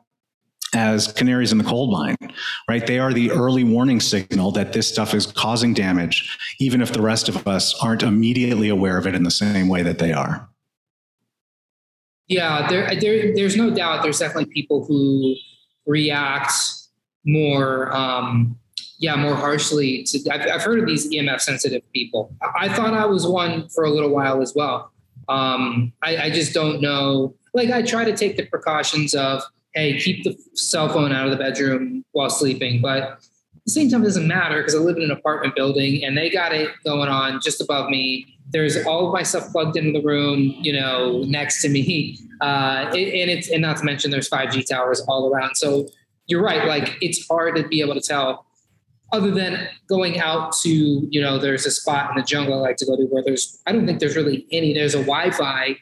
as 0.75 1.13
canaries 1.13 1.53
in 1.53 1.59
the 1.59 1.65
coal 1.65 1.91
mine, 1.91 2.17
right? 2.69 2.87
They 2.87 2.99
are 2.99 3.13
the 3.13 3.31
early 3.31 3.65
warning 3.65 4.01
signal 4.01 4.53
that 4.53 4.73
this 4.73 4.87
stuff 4.87 5.15
is 5.15 5.27
causing 5.27 5.73
damage, 5.73 6.37
even 6.61 6.83
if 6.83 6.93
the 6.93 7.01
rest 7.01 7.29
of 7.29 7.47
us 7.49 7.75
aren't 7.83 8.03
immediately 8.03 8.69
aware 8.69 8.99
of 8.99 9.07
it 9.07 9.15
in 9.15 9.23
the 9.23 9.31
same 9.31 9.69
way 9.69 9.83
that 9.83 9.99
they 9.99 10.13
are. 10.13 10.49
Yeah, 12.27 12.69
there, 12.69 12.95
there, 13.01 13.35
there's 13.35 13.57
no 13.57 13.71
doubt. 13.71 14.03
There's 14.03 14.19
definitely 14.19 14.53
people 14.53 14.85
who 14.85 15.35
react 15.87 16.53
more, 17.25 17.95
um, 17.97 18.59
yeah, 18.99 19.17
more 19.17 19.35
harshly. 19.35 20.03
To, 20.05 20.31
I've, 20.31 20.51
I've 20.51 20.63
heard 20.63 20.81
of 20.81 20.87
these 20.87 21.11
EMF 21.11 21.41
sensitive 21.41 21.83
people. 21.93 22.35
I 22.59 22.69
thought 22.69 22.95
I 22.95 23.07
was 23.07 23.27
one 23.27 23.69
for 23.69 23.85
a 23.85 23.91
little 23.91 24.11
while 24.11 24.43
as 24.43 24.55
well. 24.55 24.93
Um, 25.29 25.93
I, 26.03 26.17
I 26.17 26.31
just 26.31 26.53
don't 26.53 26.81
know. 26.81 27.35
Like, 27.55 27.71
I 27.71 27.83
try 27.83 28.05
to 28.05 28.17
take 28.17 28.37
the 28.37 28.47
precautions 28.47 29.15
of, 29.15 29.43
hey, 29.75 29.99
keep 29.99 30.25
the 30.25 30.37
cell 30.55 30.89
phone 30.89 31.13
out 31.13 31.27
of 31.27 31.31
the 31.31 31.37
bedroom 31.37 32.05
while 32.13 32.31
sleeping, 32.31 32.81
but 32.81 33.03
at 33.03 33.19
the 33.65 33.71
same 33.71 33.91
time, 33.91 34.03
it 34.03 34.07
doesn't 34.07 34.27
matter 34.27 34.59
because 34.59 34.75
I 34.75 34.79
live 34.79 34.97
in 34.97 35.03
an 35.03 35.11
apartment 35.11 35.55
building 35.55 36.05
and 36.05 36.17
they 36.17 36.31
got 36.31 36.53
it 36.53 36.71
going 36.85 37.09
on 37.09 37.41
just 37.41 37.61
above 37.61 37.91
me 37.91 38.39
there's 38.51 38.85
all 38.87 39.07
of 39.07 39.13
my 39.13 39.23
stuff 39.23 39.51
plugged 39.53 39.77
into 39.77 39.93
the 39.93 40.05
room, 40.05 40.55
you 40.61 40.73
know, 40.73 41.23
next 41.25 41.63
to 41.63 41.69
me. 41.69 42.19
Uh, 42.41 42.87
and 42.93 43.29
it's, 43.29 43.51
and 43.51 43.63
not 43.63 43.77
to 43.77 43.85
mention 43.85 44.13
there's 44.13 44.31
5G 44.31 44.65
towers 44.65 45.01
all 45.09 45.29
around. 45.29 45.57
So 45.57 45.89
you're 46.29 46.41
right. 46.41 46.69
Like 46.69 46.97
it's 47.01 47.27
hard 47.27 47.57
to 47.57 47.67
be 47.67 47.81
able 47.81 47.95
to 47.95 48.01
tell 48.01 48.47
other 49.13 49.31
than 49.31 49.69
going 49.89 50.21
out 50.21 50.53
to, 50.63 50.71
you 51.11 51.21
know, 51.21 51.39
there's 51.39 51.67
a 51.67 51.71
spot 51.71 52.11
in 52.11 52.17
the 52.17 52.23
jungle 52.23 52.55
I 52.55 52.57
like 52.59 52.77
to 52.77 52.87
go 52.87 52.97
to 52.97 53.05
where 53.05 53.23
there's, 53.25 53.61
I 53.67 53.73
don't 53.73 53.87
think 53.87 54.01
there's 54.01 54.17
really 54.17 54.47
any, 54.53 54.75
there's 54.75 54.95
a 54.95 55.01
Wi-Fi 55.01 55.77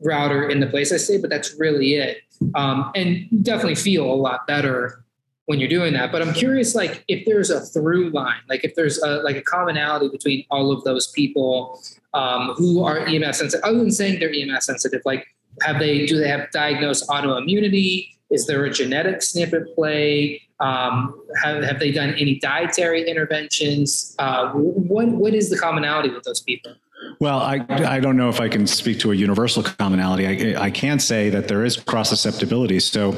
router 0.00 0.48
in 0.48 0.60
the 0.60 0.66
place 0.66 0.92
I 0.92 0.96
stay, 0.96 1.18
but 1.18 1.28
that's 1.30 1.58
really 1.58 1.94
it. 1.94 2.18
Um, 2.54 2.92
and 2.94 3.26
definitely 3.42 3.74
feel 3.74 4.04
a 4.04 4.14
lot 4.14 4.46
better 4.46 5.04
when 5.46 5.58
you're 5.58 5.68
doing 5.68 5.94
that. 5.94 6.12
But 6.12 6.22
I'm 6.22 6.34
curious, 6.34 6.74
like 6.74 7.04
if 7.08 7.24
there's 7.26 7.50
a 7.50 7.60
through 7.60 8.10
line, 8.10 8.40
like 8.48 8.64
if 8.64 8.74
there's 8.74 9.02
a, 9.02 9.22
like 9.22 9.36
a 9.36 9.42
commonality 9.42 10.08
between 10.08 10.44
all 10.50 10.70
of 10.70 10.84
those 10.84 11.06
people 11.08 11.82
um, 12.14 12.54
who 12.56 12.84
are 12.84 12.98
ems 13.06 13.38
sensitive, 13.38 13.64
other 13.64 13.78
than 13.78 13.90
saying 13.90 14.20
they're 14.20 14.32
ems 14.32 14.66
sensitive, 14.66 15.00
like 15.04 15.26
have 15.62 15.78
they 15.78 16.06
do 16.06 16.18
they 16.18 16.28
have 16.28 16.50
diagnosed 16.52 17.08
autoimmunity? 17.08 18.10
Is 18.30 18.46
there 18.46 18.64
a 18.64 18.70
genetic 18.70 19.22
snippet 19.22 19.74
play? 19.74 20.42
Um, 20.60 21.22
have, 21.42 21.62
have 21.62 21.78
they 21.78 21.92
done 21.92 22.10
any 22.10 22.38
dietary 22.38 23.08
interventions? 23.08 24.14
Uh, 24.18 24.50
what 24.52 25.08
what 25.08 25.34
is 25.34 25.50
the 25.50 25.58
commonality 25.58 26.10
with 26.10 26.24
those 26.24 26.40
people? 26.40 26.74
Well, 27.20 27.38
I, 27.38 27.64
I 27.68 28.00
don't 28.00 28.16
know 28.16 28.28
if 28.28 28.40
I 28.40 28.48
can 28.48 28.66
speak 28.66 29.00
to 29.00 29.12
a 29.12 29.14
universal 29.14 29.62
commonality. 29.62 30.54
I, 30.56 30.64
I 30.64 30.70
can 30.70 30.98
say 30.98 31.30
that 31.30 31.48
there 31.48 31.64
is 31.64 31.76
cross 31.76 32.10
susceptibility. 32.10 32.80
So, 32.80 33.16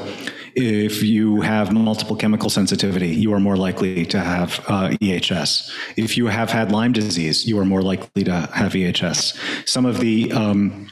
if 0.53 1.01
you 1.01 1.41
have 1.41 1.71
multiple 1.71 2.15
chemical 2.15 2.49
sensitivity, 2.49 3.07
you 3.07 3.33
are 3.33 3.39
more 3.39 3.55
likely 3.55 4.05
to 4.07 4.19
have 4.19 4.59
uh, 4.67 4.89
EHS. 5.01 5.71
If 5.95 6.17
you 6.17 6.27
have 6.27 6.49
had 6.49 6.71
Lyme 6.71 6.91
disease, 6.91 7.47
you 7.47 7.57
are 7.59 7.65
more 7.65 7.81
likely 7.81 8.23
to 8.25 8.49
have 8.53 8.73
EHS. 8.73 9.67
Some 9.67 9.85
of 9.85 9.99
the 9.99 10.31
um, 10.33 10.90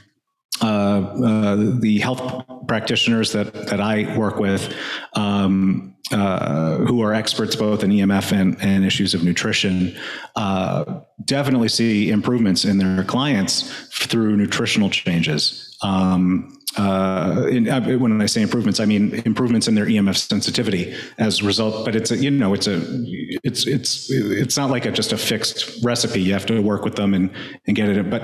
uh, 0.62 1.56
the 1.80 2.00
health 2.00 2.46
practitioners 2.68 3.32
that 3.34 3.54
that 3.68 3.80
I 3.80 4.16
work 4.18 4.38
with, 4.38 4.76
um, 5.14 5.96
uh, 6.12 6.78
who 6.78 7.02
are 7.02 7.14
experts 7.14 7.56
both 7.56 7.84
in 7.84 7.92
EMF 7.92 8.32
and, 8.32 8.58
and 8.62 8.86
issues 8.86 9.14
of 9.14 9.24
nutrition, 9.24 9.96
uh, 10.36 11.02
definitely 11.26 11.70
see 11.70 12.10
improvements 12.10 12.66
in 12.66 12.78
their 12.78 13.04
clients 13.04 13.88
through 13.90 14.38
nutritional 14.38 14.90
changes. 14.90 15.78
Um, 15.82 16.59
uh, 16.78 17.48
in, 17.50 17.68
uh, 17.68 17.82
when 17.98 18.22
I 18.22 18.28
say 18.28 18.42
improvements, 18.42 18.80
I 18.80 18.86
mean 18.86 19.22
improvements 19.26 19.68
in 19.68 19.76
their 19.76 19.86
EMF 19.86 20.18
sensitivity 20.18 20.96
as 21.18 21.42
a 21.42 21.46
result. 21.46 21.84
But 21.84 21.96
it's 21.96 22.12
a, 22.12 22.18
you 22.18 22.30
know, 22.30 22.54
it's 22.54 22.68
a, 22.68 22.80
it's 23.44 23.66
it's 23.66 24.10
it's 24.12 24.56
not 24.56 24.70
like 24.70 24.86
a 24.86 24.92
just 24.92 25.12
a 25.12 25.18
fixed 25.18 25.84
recipe. 25.84 26.22
You 26.22 26.34
have 26.34 26.46
to 26.46 26.62
work 26.62 26.84
with 26.84 26.96
them 26.96 27.14
and 27.14 27.32
and 27.66 27.76
get 27.76 27.90
it. 27.90 28.10
But 28.10 28.22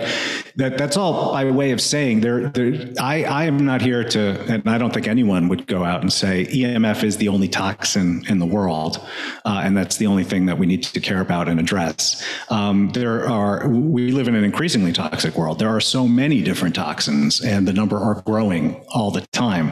that 0.57 0.77
that's 0.77 0.95
all 0.95 1.33
by 1.33 1.49
way 1.49 1.71
of 1.71 1.81
saying 1.81 2.21
there. 2.21 2.49
There, 2.49 2.93
I 3.01 3.23
I 3.23 3.43
am 3.45 3.65
not 3.65 3.81
here 3.81 4.03
to, 4.03 4.39
and 4.47 4.69
I 4.69 4.77
don't 4.77 4.93
think 4.93 5.07
anyone 5.07 5.47
would 5.47 5.65
go 5.65 5.83
out 5.83 6.01
and 6.01 6.13
say 6.13 6.45
EMF 6.45 7.03
is 7.03 7.17
the 7.17 7.29
only 7.29 7.47
toxin 7.47 8.23
in 8.29 8.37
the 8.37 8.45
world, 8.45 8.97
uh, 9.45 9.61
and 9.63 9.75
that's 9.75 9.97
the 9.97 10.05
only 10.05 10.23
thing 10.23 10.45
that 10.45 10.59
we 10.59 10.67
need 10.67 10.83
to 10.83 10.99
care 10.99 11.21
about 11.21 11.49
and 11.49 11.59
address. 11.59 12.23
Um, 12.49 12.89
there 12.91 13.27
are 13.27 13.67
we 13.67 14.11
live 14.11 14.27
in 14.27 14.35
an 14.35 14.43
increasingly 14.43 14.93
toxic 14.93 15.35
world. 15.35 15.57
There 15.57 15.75
are 15.75 15.81
so 15.81 16.07
many 16.07 16.41
different 16.41 16.75
toxins, 16.75 17.41
and 17.41 17.67
the 17.67 17.73
number 17.73 17.97
are 17.97 18.21
growing 18.21 18.34
growing 18.35 18.83
all 18.89 19.11
the 19.11 19.21
time. 19.31 19.71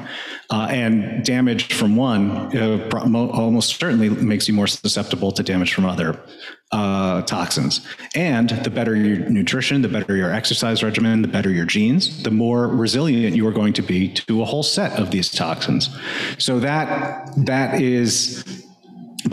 Uh, 0.50 0.68
and 0.70 1.26
damage 1.26 1.74
from 1.74 1.98
one 1.98 2.56
uh, 2.56 2.90
almost 2.94 3.78
certainly 3.78 4.08
makes 4.08 4.48
you 4.48 4.54
more 4.54 4.68
susceptible 4.68 5.34
to 5.34 5.44
damage 5.44 5.74
from 5.74 5.86
other 5.86 6.18
uh, 6.72 7.22
toxins. 7.24 7.86
And 8.16 8.50
the 8.50 8.70
better 8.70 8.96
your 8.96 9.30
nutrition, 9.30 9.82
the 9.82 9.90
better 9.90 10.16
your 10.16 10.32
exercise 10.32 10.82
regimen, 10.82 11.24
the 11.24 11.28
better 11.28 11.50
your 11.50 11.66
genes, 11.66 12.24
the 12.24 12.32
more 12.32 12.70
resilient 12.70 13.36
you 13.36 13.46
are 13.48 13.52
going 13.52 13.74
to 13.74 13.82
be 13.82 14.14
to 14.14 14.42
a 14.42 14.46
whole 14.46 14.64
set 14.64 14.98
of 14.98 15.12
these 15.12 15.30
toxins. 15.30 15.90
So 16.38 16.62
that 16.62 17.34
that 17.46 17.82
is 17.82 18.63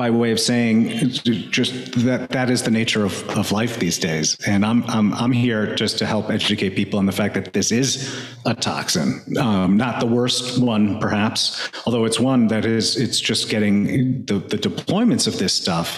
by 0.00 0.08
way 0.08 0.30
of 0.32 0.40
saying 0.40 1.10
just 1.58 1.72
that 2.06 2.30
that 2.30 2.48
is 2.48 2.62
the 2.62 2.70
nature 2.70 3.04
of, 3.04 3.14
of 3.40 3.52
life 3.52 3.78
these 3.78 3.98
days. 3.98 4.34
And 4.46 4.64
I'm, 4.64 4.82
I'm 4.84 5.12
i'm 5.22 5.34
here 5.46 5.74
just 5.74 5.98
to 5.98 6.06
help 6.06 6.30
educate 6.30 6.70
people 6.70 6.98
on 6.98 7.04
the 7.04 7.16
fact 7.20 7.34
that 7.34 7.52
this 7.52 7.70
is 7.70 7.90
a 8.46 8.54
toxin. 8.54 9.08
Um, 9.38 9.76
not 9.76 10.00
the 10.00 10.06
worst 10.06 10.58
one 10.74 10.98
perhaps 11.00 11.40
although 11.84 12.06
it's 12.06 12.18
one 12.18 12.46
that 12.46 12.64
is 12.64 12.96
it's 12.96 13.20
just 13.20 13.50
getting 13.50 14.24
the, 14.24 14.38
the 14.52 14.56
deployments 14.68 15.26
of 15.26 15.38
this 15.38 15.52
stuff 15.52 15.88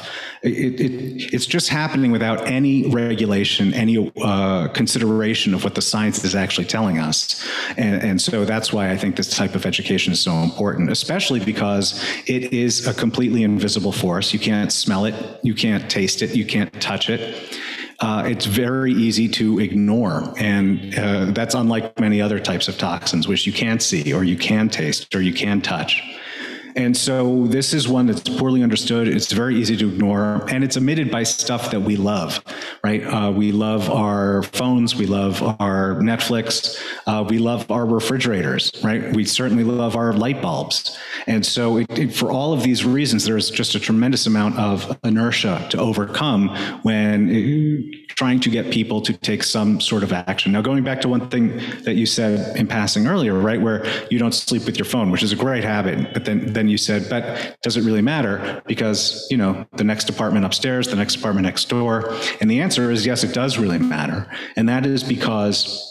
it, 0.42 0.80
it, 0.80 1.32
it's 1.32 1.46
just 1.46 1.68
happening 1.68 2.10
without 2.10 2.48
any 2.48 2.88
regulation, 2.88 3.72
any 3.74 4.12
uh, 4.22 4.68
consideration 4.68 5.54
of 5.54 5.62
what 5.62 5.76
the 5.76 5.82
science 5.82 6.24
is 6.24 6.34
actually 6.34 6.66
telling 6.66 6.98
us. 6.98 7.46
And, 7.76 8.02
and 8.02 8.20
so 8.20 8.44
that's 8.44 8.72
why 8.72 8.90
I 8.90 8.96
think 8.96 9.14
this 9.14 9.30
type 9.36 9.54
of 9.54 9.64
education 9.66 10.12
is 10.12 10.20
so 10.20 10.32
important, 10.32 10.90
especially 10.90 11.38
because 11.44 12.04
it 12.26 12.52
is 12.52 12.86
a 12.88 12.94
completely 12.94 13.44
invisible 13.44 13.92
force. 13.92 14.32
You 14.32 14.40
can't 14.40 14.72
smell 14.72 15.04
it, 15.04 15.14
you 15.44 15.54
can't 15.54 15.88
taste 15.88 16.22
it, 16.22 16.34
you 16.34 16.44
can't 16.44 16.72
touch 16.80 17.08
it. 17.08 17.58
Uh, 18.00 18.24
it's 18.26 18.46
very 18.46 18.92
easy 18.92 19.28
to 19.28 19.60
ignore. 19.60 20.34
And 20.38 20.98
uh, 20.98 21.26
that's 21.26 21.54
unlike 21.54 22.00
many 22.00 22.20
other 22.20 22.40
types 22.40 22.66
of 22.66 22.76
toxins, 22.76 23.28
which 23.28 23.46
you 23.46 23.52
can't 23.52 23.80
see 23.80 24.12
or 24.12 24.24
you 24.24 24.36
can 24.36 24.68
taste 24.68 25.14
or 25.14 25.22
you 25.22 25.32
can 25.32 25.60
touch. 25.60 26.02
And 26.76 26.96
so 26.96 27.46
this 27.46 27.74
is 27.74 27.88
one 27.88 28.06
that's 28.06 28.20
poorly 28.20 28.62
understood. 28.62 29.08
It's 29.08 29.32
very 29.32 29.56
easy 29.56 29.76
to 29.76 29.88
ignore, 29.88 30.46
and 30.50 30.64
it's 30.64 30.76
emitted 30.76 31.10
by 31.10 31.22
stuff 31.22 31.70
that 31.70 31.80
we 31.80 31.96
love, 31.96 32.42
right? 32.82 33.02
Uh, 33.02 33.30
we 33.30 33.52
love 33.52 33.90
our 33.90 34.42
phones, 34.42 34.94
we 34.96 35.06
love 35.06 35.42
our 35.60 35.96
Netflix, 36.00 36.82
uh, 37.06 37.24
we 37.28 37.38
love 37.38 37.70
our 37.70 37.84
refrigerators, 37.84 38.72
right? 38.82 39.14
We 39.14 39.24
certainly 39.24 39.64
love 39.64 39.96
our 39.96 40.12
light 40.12 40.40
bulbs. 40.40 40.98
And 41.26 41.44
so, 41.44 41.78
it, 41.78 41.98
it, 41.98 42.14
for 42.14 42.30
all 42.30 42.52
of 42.52 42.62
these 42.62 42.84
reasons, 42.84 43.24
there's 43.24 43.50
just 43.50 43.74
a 43.74 43.80
tremendous 43.80 44.26
amount 44.26 44.58
of 44.58 44.98
inertia 45.04 45.66
to 45.70 45.78
overcome 45.78 46.48
when 46.82 47.28
it, 47.30 48.08
trying 48.08 48.40
to 48.40 48.50
get 48.50 48.70
people 48.70 49.00
to 49.00 49.12
take 49.12 49.42
some 49.42 49.80
sort 49.80 50.02
of 50.02 50.12
action. 50.12 50.52
Now, 50.52 50.62
going 50.62 50.84
back 50.84 51.00
to 51.02 51.08
one 51.08 51.28
thing 51.28 51.58
that 51.84 51.94
you 51.94 52.06
said 52.06 52.56
in 52.56 52.66
passing 52.66 53.06
earlier, 53.06 53.34
right, 53.34 53.60
where 53.60 53.84
you 54.10 54.18
don't 54.18 54.34
sleep 54.34 54.64
with 54.64 54.78
your 54.78 54.84
phone, 54.84 55.10
which 55.10 55.22
is 55.22 55.32
a 55.32 55.36
great 55.36 55.64
habit, 55.64 56.12
but 56.12 56.24
then 56.24 56.52
then 56.52 56.61
you 56.68 56.78
said, 56.78 57.08
but 57.08 57.56
does 57.62 57.76
it 57.76 57.84
really 57.84 58.02
matter? 58.02 58.62
Because 58.66 59.26
you 59.30 59.36
know 59.36 59.66
the 59.76 59.84
next 59.84 60.08
apartment 60.08 60.44
upstairs, 60.44 60.88
the 60.88 60.96
next 60.96 61.16
apartment 61.16 61.44
next 61.44 61.68
door, 61.68 62.14
and 62.40 62.50
the 62.50 62.60
answer 62.60 62.90
is 62.90 63.06
yes, 63.06 63.24
it 63.24 63.34
does 63.34 63.58
really 63.58 63.78
matter, 63.78 64.30
and 64.56 64.68
that 64.68 64.86
is 64.86 65.02
because 65.02 65.88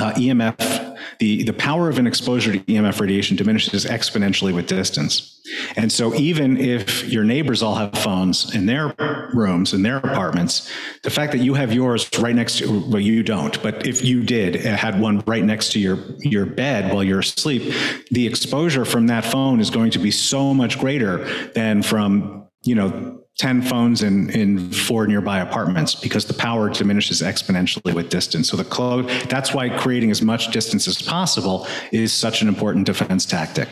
uh, 0.00 0.12
EMF 0.12 0.85
the, 1.18 1.42
the 1.44 1.52
power 1.52 1.88
of 1.88 1.98
an 1.98 2.06
exposure 2.06 2.52
to 2.52 2.58
EMF 2.60 3.00
radiation 3.00 3.36
diminishes 3.36 3.84
exponentially 3.84 4.54
with 4.54 4.66
distance. 4.66 5.40
And 5.76 5.92
so 5.92 6.14
even 6.14 6.56
if 6.56 7.04
your 7.08 7.24
neighbors 7.24 7.62
all 7.62 7.76
have 7.76 7.92
phones 7.94 8.54
in 8.54 8.66
their 8.66 8.94
rooms, 9.32 9.72
in 9.72 9.82
their 9.82 9.98
apartments, 9.98 10.70
the 11.02 11.10
fact 11.10 11.32
that 11.32 11.38
you 11.38 11.54
have 11.54 11.72
yours 11.72 12.08
right 12.18 12.34
next 12.34 12.58
to, 12.58 12.80
well, 12.88 13.00
you 13.00 13.22
don't, 13.22 13.62
but 13.62 13.86
if 13.86 14.04
you 14.04 14.22
did, 14.22 14.66
uh, 14.66 14.76
had 14.76 15.00
one 15.00 15.22
right 15.26 15.44
next 15.44 15.72
to 15.72 15.78
your, 15.78 15.98
your 16.20 16.46
bed 16.46 16.92
while 16.92 17.04
you're 17.04 17.20
asleep, 17.20 17.72
the 18.10 18.26
exposure 18.26 18.84
from 18.84 19.06
that 19.06 19.24
phone 19.24 19.60
is 19.60 19.70
going 19.70 19.90
to 19.92 19.98
be 19.98 20.10
so 20.10 20.52
much 20.52 20.78
greater 20.78 21.24
than 21.52 21.82
from, 21.82 22.48
you 22.62 22.74
know, 22.74 23.22
10 23.38 23.62
phones 23.62 24.02
in, 24.02 24.30
in 24.30 24.70
four 24.70 25.06
nearby 25.06 25.40
apartments 25.40 25.94
because 25.94 26.24
the 26.24 26.32
power 26.32 26.70
diminishes 26.70 27.20
exponentially 27.20 27.92
with 27.92 28.08
distance. 28.08 28.48
So 28.48 28.56
the 28.56 28.64
close, 28.64 29.06
that's 29.24 29.52
why 29.52 29.68
creating 29.68 30.10
as 30.10 30.22
much 30.22 30.50
distance 30.50 30.88
as 30.88 31.02
possible 31.02 31.66
is 31.92 32.12
such 32.12 32.40
an 32.40 32.48
important 32.48 32.86
defense 32.86 33.26
tactic. 33.26 33.68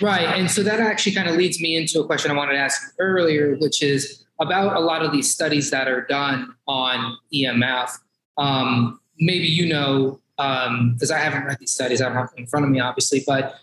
Right. 0.00 0.26
And 0.26 0.50
so 0.50 0.62
that 0.62 0.80
actually 0.80 1.12
kind 1.12 1.28
of 1.28 1.36
leads 1.36 1.60
me 1.60 1.76
into 1.76 2.00
a 2.00 2.06
question 2.06 2.30
I 2.30 2.34
wanted 2.34 2.52
to 2.52 2.58
ask 2.58 2.94
earlier, 2.98 3.56
which 3.56 3.82
is 3.82 4.24
about 4.40 4.74
a 4.76 4.80
lot 4.80 5.02
of 5.02 5.12
these 5.12 5.30
studies 5.30 5.70
that 5.70 5.86
are 5.86 6.06
done 6.06 6.54
on 6.66 7.18
EMF. 7.32 7.90
Um, 8.38 9.00
maybe 9.18 9.46
you 9.46 9.68
know, 9.68 10.18
because 10.36 11.10
um, 11.10 11.16
I 11.16 11.18
haven't 11.18 11.44
read 11.44 11.58
these 11.60 11.72
studies, 11.72 12.00
I 12.00 12.06
don't 12.06 12.16
have 12.16 12.30
them 12.30 12.38
in 12.38 12.46
front 12.46 12.64
of 12.64 12.72
me, 12.72 12.80
obviously, 12.80 13.22
but 13.26 13.54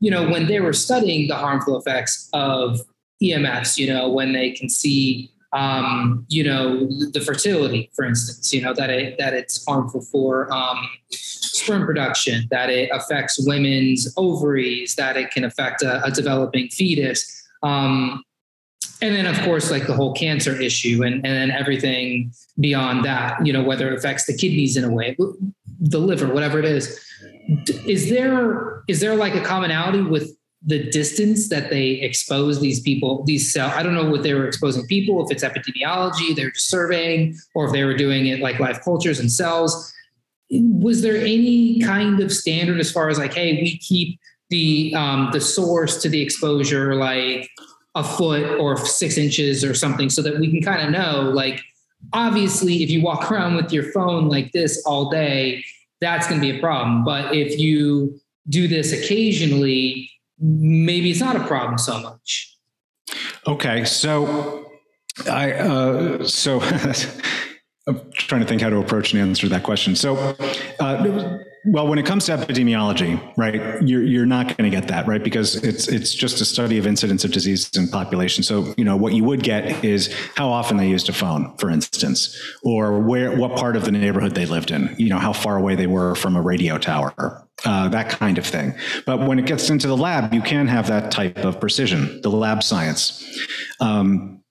you 0.00 0.10
know, 0.10 0.28
when 0.28 0.46
they 0.46 0.60
were 0.60 0.72
studying 0.72 1.26
the 1.26 1.34
harmful 1.34 1.76
effects 1.76 2.28
of 2.32 2.80
EMFs, 3.22 3.78
you 3.78 3.92
know, 3.92 4.08
when 4.08 4.32
they 4.32 4.50
can 4.50 4.68
see 4.68 5.32
um, 5.52 6.26
you 6.28 6.44
know, 6.44 6.86
the 7.12 7.20
fertility, 7.20 7.90
for 7.94 8.04
instance, 8.04 8.52
you 8.52 8.60
know, 8.60 8.74
that 8.74 8.90
it, 8.90 9.18
that 9.18 9.32
it's 9.32 9.64
harmful 9.64 10.02
for 10.02 10.52
um, 10.52 10.86
sperm 11.10 11.86
production, 11.86 12.46
that 12.50 12.68
it 12.70 12.90
affects 12.92 13.38
women's 13.46 14.12
ovaries, 14.16 14.94
that 14.96 15.16
it 15.16 15.30
can 15.30 15.44
affect 15.44 15.82
a, 15.82 16.04
a 16.04 16.10
developing 16.10 16.68
fetus. 16.68 17.46
Um, 17.62 18.22
and 19.00 19.14
then 19.14 19.26
of 19.26 19.40
course 19.42 19.70
like 19.70 19.86
the 19.86 19.94
whole 19.94 20.12
cancer 20.14 20.60
issue 20.60 21.02
and, 21.04 21.14
and 21.14 21.24
then 21.24 21.50
everything 21.50 22.32
beyond 22.58 23.04
that 23.04 23.44
you 23.46 23.52
know 23.52 23.62
whether 23.62 23.92
it 23.92 23.98
affects 23.98 24.26
the 24.26 24.36
kidneys 24.36 24.76
in 24.76 24.84
a 24.84 24.90
way 24.90 25.16
the 25.80 25.98
liver 25.98 26.32
whatever 26.32 26.58
it 26.58 26.64
is 26.64 27.00
is 27.86 28.10
there 28.10 28.82
is 28.88 29.00
there 29.00 29.14
like 29.14 29.34
a 29.34 29.40
commonality 29.40 30.02
with 30.02 30.36
the 30.66 30.90
distance 30.90 31.48
that 31.48 31.70
they 31.70 31.90
expose 31.90 32.60
these 32.60 32.80
people 32.80 33.22
these 33.24 33.52
cell 33.52 33.70
i 33.76 33.82
don't 33.82 33.94
know 33.94 34.10
what 34.10 34.22
they 34.22 34.34
were 34.34 34.46
exposing 34.46 34.84
people 34.86 35.24
if 35.24 35.30
it's 35.30 35.44
epidemiology 35.44 36.34
they're 36.34 36.50
just 36.50 36.68
surveying 36.68 37.36
or 37.54 37.66
if 37.66 37.72
they 37.72 37.84
were 37.84 37.96
doing 37.96 38.26
it 38.26 38.40
like 38.40 38.58
live 38.58 38.82
cultures 38.82 39.20
and 39.20 39.30
cells. 39.30 39.92
Was 40.50 41.02
there 41.02 41.16
any 41.16 41.80
kind 41.80 42.20
of 42.20 42.32
standard 42.32 42.80
as 42.80 42.90
far 42.90 43.08
as 43.08 43.18
like 43.18 43.34
hey 43.34 43.54
we 43.60 43.78
keep 43.78 44.18
the 44.50 44.94
um, 44.96 45.28
the 45.32 45.40
source 45.40 46.00
to 46.02 46.08
the 46.08 46.22
exposure 46.22 46.94
like 46.94 47.50
a 47.94 48.02
foot 48.02 48.58
or 48.58 48.76
six 48.78 49.18
inches 49.18 49.62
or 49.62 49.74
something 49.74 50.08
so 50.08 50.22
that 50.22 50.38
we 50.38 50.50
can 50.50 50.62
kind 50.62 50.82
of 50.82 50.90
know 50.90 51.30
like 51.30 51.60
obviously 52.14 52.82
if 52.82 52.90
you 52.90 53.02
walk 53.02 53.30
around 53.30 53.56
with 53.56 53.72
your 53.72 53.92
phone 53.92 54.28
like 54.28 54.50
this 54.52 54.82
all 54.86 55.10
day 55.10 55.62
that's 56.00 56.28
going 56.28 56.40
to 56.40 56.52
be 56.52 56.56
a 56.56 56.60
problem. 56.60 57.04
But 57.04 57.34
if 57.34 57.58
you 57.58 58.20
do 58.48 58.68
this 58.68 58.92
occasionally 58.92 60.10
maybe 60.40 61.10
it's 61.10 61.20
not 61.20 61.36
a 61.36 61.44
problem 61.46 61.78
so 61.78 62.00
much. 62.00 62.56
Okay 63.46 63.84
so 63.84 64.64
i 65.26 65.52
uh, 65.52 66.24
so 66.24 66.60
i'm 67.88 68.00
trying 68.12 68.40
to 68.40 68.46
think 68.46 68.62
how 68.62 68.70
to 68.70 68.78
approach 68.78 69.12
and 69.12 69.20
answer 69.20 69.48
that 69.48 69.62
question. 69.62 69.96
So 69.96 70.16
uh, 70.78 71.38
well, 71.70 71.86
when 71.86 71.98
it 71.98 72.06
comes 72.06 72.26
to 72.26 72.36
epidemiology, 72.36 73.20
right, 73.36 73.82
you're 73.82 74.02
you're 74.02 74.26
not 74.26 74.56
going 74.56 74.70
to 74.70 74.76
get 74.76 74.88
that, 74.88 75.06
right, 75.06 75.22
because 75.22 75.56
it's 75.56 75.88
it's 75.88 76.14
just 76.14 76.40
a 76.40 76.44
study 76.44 76.78
of 76.78 76.86
incidence 76.86 77.24
of 77.24 77.32
disease 77.32 77.70
in 77.76 77.88
population. 77.88 78.42
So 78.42 78.74
you 78.76 78.84
know 78.84 78.96
what 78.96 79.14
you 79.14 79.24
would 79.24 79.42
get 79.42 79.84
is 79.84 80.14
how 80.34 80.48
often 80.48 80.76
they 80.76 80.88
used 80.88 81.08
a 81.08 81.12
phone, 81.12 81.56
for 81.58 81.70
instance, 81.70 82.38
or 82.62 83.00
where 83.00 83.36
what 83.36 83.56
part 83.56 83.76
of 83.76 83.84
the 83.84 83.92
neighborhood 83.92 84.34
they 84.34 84.46
lived 84.46 84.70
in, 84.70 84.94
you 84.98 85.08
know, 85.08 85.18
how 85.18 85.32
far 85.32 85.56
away 85.56 85.74
they 85.74 85.86
were 85.86 86.14
from 86.14 86.36
a 86.36 86.42
radio 86.42 86.78
tower, 86.78 87.46
uh, 87.64 87.88
that 87.88 88.08
kind 88.08 88.38
of 88.38 88.46
thing. 88.46 88.74
But 89.04 89.26
when 89.26 89.38
it 89.38 89.46
gets 89.46 89.68
into 89.70 89.88
the 89.88 89.96
lab, 89.96 90.32
you 90.32 90.42
can 90.42 90.68
have 90.68 90.86
that 90.88 91.10
type 91.10 91.38
of 91.38 91.60
precision, 91.60 92.20
the 92.22 92.30
lab 92.30 92.62
science. 92.62 93.26
Um, 93.80 94.42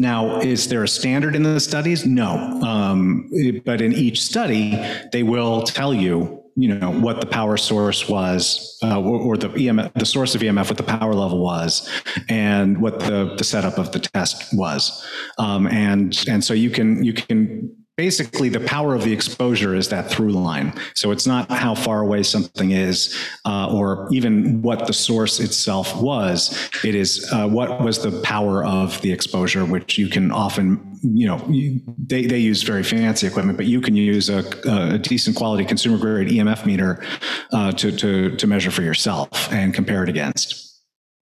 now, 0.00 0.40
is 0.40 0.68
there 0.68 0.82
a 0.82 0.88
standard 0.88 1.36
in 1.36 1.42
the 1.44 1.60
studies? 1.60 2.04
No. 2.04 2.36
Um, 2.62 3.30
but 3.64 3.80
in 3.80 3.92
each 3.92 4.22
study, 4.22 4.76
they 5.12 5.22
will 5.22 5.62
tell 5.62 5.94
you 5.94 6.43
you 6.56 6.72
know 6.72 6.90
what 6.90 7.20
the 7.20 7.26
power 7.26 7.56
source 7.56 8.08
was 8.08 8.78
uh, 8.82 9.00
or, 9.00 9.20
or, 9.20 9.36
the 9.36 9.48
EMF, 9.48 9.92
the 9.94 10.06
source 10.06 10.34
of 10.34 10.40
EMF, 10.40 10.68
what 10.68 10.76
the 10.76 10.82
power 10.82 11.14
level 11.14 11.42
was, 11.42 11.88
and 12.28 12.80
what 12.80 13.00
the 13.00 13.34
the 13.36 13.44
setup 13.44 13.78
of 13.78 13.92
the 13.92 13.98
test 13.98 14.56
was, 14.56 15.04
um, 15.38 15.66
and 15.66 16.24
and 16.28 16.44
so 16.44 16.54
you 16.54 16.70
can 16.70 17.02
you 17.02 17.12
can 17.12 17.74
basically 17.96 18.48
the 18.48 18.60
power 18.60 18.94
of 18.94 19.04
the 19.04 19.12
exposure 19.12 19.74
is 19.74 19.88
that 19.88 20.10
through 20.10 20.32
line. 20.32 20.72
So 20.94 21.12
it's 21.12 21.26
not 21.26 21.50
how 21.50 21.74
far 21.74 22.00
away 22.00 22.24
something 22.24 22.72
is, 22.72 23.16
uh, 23.44 23.72
or 23.72 24.08
even 24.10 24.62
what 24.62 24.86
the 24.86 24.92
source 24.92 25.38
itself 25.38 25.94
was. 26.00 26.70
It 26.82 26.94
is 26.94 27.28
uh, 27.32 27.48
what 27.48 27.80
was 27.82 28.02
the 28.02 28.20
power 28.22 28.64
of 28.64 29.00
the 29.02 29.12
exposure, 29.12 29.64
which 29.64 29.96
you 29.96 30.08
can 30.08 30.32
often, 30.32 30.98
you 31.02 31.28
know, 31.28 31.44
you, 31.48 31.80
they, 31.98 32.26
they 32.26 32.38
use 32.38 32.62
very 32.62 32.82
fancy 32.82 33.28
equipment, 33.28 33.56
but 33.56 33.66
you 33.66 33.80
can 33.80 33.94
use 33.94 34.28
a, 34.28 34.42
a 34.68 34.98
decent 34.98 35.36
quality 35.36 35.64
consumer 35.64 35.98
grade 35.98 36.28
EMF 36.28 36.66
meter 36.66 37.04
uh, 37.52 37.70
to, 37.72 37.92
to, 37.92 38.34
to 38.36 38.46
measure 38.46 38.72
for 38.72 38.82
yourself 38.82 39.52
and 39.52 39.72
compare 39.72 40.02
it 40.02 40.08
against. 40.08 40.73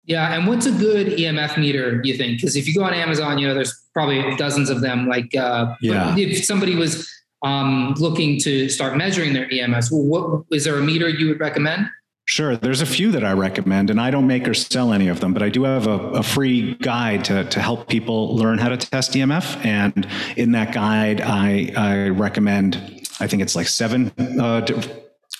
Yeah, 0.08 0.34
and 0.34 0.48
what's 0.48 0.65
a 0.65 0.72
good 0.72 1.08
EMF 1.08 1.58
meter? 1.58 2.02
You 2.04 2.15
think? 2.15 2.39
Because 2.39 2.56
if 2.56 2.65
you 2.65 2.74
go 2.74 2.84
on 2.84 2.93
Amazon, 2.93 3.38
you 3.38 3.48
know 3.48 3.54
there's 3.54 3.78
probably 3.93 4.36
dozens 4.38 4.70
of 4.70 4.80
them. 4.80 5.08
Like, 5.08 5.36
uh, 5.36 5.76
yeah, 5.82 6.15
if 6.17 6.46
somebody 6.46 6.76
was 6.76 7.08
um, 7.43 7.93
looking 8.00 8.39
to 8.39 8.70
start 8.70 8.96
measuring 8.96 9.34
their 9.34 9.52
EMS, 9.52 9.91
well, 9.91 10.04
what 10.04 10.46
is 10.52 10.63
there 10.63 10.78
a 10.78 10.82
meter 10.82 11.10
you 11.10 11.28
would 11.28 11.41
recommend? 11.41 11.89
Sure. 12.24 12.58
There's 12.58 12.82
a 12.82 12.86
few 12.86 13.12
that 13.12 13.24
I 13.24 13.32
recommend, 13.34 13.89
and 13.89 14.02
I 14.02 14.12
don't 14.12 14.28
make 14.28 14.48
or 14.48 14.54
sell 14.54 14.91
any 14.91 15.08
of 15.08 15.22
them, 15.22 15.34
but 15.34 15.41
I 15.41 15.50
do 15.50 15.63
have 15.63 15.88
a, 15.88 15.91
a, 15.91 16.24
free 16.24 16.76
guide 16.76 17.24
to, 17.26 17.46
to 17.46 17.62
help 17.62 17.88
people 17.88 18.36
learn 18.36 18.58
how 18.58 18.67
to 18.67 18.76
test 18.76 19.13
EMF. 19.13 19.65
And 19.65 20.06
in 20.36 20.52
that 20.52 20.74
guide, 20.74 21.22
I, 21.22 21.72
I 21.78 22.10
recommend, 22.10 23.08
I 23.22 23.28
think 23.28 23.41
it's 23.41 23.56
like 23.56 23.70
seven 23.70 24.12
uh, 24.20 24.60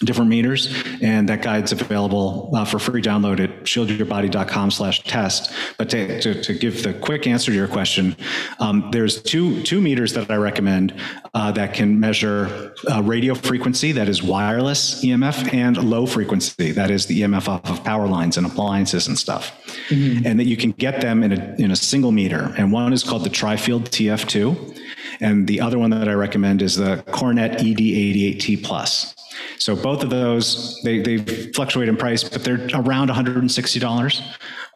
different 0.04 0.30
meters 0.30 0.74
and 1.02 1.28
that 1.28 1.42
guide's 1.42 1.72
available 1.72 2.52
uh, 2.54 2.64
for 2.64 2.78
free 2.78 3.02
download 3.02 3.40
at 3.40 3.64
shieldyourbody.com 3.64 4.70
slash 4.70 5.04
test. 5.04 5.52
But 5.78 5.90
to, 5.90 6.22
to, 6.22 6.42
to, 6.44 6.54
give 6.58 6.84
the 6.84 6.94
quick 6.94 7.28
answer 7.28 7.52
to 7.52 7.56
your 7.56 7.68
question 7.68 8.16
um, 8.60 8.90
there's 8.92 9.22
two 9.22 9.62
two 9.64 9.80
meters 9.80 10.14
that 10.14 10.30
i 10.32 10.36
recommend 10.36 10.94
uh, 11.34 11.52
that 11.52 11.74
can 11.74 12.00
measure 12.00 12.74
uh, 12.92 13.02
radio 13.04 13.36
frequency 13.36 13.92
that 13.92 14.10
is 14.10 14.24
wireless 14.24 15.04
emf 15.04 15.54
and 15.54 15.78
low 15.78 16.06
frequency 16.06 16.72
that 16.72 16.90
is 16.90 17.06
the 17.06 17.22
emf 17.22 17.48
off 17.48 17.70
of 17.70 17.84
power 17.84 18.08
lines 18.08 18.38
and 18.38 18.46
appliances 18.46 19.08
and 19.08 19.18
stuff. 19.18 19.54
Mm-hmm. 19.90 20.26
and 20.26 20.40
that 20.40 20.46
you 20.46 20.58
can 20.58 20.72
get 20.72 21.02
them 21.02 21.24
in 21.24 21.32
a, 21.32 21.56
in 21.58 21.72
a 21.72 21.76
single 21.76 22.12
meter 22.12 22.54
and 22.58 22.72
one 22.72 22.92
is 22.92 23.04
called 23.04 23.24
the 23.24 23.30
trifield 23.30 23.84
tf2 23.90 24.80
and 25.22 25.48
the 25.48 25.62
other 25.62 25.78
one 25.78 25.92
that 25.92 26.10
i 26.10 26.14
recommend 26.14 26.62
is 26.62 26.76
the 26.76 27.04
cornet 27.12 27.60
ed88t 27.60 28.64
plus 28.64 29.17
so 29.58 29.76
both 29.76 30.04
of 30.04 30.10
those, 30.10 30.80
they, 30.84 31.00
they 31.00 31.18
fluctuate 31.54 31.90
in 31.90 31.98
price, 31.98 32.24
but 32.24 32.44
they're 32.44 32.68
around 32.74 33.10
$160. 33.10 34.22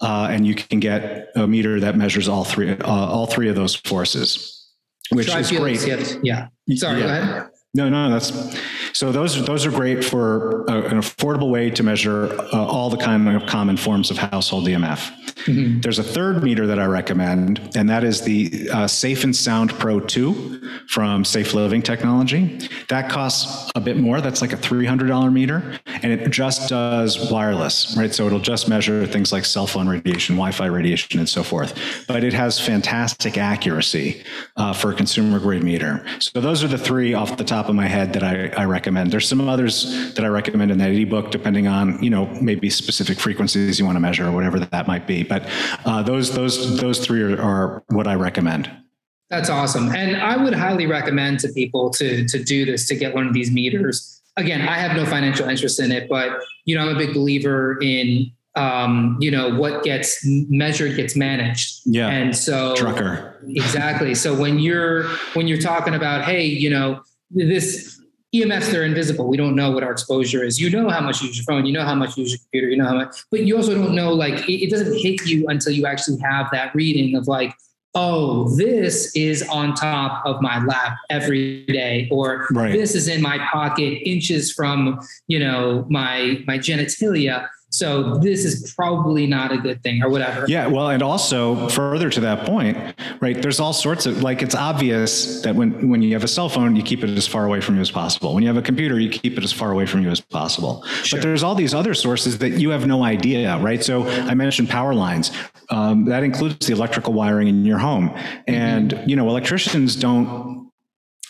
Uh, 0.01 0.27
and 0.31 0.47
you 0.47 0.55
can 0.55 0.79
get 0.79 1.29
a 1.35 1.47
meter 1.47 1.79
that 1.79 1.95
measures 1.95 2.27
all 2.27 2.43
three, 2.43 2.71
uh, 2.71 2.85
all 2.85 3.27
three 3.27 3.49
of 3.49 3.55
those 3.55 3.75
forces, 3.75 4.69
which 5.11 5.27
is 5.41 5.51
great. 5.59 5.79
Yeah. 6.23 6.47
Sorry, 6.75 7.01
yeah. 7.01 7.47
No, 7.73 7.87
no, 7.87 8.09
that's 8.09 8.59
so 8.91 9.13
those 9.13 9.45
those 9.45 9.65
are 9.65 9.71
great 9.71 10.03
for 10.03 10.65
a, 10.65 10.81
an 10.89 10.97
affordable 10.99 11.49
way 11.49 11.69
to 11.69 11.83
measure 11.83 12.27
uh, 12.53 12.65
all 12.65 12.89
the 12.89 12.97
kind 12.97 13.29
of 13.29 13.45
common 13.45 13.77
forms 13.77 14.11
of 14.11 14.17
household 14.17 14.67
EMF. 14.67 15.09
Mm-hmm. 15.45 15.79
There's 15.79 15.97
a 15.97 16.03
third 16.03 16.43
meter 16.43 16.67
that 16.67 16.79
I 16.79 16.85
recommend, 16.85 17.71
and 17.75 17.89
that 17.89 18.03
is 18.03 18.21
the 18.21 18.69
uh, 18.71 18.87
Safe 18.87 19.23
and 19.23 19.35
Sound 19.35 19.71
Pro 19.79 19.99
2 19.99 20.85
from 20.87 21.23
Safe 21.25 21.53
Living 21.53 21.81
Technology. 21.81 22.59
That 22.89 23.09
costs 23.09 23.71
a 23.73 23.79
bit 23.79 23.97
more. 23.97 24.21
That's 24.21 24.41
like 24.41 24.53
a 24.53 24.57
$300 24.57 25.31
meter, 25.31 25.79
and 25.85 26.11
it 26.11 26.29
just 26.29 26.69
does 26.69 27.31
wireless, 27.31 27.95
right? 27.97 28.13
So 28.13 28.27
it'll 28.27 28.39
just 28.39 28.67
measure 28.67 29.07
things 29.07 29.31
like 29.31 29.45
cell 29.45 29.65
phone 29.65 29.87
radiation, 29.87 30.35
Wi-Fi 30.35 30.65
radiation, 30.65 31.19
and 31.19 31.29
so 31.29 31.41
forth. 31.41 32.05
But 32.07 32.23
it 32.23 32.33
has 32.33 32.59
fantastic 32.59 33.37
accuracy 33.37 34.23
uh, 34.57 34.73
for 34.73 34.91
a 34.91 34.93
consumer 34.93 35.39
grade 35.39 35.63
meter. 35.63 36.05
So 36.19 36.41
those 36.41 36.63
are 36.63 36.67
the 36.67 36.77
three 36.77 37.13
off 37.13 37.37
the 37.37 37.43
top 37.43 37.60
of 37.69 37.75
my 37.75 37.87
head 37.87 38.13
that 38.13 38.23
I, 38.23 38.47
I 38.61 38.65
recommend. 38.65 39.11
There's 39.11 39.27
some 39.27 39.47
others 39.47 40.13
that 40.15 40.23
I 40.23 40.27
recommend 40.27 40.71
in 40.71 40.77
that 40.79 40.91
ebook, 40.91 41.31
depending 41.31 41.67
on 41.67 42.01
you 42.03 42.09
know 42.09 42.25
maybe 42.41 42.69
specific 42.69 43.19
frequencies 43.19 43.79
you 43.79 43.85
want 43.85 43.95
to 43.95 43.99
measure 43.99 44.27
or 44.27 44.31
whatever 44.31 44.59
that 44.59 44.87
might 44.87 45.07
be. 45.07 45.23
But 45.23 45.49
uh, 45.85 46.03
those 46.03 46.33
those 46.33 46.79
those 46.79 46.99
three 46.99 47.21
are, 47.21 47.41
are 47.41 47.83
what 47.89 48.07
I 48.07 48.15
recommend. 48.15 48.71
That's 49.29 49.49
awesome, 49.49 49.95
and 49.95 50.17
I 50.17 50.37
would 50.37 50.53
highly 50.53 50.87
recommend 50.87 51.39
to 51.41 51.49
people 51.49 51.89
to 51.91 52.27
to 52.27 52.43
do 52.43 52.65
this 52.65 52.87
to 52.87 52.95
get 52.95 53.13
one 53.15 53.27
of 53.27 53.33
these 53.33 53.51
meters. 53.51 54.21
Again, 54.37 54.61
I 54.61 54.77
have 54.77 54.95
no 54.95 55.05
financial 55.05 55.47
interest 55.47 55.79
in 55.79 55.91
it, 55.91 56.09
but 56.09 56.39
you 56.65 56.75
know 56.75 56.81
I'm 56.81 56.95
a 56.95 56.97
big 56.97 57.13
believer 57.13 57.77
in 57.81 58.31
um, 58.55 59.17
you 59.19 59.31
know 59.31 59.55
what 59.55 59.83
gets 59.83 60.19
measured 60.25 60.95
gets 60.95 61.15
managed. 61.15 61.81
Yeah, 61.85 62.09
and 62.09 62.35
so 62.35 62.75
trucker 62.75 63.39
exactly. 63.47 64.15
So 64.15 64.35
when 64.35 64.59
you're 64.59 65.07
when 65.33 65.47
you're 65.47 65.61
talking 65.61 65.95
about 65.95 66.25
hey, 66.25 66.43
you 66.43 66.69
know 66.69 67.01
this 67.33 68.01
EMFs, 68.33 68.71
they're 68.71 68.85
invisible. 68.85 69.27
We 69.27 69.35
don't 69.35 69.55
know 69.55 69.71
what 69.71 69.83
our 69.83 69.91
exposure 69.91 70.43
is. 70.43 70.59
You 70.59 70.69
know 70.69 70.89
how 70.89 71.01
much 71.01 71.21
you 71.21 71.27
use 71.27 71.37
your 71.37 71.43
phone, 71.43 71.65
you 71.65 71.73
know 71.73 71.83
how 71.83 71.95
much 71.95 72.15
you 72.15 72.23
use 72.23 72.31
your 72.31 72.39
computer, 72.39 72.69
you 72.69 72.77
know 72.77 72.87
how 72.87 72.95
much, 72.95 73.23
but 73.29 73.45
you 73.45 73.57
also 73.57 73.75
don't 73.75 73.93
know, 73.93 74.13
like, 74.13 74.47
it, 74.47 74.63
it 74.63 74.69
doesn't 74.69 74.97
hit 74.99 75.25
you 75.25 75.47
until 75.47 75.73
you 75.73 75.85
actually 75.85 76.17
have 76.21 76.47
that 76.51 76.73
reading 76.73 77.15
of, 77.15 77.27
like, 77.27 77.53
oh, 77.93 78.55
this 78.55 79.13
is 79.15 79.43
on 79.49 79.73
top 79.75 80.25
of 80.25 80.41
my 80.41 80.63
lap 80.63 80.97
every 81.09 81.65
day, 81.65 82.07
or 82.09 82.47
right. 82.51 82.71
this 82.71 82.95
is 82.95 83.07
in 83.07 83.21
my 83.21 83.37
pocket 83.51 84.01
inches 84.07 84.51
from, 84.51 84.99
you 85.27 85.39
know, 85.39 85.85
my 85.89 86.41
my 86.47 86.57
genitalia. 86.57 87.47
So 87.71 88.17
this 88.17 88.43
is 88.43 88.73
probably 88.73 89.25
not 89.25 89.53
a 89.53 89.57
good 89.57 89.81
thing 89.81 90.03
or 90.03 90.09
whatever. 90.09 90.45
Yeah. 90.47 90.67
Well, 90.67 90.89
and 90.89 91.01
also 91.01 91.69
further 91.69 92.09
to 92.09 92.19
that 92.19 92.45
point, 92.45 92.77
right? 93.21 93.41
There's 93.41 93.61
all 93.61 93.71
sorts 93.71 94.05
of 94.05 94.21
like 94.21 94.41
it's 94.41 94.55
obvious 94.55 95.41
that 95.43 95.55
when 95.55 95.89
when 95.89 96.01
you 96.01 96.13
have 96.13 96.23
a 96.23 96.27
cell 96.27 96.49
phone, 96.49 96.75
you 96.75 96.83
keep 96.83 97.01
it 97.01 97.09
as 97.09 97.27
far 97.27 97.45
away 97.45 97.61
from 97.61 97.75
you 97.75 97.81
as 97.81 97.89
possible. 97.89 98.33
When 98.33 98.43
you 98.43 98.49
have 98.49 98.57
a 98.57 98.61
computer, 98.61 98.99
you 98.99 99.09
keep 99.09 99.37
it 99.37 99.43
as 99.43 99.53
far 99.53 99.71
away 99.71 99.85
from 99.85 100.03
you 100.03 100.09
as 100.09 100.19
possible. 100.19 100.83
Sure. 101.03 101.17
But 101.17 101.23
there's 101.23 101.43
all 101.43 101.55
these 101.55 101.73
other 101.73 101.93
sources 101.93 102.39
that 102.39 102.51
you 102.51 102.71
have 102.71 102.85
no 102.85 103.03
idea, 103.03 103.57
right? 103.59 103.81
So 103.81 104.05
I 104.07 104.33
mentioned 104.33 104.69
power 104.69 104.93
lines. 104.93 105.31
Um, 105.69 106.05
that 106.05 106.23
includes 106.23 106.67
the 106.67 106.73
electrical 106.73 107.13
wiring 107.13 107.47
in 107.47 107.63
your 107.63 107.77
home, 107.77 108.13
and 108.47 108.91
mm-hmm. 108.91 109.09
you 109.09 109.15
know 109.15 109.29
electricians 109.29 109.95
don't 109.95 110.60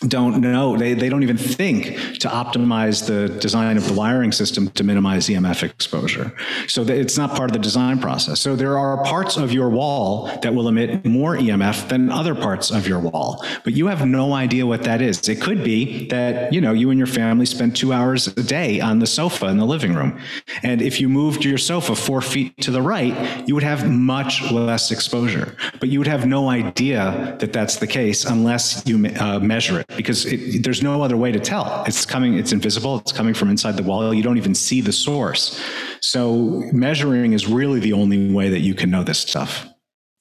don't 0.08 0.40
know. 0.40 0.76
They, 0.76 0.94
they 0.94 1.08
don't 1.08 1.22
even 1.22 1.36
think 1.36 1.96
to 2.20 2.28
optimize 2.28 3.06
the 3.06 3.28
design 3.38 3.76
of 3.76 3.86
the 3.86 3.94
wiring 3.94 4.32
system 4.32 4.68
to 4.70 4.84
minimize 4.84 5.28
emf 5.28 5.62
exposure. 5.62 6.34
So 6.66 6.82
it's 6.82 7.16
not 7.16 7.36
part 7.36 7.50
of 7.50 7.54
the 7.54 7.58
design 7.58 7.98
process. 7.98 8.40
So 8.40 8.56
there 8.56 8.78
are 8.78 9.02
parts 9.04 9.36
of 9.36 9.52
your 9.52 9.70
wall 9.70 10.26
that 10.42 10.54
will 10.54 10.68
emit 10.68 11.04
more 11.04 11.36
emf 11.36 11.88
than 11.88 12.10
other 12.10 12.34
parts 12.34 12.70
of 12.70 12.86
your 12.86 12.98
wall. 12.98 13.44
But 13.64 13.74
you 13.74 13.86
have 13.86 14.06
no 14.06 14.34
idea 14.34 14.66
what 14.66 14.82
that 14.84 15.00
is. 15.00 15.28
It 15.28 15.40
could 15.40 15.64
be 15.64 16.08
that 16.08 16.52
you 16.52 16.60
know 16.60 16.72
you 16.72 16.90
and 16.90 16.98
your 16.98 17.06
family 17.06 17.46
spend 17.46 17.76
two 17.76 17.92
hours 17.92 18.26
a 18.26 18.42
day 18.42 18.80
on 18.80 18.98
the 18.98 19.06
sofa 19.06 19.46
in 19.46 19.58
the 19.58 19.66
living 19.66 19.94
room. 19.94 20.18
And 20.62 20.82
if 20.82 21.00
you 21.00 21.08
moved 21.08 21.44
your 21.44 21.58
sofa 21.58 21.94
four 21.94 22.20
feet 22.20 22.56
to 22.62 22.70
the 22.70 22.82
right 22.82 23.12
you 23.46 23.54
would 23.54 23.64
have 23.64 23.90
much 23.90 24.50
less 24.50 24.90
exposure. 24.90 25.56
But 25.80 25.88
you 25.88 25.98
would 25.98 26.08
have 26.08 26.26
no 26.26 26.48
idea 26.48 27.36
that 27.40 27.52
that's 27.52 27.76
the 27.76 27.86
case 27.86 28.24
unless 28.24 28.82
you 28.86 29.06
uh, 29.06 29.38
measure 29.40 29.80
it 29.80 29.86
because 29.96 30.26
it, 30.26 30.62
there's 30.62 30.82
no 30.82 31.02
other 31.02 31.16
way 31.16 31.32
to 31.32 31.40
tell. 31.40 31.84
It's 31.86 32.06
coming, 32.06 32.34
it's 32.38 32.52
invisible, 32.52 32.98
it's 32.98 33.12
coming 33.12 33.34
from 33.34 33.50
inside 33.50 33.76
the 33.76 33.82
wall. 33.82 34.12
You 34.12 34.22
don't 34.22 34.38
even 34.38 34.54
see 34.54 34.80
the 34.80 34.92
source. 34.92 35.60
So 36.00 36.62
measuring 36.72 37.32
is 37.32 37.46
really 37.46 37.80
the 37.80 37.92
only 37.92 38.32
way 38.32 38.48
that 38.48 38.60
you 38.60 38.74
can 38.74 38.90
know 38.90 39.02
this 39.02 39.18
stuff. 39.18 39.68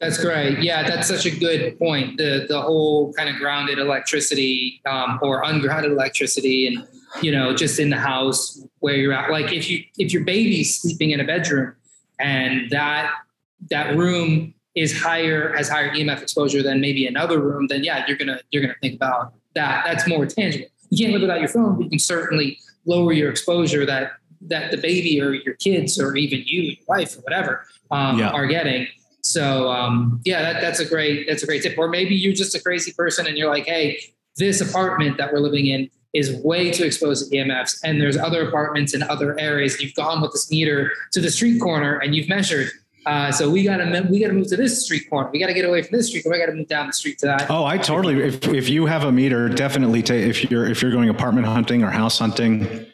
That's 0.01 0.17
great. 0.17 0.63
Yeah, 0.63 0.81
that's 0.81 1.07
such 1.07 1.27
a 1.27 1.29
good 1.29 1.77
point. 1.77 2.17
The 2.17 2.47
the 2.49 2.59
whole 2.59 3.13
kind 3.13 3.29
of 3.29 3.35
grounded 3.35 3.77
electricity 3.77 4.81
um, 4.87 5.19
or 5.21 5.43
ungrounded 5.43 5.91
electricity, 5.91 6.65
and 6.65 6.87
you 7.21 7.31
know, 7.31 7.55
just 7.55 7.79
in 7.79 7.91
the 7.91 7.99
house 7.99 8.65
where 8.79 8.95
you're 8.95 9.13
at. 9.13 9.29
Like 9.29 9.53
if 9.53 9.69
you 9.69 9.83
if 9.99 10.11
your 10.11 10.23
baby's 10.23 10.81
sleeping 10.81 11.11
in 11.11 11.19
a 11.19 11.23
bedroom, 11.23 11.75
and 12.19 12.71
that 12.71 13.13
that 13.69 13.95
room 13.95 14.55
is 14.73 14.99
higher 14.99 15.55
has 15.55 15.69
higher 15.69 15.93
EMF 15.93 16.23
exposure 16.23 16.63
than 16.63 16.81
maybe 16.81 17.05
another 17.05 17.39
room, 17.39 17.67
then 17.67 17.83
yeah, 17.83 18.03
you're 18.07 18.17
gonna 18.17 18.41
you're 18.49 18.63
gonna 18.63 18.75
think 18.81 18.95
about 18.95 19.35
that 19.55 19.85
that's 19.85 20.07
more 20.07 20.25
tangible. 20.25 20.67
You 20.89 21.05
can't 21.05 21.13
live 21.13 21.21
without 21.21 21.39
your 21.39 21.49
phone, 21.49 21.75
but 21.75 21.83
you 21.83 21.89
can 21.89 21.99
certainly 21.99 22.59
lower 22.85 23.13
your 23.13 23.29
exposure 23.29 23.85
that 23.85 24.13
that 24.41 24.71
the 24.71 24.77
baby 24.77 25.21
or 25.21 25.33
your 25.33 25.53
kids 25.55 25.99
or 25.99 26.15
even 26.15 26.43
you, 26.45 26.61
and 26.61 26.69
your 26.69 26.85
wife 26.87 27.15
or 27.17 27.21
whatever 27.21 27.65
um, 27.91 28.19
yeah. 28.19 28.29
are 28.29 28.47
getting. 28.47 28.87
So 29.21 29.69
um, 29.69 30.19
yeah, 30.25 30.53
that, 30.53 30.61
that's 30.61 30.79
a 30.79 30.85
great 30.85 31.27
that's 31.27 31.43
a 31.43 31.45
great 31.45 31.63
tip. 31.63 31.77
Or 31.77 31.87
maybe 31.87 32.15
you're 32.15 32.33
just 32.33 32.55
a 32.55 32.61
crazy 32.61 32.91
person 32.93 33.27
and 33.27 33.37
you're 33.37 33.49
like, 33.49 33.65
hey, 33.65 33.99
this 34.37 34.61
apartment 34.61 35.17
that 35.17 35.31
we're 35.31 35.39
living 35.39 35.67
in 35.67 35.89
is 36.13 36.33
way 36.43 36.71
too 36.71 36.83
exposed 36.83 37.29
to 37.29 37.37
EMFs, 37.37 37.79
and 37.85 38.01
there's 38.01 38.17
other 38.17 38.45
apartments 38.47 38.93
in 38.93 39.01
other 39.03 39.39
areas. 39.39 39.81
You've 39.81 39.93
gone 39.93 40.21
with 40.21 40.33
this 40.33 40.51
meter 40.51 40.91
to 41.13 41.21
the 41.21 41.31
street 41.31 41.59
corner 41.61 41.99
and 41.99 42.13
you've 42.13 42.27
measured 42.27 42.69
uh, 43.05 43.31
so 43.31 43.49
we 43.49 43.63
gotta 43.63 44.07
we 44.09 44.19
gotta 44.19 44.33
move 44.33 44.47
to 44.47 44.57
this 44.57 44.85
street 44.85 45.09
corner. 45.09 45.29
We 45.31 45.39
gotta 45.39 45.53
get 45.53 45.65
away 45.65 45.81
from 45.81 45.97
this 45.97 46.07
street 46.07 46.23
corner. 46.23 46.37
We 46.37 46.45
gotta 46.45 46.57
move 46.57 46.67
down 46.67 46.87
the 46.87 46.93
street 46.93 47.17
to 47.19 47.25
that. 47.27 47.49
Oh, 47.49 47.65
I 47.65 47.77
totally. 47.77 48.21
If 48.21 48.47
if 48.47 48.69
you 48.69 48.85
have 48.85 49.03
a 49.03 49.11
meter, 49.11 49.49
definitely 49.49 50.03
take 50.03 50.27
if 50.27 50.49
you're 50.51 50.67
if 50.67 50.81
you're 50.81 50.91
going 50.91 51.09
apartment 51.09 51.47
hunting 51.47 51.83
or 51.83 51.89
house 51.89 52.19
hunting. 52.19 52.85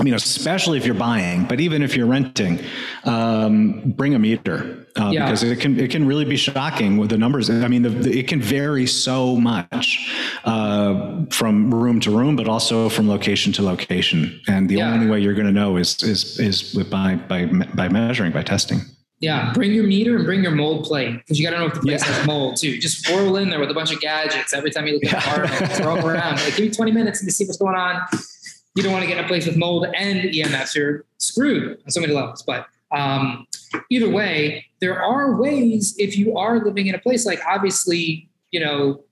I 0.00 0.04
mean, 0.04 0.14
especially 0.14 0.78
if 0.78 0.86
you're 0.86 0.94
buying, 0.94 1.44
but 1.44 1.60
even 1.60 1.82
if 1.82 1.94
you're 1.94 2.06
renting, 2.06 2.60
um, 3.04 3.92
bring 3.94 4.14
a 4.14 4.18
meter 4.18 4.86
uh, 4.98 5.10
yeah. 5.12 5.26
because 5.26 5.42
it 5.42 5.60
can 5.60 5.78
it 5.78 5.90
can 5.90 6.06
really 6.06 6.24
be 6.24 6.36
shocking 6.36 6.96
with 6.96 7.10
the 7.10 7.18
numbers. 7.18 7.50
I 7.50 7.68
mean, 7.68 7.82
the, 7.82 7.90
the, 7.90 8.18
it 8.18 8.26
can 8.26 8.40
vary 8.40 8.86
so 8.86 9.36
much 9.36 10.10
uh, 10.44 11.26
from 11.30 11.72
room 11.74 12.00
to 12.00 12.10
room, 12.10 12.36
but 12.36 12.48
also 12.48 12.88
from 12.88 13.06
location 13.06 13.52
to 13.52 13.62
location. 13.62 14.40
And 14.48 14.68
the 14.68 14.76
yeah. 14.76 14.92
only 14.92 15.08
way 15.08 15.20
you're 15.20 15.34
going 15.34 15.46
to 15.46 15.52
know 15.52 15.76
is 15.76 16.02
is 16.02 16.40
is 16.40 16.72
by 16.84 17.16
by 17.16 17.44
by 17.44 17.88
measuring 17.88 18.32
by 18.32 18.42
testing. 18.42 18.80
Yeah, 19.22 19.52
bring 19.54 19.70
your 19.70 19.84
meter 19.84 20.16
and 20.16 20.24
bring 20.24 20.42
your 20.42 20.50
mold 20.50 20.84
plate 20.84 21.16
because 21.18 21.38
you 21.38 21.46
got 21.46 21.52
to 21.52 21.60
know 21.60 21.66
if 21.66 21.74
the 21.74 21.80
place 21.80 22.04
yeah. 22.04 22.12
has 22.12 22.26
mold 22.26 22.56
too. 22.56 22.76
Just 22.78 23.08
whirl 23.08 23.36
in 23.36 23.50
there 23.50 23.60
with 23.60 23.70
a 23.70 23.74
bunch 23.74 23.92
of 23.92 24.00
gadgets 24.00 24.52
every 24.52 24.72
time 24.72 24.88
you 24.88 24.94
look 24.94 25.04
at 25.04 25.10
the 25.10 25.18
apartment. 25.18 25.72
throw 25.74 25.94
them 25.94 26.04
around. 26.04 26.40
Like, 26.40 26.56
give 26.56 26.66
me 26.66 26.70
20 26.70 26.90
minutes 26.90 27.24
to 27.24 27.30
see 27.30 27.44
what's 27.44 27.56
going 27.56 27.76
on. 27.76 28.02
You 28.74 28.82
don't 28.82 28.90
want 28.90 29.04
to 29.04 29.08
get 29.08 29.18
in 29.18 29.24
a 29.24 29.28
place 29.28 29.46
with 29.46 29.56
mold 29.56 29.86
and 29.94 30.22
EMFs. 30.22 30.74
You're 30.74 31.04
screwed 31.18 31.78
on 31.84 31.90
so 31.90 32.00
many 32.00 32.12
levels. 32.12 32.42
But 32.42 32.66
um, 32.90 33.46
either 33.90 34.10
way, 34.10 34.66
there 34.80 35.00
are 35.00 35.40
ways 35.40 35.94
if 35.98 36.18
you 36.18 36.36
are 36.36 36.58
living 36.58 36.88
in 36.88 36.96
a 36.96 36.98
place 36.98 37.24
like 37.24 37.40
obviously, 37.46 38.28
you 38.50 38.58
know, 38.58 39.04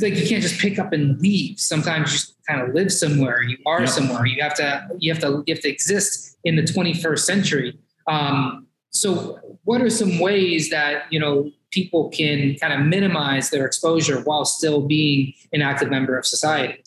like 0.00 0.16
you 0.16 0.26
can't 0.26 0.42
just 0.42 0.58
pick 0.58 0.80
up 0.80 0.92
and 0.92 1.20
leave. 1.20 1.60
Sometimes 1.60 2.10
you 2.10 2.18
just 2.18 2.34
kind 2.48 2.60
of 2.60 2.74
live 2.74 2.90
somewhere. 2.90 3.40
You 3.40 3.58
are 3.66 3.82
yeah. 3.82 3.86
somewhere. 3.86 4.26
You 4.26 4.42
have 4.42 4.54
to 4.54 4.88
you 4.98 5.12
have 5.12 5.22
to 5.22 5.44
you 5.46 5.54
have 5.54 5.62
to 5.62 5.70
exist 5.70 6.38
in 6.42 6.56
the 6.56 6.62
21st 6.62 7.20
century. 7.20 7.78
Um, 8.08 8.66
so, 8.94 9.40
what 9.64 9.82
are 9.82 9.90
some 9.90 10.20
ways 10.20 10.70
that 10.70 11.04
you 11.10 11.18
know 11.18 11.50
people 11.70 12.08
can 12.10 12.56
kind 12.60 12.72
of 12.72 12.86
minimize 12.86 13.50
their 13.50 13.66
exposure 13.66 14.20
while 14.20 14.44
still 14.44 14.80
being 14.80 15.34
an 15.52 15.62
active 15.62 15.90
member 15.90 16.16
of 16.16 16.24
society? 16.24 16.82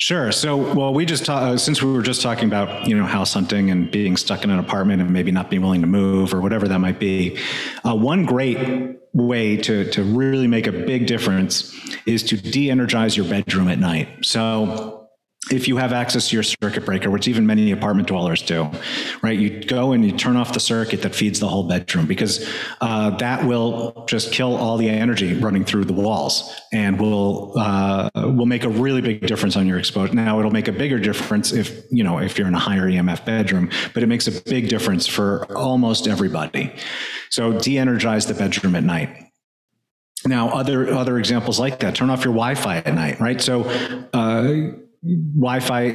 Sure. 0.00 0.30
So, 0.30 0.56
well, 0.74 0.94
we 0.94 1.04
just 1.04 1.24
talked, 1.24 1.42
uh, 1.42 1.58
since 1.58 1.82
we 1.82 1.92
were 1.92 2.02
just 2.02 2.22
talking 2.22 2.44
about, 2.44 2.86
you 2.86 2.96
know, 2.96 3.04
house 3.04 3.34
hunting 3.34 3.68
and 3.72 3.90
being 3.90 4.16
stuck 4.16 4.44
in 4.44 4.50
an 4.50 4.60
apartment 4.60 5.02
and 5.02 5.12
maybe 5.12 5.32
not 5.32 5.50
being 5.50 5.60
willing 5.60 5.80
to 5.80 5.88
move 5.88 6.32
or 6.32 6.40
whatever 6.40 6.68
that 6.68 6.78
might 6.78 7.00
be. 7.00 7.36
Uh, 7.84 7.96
one 7.96 8.24
great 8.24 8.96
way 9.12 9.56
to, 9.56 9.90
to 9.90 10.04
really 10.04 10.46
make 10.46 10.68
a 10.68 10.72
big 10.72 11.08
difference 11.08 11.76
is 12.06 12.22
to 12.22 12.36
de 12.36 12.70
energize 12.70 13.16
your 13.16 13.26
bedroom 13.26 13.66
at 13.66 13.80
night. 13.80 14.24
So, 14.24 14.97
if 15.50 15.68
you 15.68 15.76
have 15.76 15.92
access 15.92 16.28
to 16.28 16.36
your 16.36 16.42
circuit 16.42 16.84
breaker, 16.84 17.10
which 17.10 17.28
even 17.28 17.46
many 17.46 17.70
apartment 17.70 18.08
dwellers 18.08 18.42
do, 18.42 18.68
right? 19.22 19.38
You 19.38 19.62
go 19.64 19.92
and 19.92 20.04
you 20.04 20.12
turn 20.12 20.36
off 20.36 20.52
the 20.52 20.60
circuit 20.60 21.02
that 21.02 21.14
feeds 21.14 21.40
the 21.40 21.48
whole 21.48 21.68
bedroom 21.68 22.06
because 22.06 22.48
uh, 22.80 23.10
that 23.18 23.44
will 23.44 24.04
just 24.08 24.32
kill 24.32 24.56
all 24.56 24.76
the 24.76 24.88
energy 24.88 25.34
running 25.34 25.64
through 25.64 25.84
the 25.84 25.92
walls 25.92 26.54
and 26.72 27.00
will 27.00 27.54
uh, 27.58 28.10
will 28.14 28.46
make 28.46 28.64
a 28.64 28.68
really 28.68 29.00
big 29.00 29.26
difference 29.26 29.56
on 29.56 29.66
your 29.66 29.78
exposure. 29.78 30.14
Now 30.14 30.38
it'll 30.38 30.50
make 30.50 30.68
a 30.68 30.72
bigger 30.72 30.98
difference 30.98 31.52
if 31.52 31.82
you 31.90 32.04
know 32.04 32.18
if 32.18 32.38
you're 32.38 32.48
in 32.48 32.54
a 32.54 32.58
higher 32.58 32.86
EMF 32.86 33.24
bedroom, 33.24 33.70
but 33.94 34.02
it 34.02 34.06
makes 34.06 34.26
a 34.26 34.42
big 34.42 34.68
difference 34.68 35.06
for 35.06 35.44
almost 35.56 36.06
everybody. 36.06 36.74
So 37.30 37.58
de-energize 37.58 38.26
the 38.26 38.34
bedroom 38.34 38.74
at 38.74 38.84
night. 38.84 39.26
Now, 40.26 40.48
other 40.48 40.90
other 40.92 41.18
examples 41.18 41.58
like 41.58 41.78
that: 41.80 41.94
turn 41.94 42.10
off 42.10 42.24
your 42.24 42.34
Wi-Fi 42.34 42.78
at 42.78 42.94
night, 42.94 43.20
right? 43.20 43.40
So. 43.40 43.64
Uh, 44.12 44.72
Wi-Fi. 45.02 45.94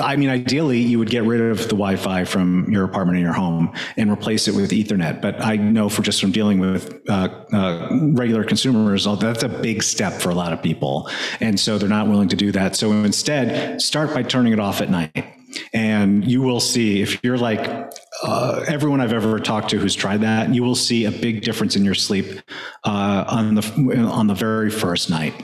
I 0.00 0.16
mean, 0.16 0.30
ideally, 0.30 0.80
you 0.80 0.98
would 0.98 1.10
get 1.10 1.24
rid 1.24 1.42
of 1.42 1.58
the 1.58 1.76
Wi-Fi 1.76 2.24
from 2.24 2.70
your 2.70 2.84
apartment 2.84 3.18
or 3.18 3.20
your 3.20 3.32
home 3.34 3.74
and 3.98 4.10
replace 4.10 4.48
it 4.48 4.54
with 4.54 4.70
Ethernet. 4.70 5.20
But 5.20 5.44
I 5.44 5.56
know 5.56 5.90
for 5.90 6.00
just 6.00 6.20
from 6.20 6.32
dealing 6.32 6.58
with 6.58 7.02
uh, 7.08 7.28
uh, 7.52 7.88
regular 8.14 8.42
consumers, 8.44 9.06
that's 9.20 9.42
a 9.42 9.48
big 9.48 9.82
step 9.82 10.14
for 10.14 10.30
a 10.30 10.34
lot 10.34 10.54
of 10.54 10.62
people, 10.62 11.10
and 11.40 11.60
so 11.60 11.76
they're 11.76 11.88
not 11.88 12.08
willing 12.08 12.28
to 12.28 12.36
do 12.36 12.50
that. 12.52 12.76
So 12.76 12.92
instead, 12.92 13.82
start 13.82 14.14
by 14.14 14.22
turning 14.22 14.54
it 14.54 14.60
off 14.60 14.80
at 14.80 14.88
night, 14.88 15.24
and 15.74 16.24
you 16.24 16.40
will 16.40 16.60
see 16.60 17.02
if 17.02 17.22
you're 17.22 17.38
like 17.38 17.92
uh, 18.22 18.64
everyone 18.66 19.02
I've 19.02 19.12
ever 19.12 19.38
talked 19.38 19.70
to 19.70 19.78
who's 19.78 19.94
tried 19.94 20.22
that, 20.22 20.54
you 20.54 20.62
will 20.62 20.74
see 20.74 21.04
a 21.04 21.10
big 21.10 21.42
difference 21.42 21.76
in 21.76 21.84
your 21.84 21.94
sleep 21.94 22.40
uh, 22.84 23.24
on 23.28 23.54
the 23.54 24.08
on 24.10 24.28
the 24.28 24.34
very 24.34 24.70
first 24.70 25.10
night. 25.10 25.34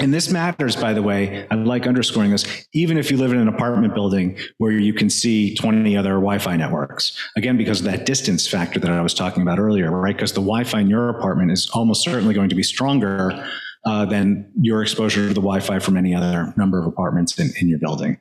And 0.00 0.12
this 0.12 0.28
matters, 0.28 0.74
by 0.74 0.92
the 0.92 1.02
way. 1.02 1.46
I 1.50 1.54
like 1.54 1.86
underscoring 1.86 2.32
this, 2.32 2.44
even 2.72 2.98
if 2.98 3.12
you 3.12 3.16
live 3.16 3.32
in 3.32 3.38
an 3.38 3.46
apartment 3.46 3.94
building 3.94 4.36
where 4.58 4.72
you 4.72 4.92
can 4.92 5.08
see 5.08 5.54
20 5.54 5.96
other 5.96 6.14
Wi 6.14 6.38
Fi 6.38 6.56
networks. 6.56 7.16
Again, 7.36 7.56
because 7.56 7.78
of 7.78 7.86
that 7.86 8.04
distance 8.04 8.46
factor 8.48 8.80
that 8.80 8.90
I 8.90 9.00
was 9.02 9.14
talking 9.14 9.42
about 9.42 9.60
earlier, 9.60 9.90
right? 9.92 10.16
Because 10.16 10.32
the 10.32 10.40
Wi 10.40 10.64
Fi 10.64 10.80
in 10.80 10.90
your 10.90 11.10
apartment 11.10 11.52
is 11.52 11.70
almost 11.72 12.02
certainly 12.02 12.34
going 12.34 12.48
to 12.48 12.56
be 12.56 12.64
stronger 12.64 13.48
uh, 13.86 14.04
than 14.04 14.50
your 14.60 14.82
exposure 14.82 15.28
to 15.28 15.34
the 15.34 15.40
Wi 15.40 15.60
Fi 15.60 15.78
from 15.78 15.96
any 15.96 16.12
other 16.12 16.52
number 16.56 16.80
of 16.80 16.86
apartments 16.86 17.38
in, 17.38 17.52
in 17.60 17.68
your 17.68 17.78
building. 17.78 18.18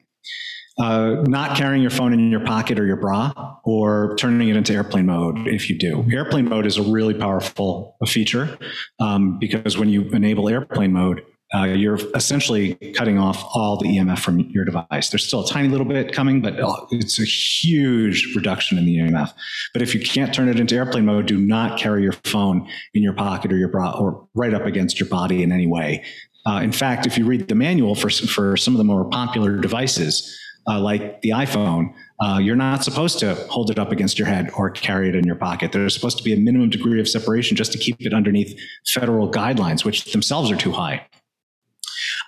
Uh, 0.80 1.24
not 1.28 1.55
carrying 1.55 1.82
your 1.82 1.91
phone 1.91 2.13
in 2.13 2.32
your 2.32 2.43
pocket 2.45 2.80
or 2.80 2.86
your 2.86 2.97
bra, 2.97 3.32
or 3.63 4.15
turning 4.17 4.49
it 4.49 4.55
into 4.55 4.74
airplane 4.74 5.05
mode 5.05 5.47
if 5.47 5.69
you 5.69 5.78
do. 5.78 6.05
Airplane 6.11 6.49
mode 6.49 6.65
is 6.65 6.78
a 6.78 6.84
really 6.84 7.13
powerful 7.13 7.95
feature 8.07 8.57
um, 8.99 9.38
because 9.39 9.78
when 9.78 9.89
you 9.89 10.01
enable 10.09 10.49
airplane 10.49 10.91
mode, 10.91 11.24
uh, 11.55 11.63
you're 11.63 11.99
essentially 12.15 12.75
cutting 12.95 13.19
off 13.19 13.43
all 13.53 13.77
the 13.77 13.85
EMF 13.85 14.19
from 14.19 14.39
your 14.39 14.65
device. 14.65 15.09
There's 15.09 15.25
still 15.25 15.45
a 15.45 15.47
tiny 15.47 15.67
little 15.67 15.85
bit 15.85 16.11
coming, 16.11 16.41
but 16.41 16.59
oh, 16.59 16.87
it's 16.91 17.19
a 17.19 17.25
huge 17.25 18.33
reduction 18.35 18.77
in 18.77 18.85
the 18.85 18.97
EMF. 18.97 19.31
But 19.71 19.83
if 19.83 19.93
you 19.93 20.01
can't 20.01 20.33
turn 20.33 20.49
it 20.49 20.59
into 20.59 20.75
airplane 20.75 21.05
mode, 21.05 21.27
do 21.27 21.37
not 21.37 21.79
carry 21.79 22.01
your 22.01 22.13
phone 22.23 22.67
in 22.95 23.03
your 23.03 23.13
pocket 23.13 23.53
or 23.53 23.57
your 23.57 23.69
bra 23.69 23.91
or 23.91 24.27
right 24.33 24.53
up 24.53 24.65
against 24.65 24.99
your 24.99 25.07
body 25.09 25.43
in 25.43 25.51
any 25.51 25.67
way. 25.67 26.03
Uh, 26.45 26.59
in 26.63 26.71
fact, 26.71 27.05
if 27.05 27.17
you 27.17 27.25
read 27.25 27.47
the 27.47 27.55
manual 27.55 27.95
for, 27.95 28.09
for 28.09 28.57
some 28.57 28.73
of 28.73 28.79
the 28.79 28.83
more 28.83 29.05
popular 29.05 29.57
devices, 29.57 30.37
uh, 30.67 30.79
like 30.79 31.21
the 31.21 31.29
iPhone, 31.29 31.93
uh, 32.19 32.39
you're 32.41 32.55
not 32.55 32.83
supposed 32.83 33.19
to 33.19 33.35
hold 33.49 33.69
it 33.69 33.77
up 33.77 33.91
against 33.91 34.17
your 34.17 34.27
head 34.27 34.49
or 34.57 34.69
carry 34.69 35.09
it 35.09 35.15
in 35.15 35.25
your 35.25 35.35
pocket. 35.35 35.71
There's 35.71 35.93
supposed 35.93 36.17
to 36.17 36.23
be 36.23 36.33
a 36.33 36.37
minimum 36.37 36.69
degree 36.69 36.99
of 36.99 37.07
separation 37.07 37.55
just 37.55 37.71
to 37.73 37.77
keep 37.77 37.97
it 37.99 38.13
underneath 38.13 38.57
federal 38.87 39.29
guidelines, 39.29 39.85
which 39.85 40.11
themselves 40.11 40.51
are 40.51 40.55
too 40.55 40.71
high. 40.71 41.05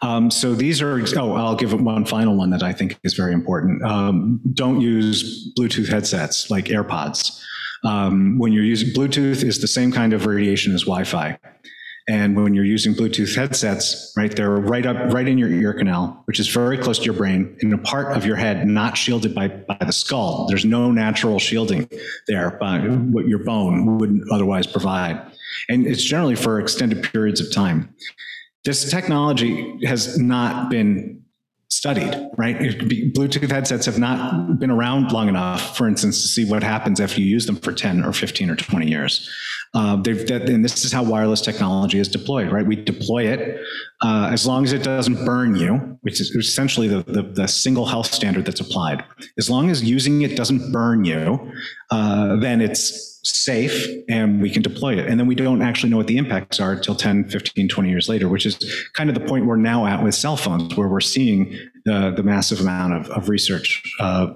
Um, 0.06 0.30
so 0.30 0.54
these 0.54 0.84
are, 0.84 1.04
oh, 1.18 1.34
I'll 1.34 1.56
give 1.56 1.74
one 1.74 2.06
final 2.06 2.36
one 2.36 2.52
that 2.52 2.62
I 2.62 2.74
think 2.74 3.00
is 3.04 3.16
very 3.16 3.34
important. 3.34 3.84
Um, 3.84 4.40
don't 4.54 4.80
use 4.80 5.52
Bluetooth 5.58 5.90
headsets 5.90 6.52
like 6.52 6.66
AirPods. 6.66 7.42
Um, 7.84 8.38
when 8.38 8.54
you're 8.54 8.64
using 8.64 8.94
Bluetooth 8.94 9.44
is 9.44 9.62
the 9.62 9.68
same 9.68 9.92
kind 9.92 10.14
of 10.14 10.28
radiation 10.28 10.76
as 10.76 10.82
Wi-Fi. 10.84 11.40
And 12.08 12.36
when 12.36 12.54
you're 12.54 12.66
using 12.66 12.94
Bluetooth 12.94 13.36
headsets, 13.36 14.14
right, 14.16 14.34
they're 14.36 14.52
right 14.52 14.86
up, 14.86 15.12
right 15.12 15.28
in 15.28 15.40
your 15.40 15.50
ear 15.50 15.74
canal, 15.74 16.22
which 16.26 16.40
is 16.40 16.50
very 16.50 16.78
close 16.78 17.00
to 17.00 17.06
your 17.06 17.16
brain, 17.16 17.58
in 17.62 17.74
a 17.74 17.78
part 17.80 18.16
of 18.16 18.28
your 18.28 18.36
head 18.36 18.68
not 18.68 18.96
shielded 18.96 19.34
by, 19.34 19.48
by 19.48 19.78
the 19.80 19.92
skull. 19.92 20.46
There's 20.48 20.66
no 20.66 20.92
natural 20.92 21.40
shielding 21.40 21.90
there 22.28 22.52
by 22.62 22.78
what 22.80 23.28
your 23.28 23.40
bone 23.40 23.98
wouldn't 23.98 24.32
otherwise 24.32 24.68
provide. 24.68 25.20
And 25.68 25.88
it's 25.88 26.04
generally 26.04 26.36
for 26.36 26.60
extended 26.60 27.02
periods 27.12 27.42
of 27.42 27.52
time. 27.52 27.96
This 28.66 28.90
technology 28.90 29.80
has 29.86 30.18
not 30.18 30.70
been 30.70 31.22
studied, 31.70 32.30
right? 32.38 32.58
Bluetooth 32.58 33.50
headsets 33.50 33.86
have 33.86 34.00
not 34.00 34.60
been 34.60 34.72
around 34.72 35.12
long 35.12 35.28
enough, 35.28 35.78
for 35.78 35.88
instance, 35.88 36.22
to 36.22 36.28
see 36.28 36.50
what 36.50 36.64
happens 36.64 37.00
if 37.00 37.18
you 37.18 37.26
use 37.26 37.46
them 37.46 37.58
for 37.58 37.72
10 37.72 38.04
or 38.04 38.14
15 38.14 38.50
or 38.50 38.56
20 38.56 38.88
years. 38.88 39.30
Uh, 39.74 39.98
that, 39.98 40.50
and 40.50 40.64
this 40.64 40.86
is 40.86 40.92
how 40.92 41.04
wireless 41.04 41.42
technology 41.42 42.00
is 42.00 42.08
deployed, 42.08 42.52
right? 42.52 42.66
We 42.66 42.76
deploy 42.78 43.28
it 43.28 43.60
uh, 44.02 44.30
as 44.32 44.48
long 44.48 44.64
as 44.64 44.72
it 44.72 44.84
doesn't 44.84 45.26
burn 45.26 45.56
you, 45.56 45.98
which 46.02 46.22
is 46.22 46.32
essentially 46.32 46.88
the, 46.88 47.04
the, 47.04 47.24
the, 47.24 47.48
single 47.48 47.86
health 47.86 48.14
standard 48.14 48.46
that's 48.46 48.62
applied. 48.62 49.04
As 49.38 49.50
long 49.50 49.70
as 49.70 49.84
using 49.84 50.22
it 50.22 50.38
doesn't 50.38 50.72
burn 50.72 51.04
you, 51.04 51.52
uh, 51.92 52.38
then 52.38 52.62
it's 52.62 53.15
safe 53.26 53.88
and 54.08 54.42
we 54.42 54.52
can 54.52 54.62
deploy 54.62 54.98
it. 54.98 55.08
And 55.08 55.20
then 55.20 55.26
we 55.26 55.34
don't 55.34 55.62
actually 55.62 55.90
know 55.90 55.98
what 55.98 56.08
the 56.08 56.18
impacts 56.18 56.60
are 56.60 56.74
until 56.74 56.96
10, 56.96 57.30
15, 57.30 57.68
20 57.68 57.90
years 57.90 58.08
later, 58.08 58.30
which 58.30 58.46
is 58.46 58.58
kind 58.94 59.10
of 59.10 59.16
the 59.16 59.26
point 59.26 59.46
we're 59.48 59.56
now 59.56 59.88
at 59.88 60.04
with 60.04 60.14
cell 60.14 60.38
phones, 60.38 60.76
where 60.76 60.88
we're 60.88 61.02
seeing 61.02 61.58
the, 61.86 62.14
the 62.16 62.22
massive 62.22 62.62
amount 62.62 62.94
of, 62.94 63.10
of 63.10 63.28
research 63.28 63.82
uh, 64.00 64.28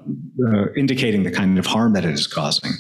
uh, 0.48 0.74
indicating 0.76 1.24
the 1.24 1.32
kind 1.32 1.60
of 1.60 1.68
harm 1.68 1.94
that 1.94 2.04
it 2.04 2.12
is 2.12 2.26
causing. 2.26 2.72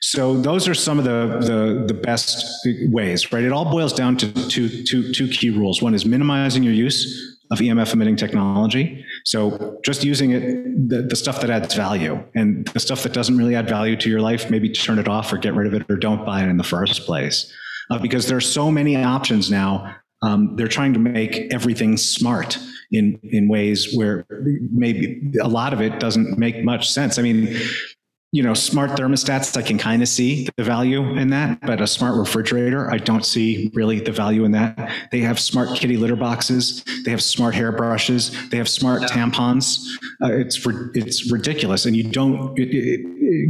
So 0.00 0.36
those 0.36 0.68
are 0.68 0.74
some 0.74 0.98
of 0.98 1.04
the, 1.04 1.38
the, 1.40 1.84
the 1.86 1.94
best 1.94 2.66
ways, 2.90 3.32
right? 3.32 3.44
It 3.44 3.52
all 3.52 3.64
boils 3.64 3.92
down 3.92 4.16
to 4.18 4.48
two, 4.48 4.84
two, 4.84 5.12
two 5.12 5.28
key 5.28 5.50
rules. 5.50 5.82
One 5.82 5.94
is 5.94 6.04
minimizing 6.04 6.62
your 6.62 6.74
use 6.74 7.36
of 7.50 7.58
EMF 7.58 7.92
emitting 7.94 8.16
technology. 8.16 9.04
So 9.24 9.78
just 9.84 10.04
using 10.04 10.32
it, 10.32 10.88
the, 10.88 11.02
the, 11.02 11.16
stuff 11.16 11.40
that 11.40 11.50
adds 11.50 11.74
value 11.74 12.22
and 12.34 12.66
the 12.68 12.80
stuff 12.80 13.02
that 13.04 13.12
doesn't 13.12 13.36
really 13.36 13.54
add 13.54 13.68
value 13.68 13.96
to 13.96 14.10
your 14.10 14.20
life, 14.20 14.50
maybe 14.50 14.68
turn 14.68 14.98
it 14.98 15.08
off 15.08 15.32
or 15.32 15.38
get 15.38 15.54
rid 15.54 15.66
of 15.66 15.74
it 15.74 15.90
or 15.90 15.96
don't 15.96 16.26
buy 16.26 16.42
it 16.42 16.48
in 16.48 16.58
the 16.58 16.64
first 16.64 17.06
place. 17.06 17.52
Uh, 17.90 17.98
because 17.98 18.26
there 18.26 18.36
are 18.36 18.40
so 18.42 18.70
many 18.70 18.96
options 18.96 19.50
now. 19.50 19.94
Um, 20.20 20.56
they're 20.56 20.68
trying 20.68 20.92
to 20.94 20.98
make 20.98 21.52
everything 21.52 21.96
smart 21.96 22.58
in, 22.90 23.18
in 23.22 23.48
ways 23.48 23.94
where 23.94 24.26
maybe 24.72 25.32
a 25.40 25.48
lot 25.48 25.72
of 25.72 25.80
it 25.80 26.00
doesn't 26.00 26.38
make 26.38 26.64
much 26.64 26.90
sense. 26.90 27.18
I 27.18 27.22
mean, 27.22 27.56
you 28.30 28.42
know, 28.42 28.52
smart 28.52 28.90
thermostats, 28.90 29.56
I 29.56 29.62
can 29.62 29.78
kind 29.78 30.02
of 30.02 30.08
see 30.08 30.48
the 30.56 30.64
value 30.64 31.16
in 31.16 31.30
that, 31.30 31.62
but 31.62 31.80
a 31.80 31.86
smart 31.86 32.14
refrigerator, 32.18 32.90
I 32.90 32.98
don't 32.98 33.24
see 33.24 33.70
really 33.72 34.00
the 34.00 34.12
value 34.12 34.44
in 34.44 34.52
that. 34.52 34.92
They 35.10 35.20
have 35.20 35.40
smart 35.40 35.74
kitty 35.74 35.96
litter 35.96 36.16
boxes, 36.16 36.84
they 37.06 37.10
have 37.10 37.22
smart 37.22 37.54
hairbrushes, 37.54 38.50
they 38.50 38.58
have 38.58 38.68
smart 38.68 39.02
tampons. 39.02 39.82
Uh, 40.22 40.32
it's 40.32 40.60
it's 40.94 41.32
ridiculous, 41.32 41.86
and 41.86 41.96
you 41.96 42.04
don't, 42.04 42.58
it, 42.58 42.68
it, 42.68 43.00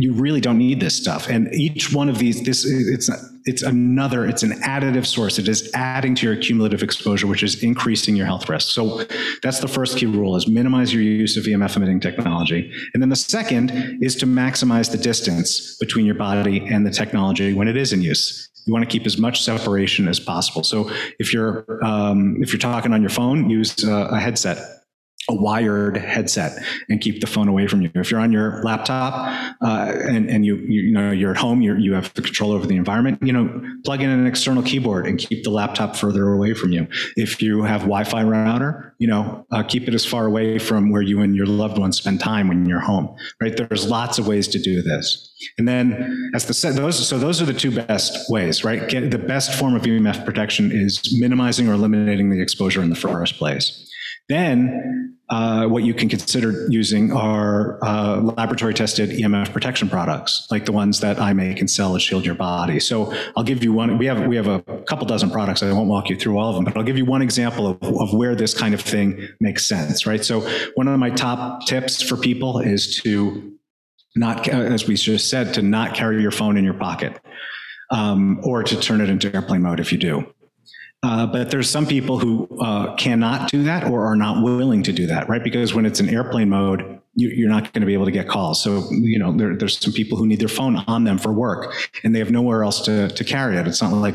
you 0.00 0.12
really 0.12 0.40
don't 0.40 0.58
need 0.58 0.78
this 0.78 0.96
stuff. 0.96 1.28
And 1.28 1.52
each 1.52 1.92
one 1.92 2.08
of 2.08 2.18
these, 2.18 2.44
this 2.44 2.64
it's 2.64 3.10
it's 3.48 3.62
another, 3.62 4.26
it's 4.26 4.42
an 4.42 4.52
additive 4.60 5.06
source. 5.06 5.38
It 5.38 5.48
is 5.48 5.70
adding 5.72 6.14
to 6.16 6.26
your 6.26 6.36
cumulative 6.36 6.82
exposure, 6.82 7.26
which 7.26 7.42
is 7.42 7.62
increasing 7.62 8.14
your 8.14 8.26
health 8.26 8.46
risk. 8.46 8.68
So 8.68 9.04
that's 9.42 9.60
the 9.60 9.68
first 9.68 9.96
key 9.96 10.04
rule: 10.04 10.36
is 10.36 10.46
minimize 10.46 10.92
your 10.92 11.02
use 11.02 11.36
of 11.38 11.44
EMF 11.44 11.76
emitting 11.76 12.00
technology, 12.00 12.70
and 12.92 13.02
then 13.02 13.08
the 13.08 13.16
second 13.16 13.70
is 14.02 14.14
to 14.16 14.26
maximize 14.26 14.92
the 14.92 14.98
distance 14.98 15.76
between 15.78 16.04
your 16.04 16.14
body 16.14 16.60
and 16.66 16.86
the 16.86 16.90
technology 16.90 17.54
when 17.54 17.68
it 17.68 17.76
is 17.76 17.92
in 17.92 18.02
use. 18.02 18.50
You 18.66 18.74
want 18.74 18.84
to 18.84 18.90
keep 18.90 19.06
as 19.06 19.16
much 19.16 19.42
separation 19.42 20.08
as 20.08 20.20
possible. 20.20 20.62
So 20.62 20.90
if 21.18 21.32
you're 21.32 21.64
um, 21.82 22.36
if 22.42 22.52
you're 22.52 22.60
talking 22.60 22.92
on 22.92 23.00
your 23.00 23.10
phone, 23.10 23.48
use 23.48 23.82
a, 23.82 24.08
a 24.12 24.18
headset 24.20 24.58
a 25.28 25.34
wired 25.34 25.96
headset 25.96 26.62
and 26.88 27.00
keep 27.00 27.20
the 27.20 27.26
phone 27.26 27.48
away 27.48 27.66
from 27.66 27.82
you. 27.82 27.90
If 27.94 28.10
you're 28.10 28.20
on 28.20 28.32
your 28.32 28.62
laptop 28.62 29.56
uh, 29.62 29.92
and, 30.08 30.28
and 30.28 30.44
you, 30.46 30.56
you, 30.56 30.92
know 30.92 31.10
you're 31.10 31.32
at 31.32 31.36
home, 31.36 31.60
you 31.60 31.76
you 31.76 31.92
have 31.92 32.12
the 32.14 32.22
control 32.22 32.52
over 32.52 32.66
the 32.66 32.76
environment. 32.76 33.18
You 33.22 33.32
know, 33.32 33.62
plug 33.84 34.00
in 34.00 34.10
an 34.10 34.26
external 34.26 34.62
keyboard 34.62 35.06
and 35.06 35.18
keep 35.18 35.44
the 35.44 35.50
laptop 35.50 35.96
further 35.96 36.32
away 36.32 36.54
from 36.54 36.72
you. 36.72 36.86
If 37.16 37.42
you 37.42 37.62
have 37.62 37.82
Wi-Fi 37.82 38.22
router, 38.24 38.94
you 38.98 39.06
know, 39.06 39.46
uh, 39.50 39.62
keep 39.62 39.86
it 39.86 39.94
as 39.94 40.04
far 40.04 40.26
away 40.26 40.58
from 40.58 40.90
where 40.90 41.02
you 41.02 41.20
and 41.20 41.36
your 41.36 41.46
loved 41.46 41.78
ones 41.78 41.98
spend 41.98 42.20
time 42.20 42.48
when 42.48 42.66
you're 42.66 42.80
home. 42.80 43.14
Right? 43.40 43.56
There's 43.56 43.88
lots 43.88 44.18
of 44.18 44.26
ways 44.26 44.48
to 44.48 44.58
do 44.58 44.82
this. 44.82 45.24
And 45.58 45.68
then, 45.68 46.30
as 46.34 46.46
the 46.46 46.72
those 46.72 47.06
so 47.06 47.18
those 47.18 47.40
are 47.40 47.44
the 47.44 47.54
two 47.54 47.70
best 47.70 48.30
ways, 48.30 48.64
right? 48.64 48.88
Get, 48.88 49.10
the 49.10 49.18
best 49.18 49.54
form 49.54 49.74
of 49.74 49.82
EMF 49.82 50.24
protection 50.24 50.72
is 50.72 51.16
minimizing 51.20 51.68
or 51.68 51.74
eliminating 51.74 52.30
the 52.30 52.40
exposure 52.40 52.82
in 52.82 52.90
the 52.90 52.96
first 52.96 53.36
place. 53.36 53.84
Then 54.28 55.17
uh, 55.30 55.66
what 55.66 55.84
you 55.84 55.92
can 55.92 56.08
consider 56.08 56.66
using 56.70 57.12
are 57.12 57.78
uh, 57.84 58.18
laboratory 58.20 58.72
tested 58.72 59.10
EMF 59.10 59.52
protection 59.52 59.88
products, 59.88 60.46
like 60.50 60.64
the 60.64 60.72
ones 60.72 61.00
that 61.00 61.20
I 61.20 61.34
make 61.34 61.60
and 61.60 61.70
sell 61.70 61.94
at 61.94 62.00
Shield 62.00 62.24
Your 62.24 62.34
Body. 62.34 62.80
So 62.80 63.12
I'll 63.36 63.44
give 63.44 63.62
you 63.62 63.72
one. 63.72 63.98
We 63.98 64.06
have 64.06 64.26
we 64.26 64.36
have 64.36 64.46
a 64.46 64.62
couple 64.86 65.06
dozen 65.06 65.30
products. 65.30 65.62
I 65.62 65.70
won't 65.72 65.88
walk 65.88 66.08
you 66.08 66.16
through 66.16 66.38
all 66.38 66.48
of 66.48 66.54
them, 66.54 66.64
but 66.64 66.76
I'll 66.76 66.82
give 66.82 66.96
you 66.96 67.04
one 67.04 67.20
example 67.20 67.66
of, 67.66 67.82
of 67.82 68.14
where 68.14 68.34
this 68.34 68.54
kind 68.54 68.72
of 68.72 68.80
thing 68.80 69.28
makes 69.38 69.66
sense, 69.66 70.06
right? 70.06 70.24
So 70.24 70.48
one 70.76 70.88
of 70.88 70.98
my 70.98 71.10
top 71.10 71.66
tips 71.66 72.00
for 72.02 72.16
people 72.16 72.60
is 72.60 73.00
to 73.02 73.52
not, 74.16 74.48
as 74.48 74.88
we 74.88 74.94
just 74.94 75.28
said, 75.28 75.52
to 75.54 75.62
not 75.62 75.94
carry 75.94 76.22
your 76.22 76.30
phone 76.30 76.56
in 76.56 76.64
your 76.64 76.74
pocket. 76.74 77.20
Um, 77.90 78.40
or 78.42 78.62
to 78.62 78.78
turn 78.78 79.00
it 79.00 79.08
into 79.08 79.34
airplane 79.34 79.62
mode 79.62 79.80
if 79.80 79.92
you 79.92 79.98
do. 79.98 80.26
Uh, 81.02 81.26
but 81.26 81.50
there's 81.50 81.70
some 81.70 81.86
people 81.86 82.18
who 82.18 82.48
uh, 82.60 82.94
cannot 82.96 83.50
do 83.50 83.62
that 83.62 83.84
or 83.84 84.04
are 84.06 84.16
not 84.16 84.42
willing 84.42 84.82
to 84.82 84.92
do 84.92 85.06
that, 85.06 85.28
right? 85.28 85.44
Because 85.44 85.72
when 85.72 85.86
it's 85.86 86.00
in 86.00 86.08
airplane 86.08 86.48
mode, 86.48 86.97
you, 87.14 87.46
are 87.46 87.50
not 87.50 87.72
going 87.72 87.80
to 87.80 87.86
be 87.86 87.94
able 87.94 88.04
to 88.04 88.10
get 88.10 88.28
calls. 88.28 88.62
So, 88.62 88.84
you 88.90 89.18
know, 89.18 89.32
there, 89.32 89.56
there's 89.56 89.78
some 89.78 89.92
people 89.92 90.16
who 90.16 90.26
need 90.26 90.40
their 90.40 90.48
phone 90.48 90.76
on 90.86 91.04
them 91.04 91.18
for 91.18 91.32
work 91.32 91.74
and 92.04 92.14
they 92.14 92.18
have 92.20 92.30
nowhere 92.30 92.62
else 92.62 92.80
to, 92.82 93.08
to 93.08 93.24
carry 93.24 93.56
it. 93.56 93.66
It's 93.66 93.82
not 93.82 93.92
like 93.92 94.14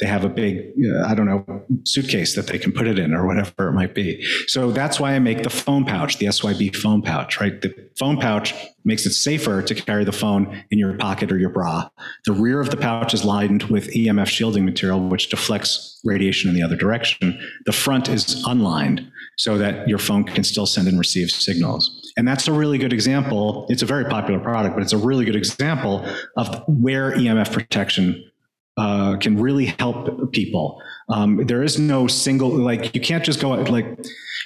they 0.00 0.06
have 0.06 0.24
a 0.24 0.28
big, 0.28 0.72
uh, 0.84 1.06
I 1.06 1.14
don't 1.14 1.26
know, 1.26 1.64
suitcase 1.84 2.34
that 2.36 2.46
they 2.46 2.58
can 2.58 2.72
put 2.72 2.86
it 2.86 2.98
in 2.98 3.12
or 3.12 3.26
whatever 3.26 3.68
it 3.68 3.72
might 3.72 3.94
be. 3.94 4.24
So 4.46 4.70
that's 4.70 5.00
why 5.00 5.14
I 5.14 5.18
make 5.18 5.42
the 5.42 5.50
phone 5.50 5.84
pouch, 5.84 6.18
the 6.18 6.26
SYB 6.26 6.76
phone 6.76 7.02
pouch, 7.02 7.40
right? 7.40 7.60
The 7.60 7.74
phone 7.98 8.18
pouch 8.18 8.54
makes 8.84 9.06
it 9.06 9.12
safer 9.12 9.62
to 9.62 9.74
carry 9.74 10.04
the 10.04 10.12
phone 10.12 10.64
in 10.70 10.78
your 10.78 10.96
pocket 10.96 11.32
or 11.32 11.38
your 11.38 11.50
bra. 11.50 11.88
The 12.24 12.32
rear 12.32 12.60
of 12.60 12.70
the 12.70 12.76
pouch 12.76 13.14
is 13.14 13.24
lined 13.24 13.64
with 13.64 13.92
EMF 13.92 14.26
shielding 14.26 14.64
material, 14.64 15.00
which 15.08 15.28
deflects 15.28 16.00
radiation 16.04 16.50
in 16.50 16.56
the 16.56 16.62
other 16.62 16.76
direction. 16.76 17.38
The 17.66 17.72
front 17.72 18.08
is 18.08 18.44
unlined 18.46 19.10
so 19.36 19.58
that 19.58 19.88
your 19.88 19.98
phone 19.98 20.24
can 20.24 20.44
still 20.44 20.66
send 20.66 20.88
and 20.88 20.98
receive 20.98 21.30
signals. 21.30 22.03
And 22.16 22.26
that's 22.28 22.46
a 22.46 22.52
really 22.52 22.78
good 22.78 22.92
example. 22.92 23.66
It's 23.68 23.82
a 23.82 23.86
very 23.86 24.04
popular 24.04 24.38
product, 24.40 24.76
but 24.76 24.82
it's 24.82 24.92
a 24.92 24.98
really 24.98 25.24
good 25.24 25.36
example 25.36 26.06
of 26.36 26.62
where 26.68 27.12
EMF 27.12 27.52
protection 27.52 28.30
uh, 28.76 29.16
can 29.16 29.40
really 29.40 29.66
help 29.66 30.32
people. 30.32 30.80
Um, 31.08 31.46
there 31.46 31.62
is 31.62 31.78
no 31.78 32.06
single, 32.06 32.48
like, 32.50 32.94
you 32.94 33.00
can't 33.00 33.24
just 33.24 33.40
go 33.40 33.52
out, 33.52 33.70
like, 33.70 33.86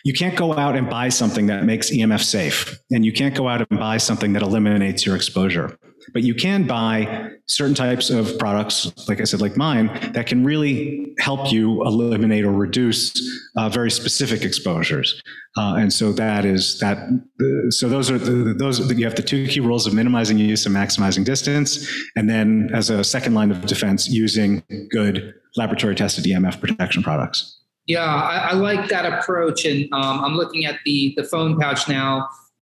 you 0.04 0.12
can't 0.12 0.36
go 0.36 0.54
out 0.54 0.76
and 0.76 0.88
buy 0.88 1.08
something 1.08 1.46
that 1.46 1.64
makes 1.64 1.90
EMF 1.90 2.22
safe, 2.22 2.78
and 2.90 3.04
you 3.04 3.12
can't 3.12 3.34
go 3.34 3.48
out 3.48 3.66
and 3.68 3.78
buy 3.78 3.96
something 3.96 4.32
that 4.34 4.42
eliminates 4.42 5.04
your 5.06 5.16
exposure. 5.16 5.78
But 6.12 6.22
you 6.22 6.34
can 6.34 6.66
buy 6.66 7.30
certain 7.46 7.74
types 7.74 8.10
of 8.10 8.38
products, 8.38 8.92
like 9.08 9.20
I 9.20 9.24
said, 9.24 9.40
like 9.40 9.56
mine, 9.56 9.86
that 10.12 10.26
can 10.26 10.44
really 10.44 11.14
help 11.18 11.50
you 11.52 11.82
eliminate 11.84 12.44
or 12.44 12.52
reduce 12.52 13.12
uh, 13.56 13.68
very 13.68 13.90
specific 13.90 14.42
exposures. 14.42 15.22
Uh, 15.56 15.76
and 15.76 15.92
so 15.92 16.12
that 16.12 16.44
is 16.44 16.78
that. 16.80 16.98
Uh, 16.98 17.70
so 17.70 17.88
those 17.88 18.10
are 18.10 18.18
the, 18.18 18.54
those. 18.54 18.78
You 18.92 19.04
have 19.04 19.16
the 19.16 19.22
two 19.22 19.46
key 19.46 19.60
rules 19.60 19.86
of 19.86 19.94
minimizing 19.94 20.38
use 20.38 20.66
and 20.66 20.74
maximizing 20.74 21.24
distance, 21.24 21.88
and 22.16 22.28
then 22.28 22.70
as 22.72 22.90
a 22.90 23.02
second 23.02 23.34
line 23.34 23.50
of 23.50 23.66
defense, 23.66 24.08
using 24.08 24.62
good 24.90 25.34
laboratory 25.56 25.94
tested 25.94 26.24
EMF 26.24 26.60
protection 26.60 27.02
products. 27.02 27.58
Yeah, 27.86 28.04
I, 28.04 28.50
I 28.50 28.52
like 28.52 28.88
that 28.90 29.06
approach, 29.06 29.64
and 29.64 29.84
um, 29.92 30.24
I'm 30.24 30.34
looking 30.34 30.66
at 30.66 30.78
the 30.84 31.14
the 31.16 31.24
phone 31.24 31.58
pouch 31.58 31.88
now 31.88 32.28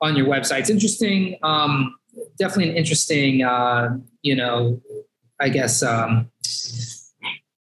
on 0.01 0.15
your 0.15 0.27
website. 0.27 0.59
It's 0.59 0.69
interesting. 0.69 1.37
Um, 1.43 1.98
definitely 2.39 2.71
an 2.71 2.77
interesting, 2.77 3.43
uh, 3.43 3.97
you 4.23 4.35
know, 4.35 4.81
I 5.39 5.49
guess, 5.49 5.83
um, 5.83 6.31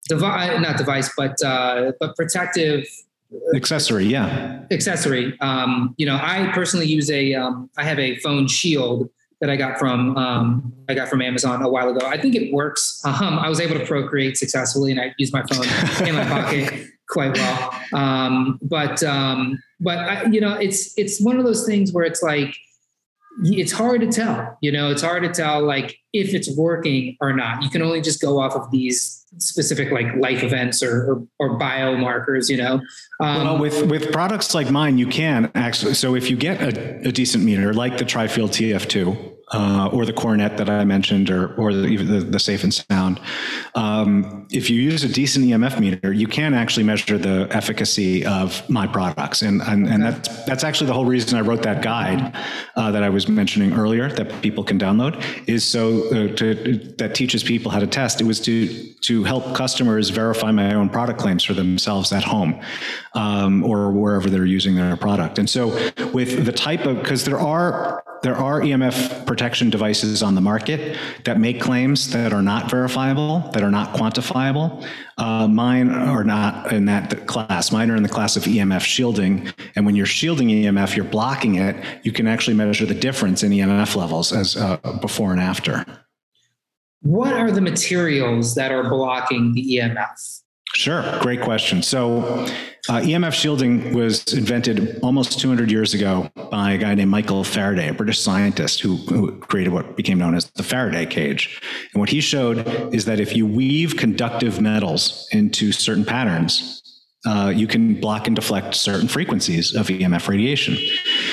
device, 0.09 0.61
not 0.61 0.77
device, 0.77 1.11
but, 1.17 1.43
uh, 1.43 1.93
but 1.99 2.15
protective 2.17 2.87
accessory 3.55 4.07
yeah. 4.07 4.65
accessory. 4.71 5.39
Um, 5.41 5.95
you 5.99 6.07
know 6.07 6.15
i 6.15 6.51
personally 6.55 6.87
use 6.87 7.11
a 7.11 7.35
um, 7.35 7.71
I 7.77 7.85
have 7.85 7.99
a 7.99 8.17
phone 8.19 8.47
shield 8.47 9.11
that 9.41 9.51
i 9.51 9.57
got 9.57 9.79
from 9.79 10.17
um, 10.17 10.73
i 10.89 10.95
got 10.95 11.09
from 11.09 11.23
amazon 11.23 11.63
a 11.63 11.69
while 11.69 11.89
ago. 11.89 12.07
I 12.07 12.21
think 12.21 12.35
it 12.35 12.53
works. 12.53 13.01
Um, 13.05 13.39
i 13.39 13.49
was 13.49 13.61
able 13.61 13.79
to 13.79 13.85
procreate 13.85 14.37
successfully 14.37 14.93
and 14.93 15.01
i 15.01 15.15
used 15.19 15.33
my 15.33 15.43
phone 15.51 16.07
in 16.07 16.15
my 16.15 16.25
pocket 16.25 16.87
quite 17.09 17.37
well. 17.37 17.75
Um, 17.93 18.59
but 18.63 19.03
um, 19.03 19.63
but 19.81 19.99
I, 19.99 20.25
you 20.25 20.41
know 20.41 20.55
it's 20.55 20.97
it's 20.97 21.21
one 21.21 21.39
of 21.39 21.45
those 21.45 21.67
things 21.67 21.93
where 21.93 22.05
it's 22.05 22.23
like 22.23 22.55
it's 23.43 23.73
hard 23.73 24.01
to 24.01 24.07
tell 24.07 24.57
you 24.61 24.73
know 24.73 24.91
it's 24.91 25.03
hard 25.03 25.23
to 25.23 25.29
tell 25.29 25.63
like 25.63 25.99
if 26.13 26.33
it's 26.35 26.55
working 26.57 27.17
or 27.21 27.33
not. 27.33 27.63
You 27.63 27.71
can 27.71 27.83
only 27.83 28.01
just 28.01 28.21
go 28.21 28.41
off 28.41 28.55
of 28.55 28.71
these 28.71 29.25
specific 29.39 29.91
like 29.91 30.07
life 30.17 30.43
events 30.43 30.83
or 30.83 31.27
or, 31.39 31.51
or 31.51 31.59
biomarkers 31.59 32.49
you 32.49 32.57
know? 32.57 32.81
Um, 33.21 33.45
well 33.45 33.59
with 33.59 33.91
with 33.91 34.13
products 34.13 34.55
like 34.55 34.71
mine 34.71 34.99
you 34.99 35.07
can 35.07 35.51
actually 35.55 35.95
so 35.95 36.15
if 36.15 36.31
you 36.31 36.37
get 36.37 36.61
a, 36.63 37.09
a 37.09 37.13
decent 37.13 37.45
meter 37.45 37.73
like 37.75 37.99
the 37.99 38.05
trifield 38.05 38.51
tf2 38.51 39.36
uh, 39.53 39.89
or 39.93 40.05
the 40.05 40.13
cornet 40.13 40.57
that 40.57 40.69
I 40.69 40.85
mentioned, 40.85 41.31
or 41.31 41.55
or 41.55 41.73
the, 41.73 41.87
even 41.87 42.09
the, 42.09 42.21
the 42.21 42.39
safe 42.39 42.65
and 42.65 42.75
sound. 42.75 43.21
Um, 43.75 44.47
if 44.51 44.69
you 44.71 44.81
use 44.81 45.05
a 45.05 45.09
decent 45.09 45.45
EMF 45.45 45.79
meter, 45.79 46.13
you 46.13 46.27
can 46.27 46.53
actually 46.55 46.83
measure 46.83 47.17
the 47.17 47.49
efficacy 47.51 48.25
of 48.25 48.69
my 48.69 48.87
products, 48.87 49.43
and 49.43 49.63
and, 49.63 49.87
and 49.89 50.03
that's 50.03 50.45
that's 50.47 50.65
actually 50.65 50.89
the 50.89 50.95
whole 50.95 51.05
reason 51.05 51.39
I 51.39 51.43
wrote 51.43 51.63
that 51.63 51.83
guide 51.83 52.35
uh, 52.75 52.91
that 52.91 53.03
I 53.03 53.09
was 53.09 53.29
mentioning 53.29 53.73
earlier 53.73 54.11
that 54.11 54.43
people 54.43 54.65
can 54.65 54.79
download 54.79 55.23
is 55.49 55.65
so 55.65 56.09
uh, 56.09 56.35
to, 56.37 56.95
that 56.99 57.15
teaches 57.15 57.45
people 57.45 57.71
how 57.71 57.79
to 57.79 57.87
test. 57.87 58.21
It 58.21 58.25
was 58.25 58.41
to 58.41 58.93
to 59.03 59.25
help 59.25 59.55
customers 59.55 60.11
verify 60.11 60.51
my 60.51 60.75
own 60.75 60.89
product 60.89 61.21
claims 61.21 61.45
for 61.45 61.55
themselves 61.55 62.13
at 62.13 62.25
home 62.25 62.61
um, 63.15 63.63
or 63.65 63.93
wherever 63.93 64.29
they're 64.29 64.45
using 64.45 64.75
their 64.75 64.97
product. 64.97 65.39
And 65.39 65.49
so 65.49 65.69
with 66.13 66.45
the 66.45 66.53
type 66.53 66.85
of 66.85 66.99
because 66.99 67.25
there 67.25 67.39
are 67.39 68.03
there 68.23 68.35
are 68.35 68.61
EMF 68.61 69.27
protection 69.27 69.71
devices 69.71 70.23
on 70.23 70.35
the 70.35 70.41
market 70.41 70.99
that 71.25 71.39
make 71.39 71.61
claims 71.61 72.11
that 72.11 72.33
are 72.33 72.43
not 72.43 72.71
verifiable, 72.71 73.51
that 73.53 73.63
are 73.63 73.71
not 73.71 73.95
quantifiable. 73.95 74.87
Uh, 75.19 75.47
mine 75.49 75.91
are 75.91 76.25
not 76.25 76.73
in 76.73 76.87
that 76.87 77.27
class. 77.27 77.71
Mine 77.73 77.91
are 77.91 77.97
in 77.97 78.03
the 78.03 78.09
class 78.09 78.37
of 78.37 78.45
EMF 78.45 78.83
shielding. 78.83 79.49
And 79.75 79.87
when 79.87 79.95
you're 79.95 80.07
shielding 80.07 80.49
EMF, 80.49 80.97
you're 80.97 81.05
blocking 81.05 81.57
it. 81.57 81.77
You 82.03 82.13
can 82.13 82.27
actually 82.27 82.55
measure 82.55 82.87
the 82.87 82.95
difference 82.95 83.43
in 83.43 83.53
EMF 83.53 83.97
levels 83.97 84.33
as 84.33 84.57
uh, 84.57 84.79
before 85.01 85.33
and 85.33 85.41
after. 85.41 85.85
What 87.03 87.35
are 87.35 87.51
the 87.51 87.61
materials 87.61 88.55
that 88.57 88.73
are 88.73 88.89
blocking 88.89 89.53
the 89.53 89.77
EMF? 89.77 90.43
Sure, 90.77 91.03
great 91.21 91.41
question. 91.41 91.83
So, 91.83 92.23
uh, 92.89 93.01
EMF 93.01 93.33
shielding 93.33 93.95
was 93.95 94.23
invented 94.35 95.01
almost 95.03 95.41
200 95.41 95.71
years 95.71 95.95
ago 95.95 96.31
by 96.51 96.73
a 96.73 96.79
guy 96.79 96.95
named 96.95 97.11
Michael 97.11 97.45
Faraday, 97.45 97.89
a 97.89 97.95
British 97.95 98.21
scientist 98.21 98.81
who, 98.81 98.97
who, 98.97 99.39
created 99.39 99.73
what 99.73 99.97
became 99.97 100.19
known 100.19 100.35
as 100.35 100.51
the 100.51 100.63
Faraday 100.63 101.07
cage. 101.07 101.63
And 101.95 102.01
what 102.01 102.11
he 102.11 102.21
showed 102.21 102.95
is 102.95 103.07
that 103.07 103.21
if 103.21 103.35
you 103.35 103.47
weave 103.47 103.97
conductive 103.97 104.61
metals 104.61 105.27
into 105.33 105.73
certain 105.73 106.05
patterns, 106.05 106.83
uh, 107.27 107.49
you 107.49 107.67
can 107.67 108.01
block 108.01 108.27
and 108.27 108.37
deflect 108.37 108.75
certain 108.75 109.09
frequencies 109.09 109.75
of 109.75 109.89
EMF 109.89 110.29
radiation. 110.29 110.77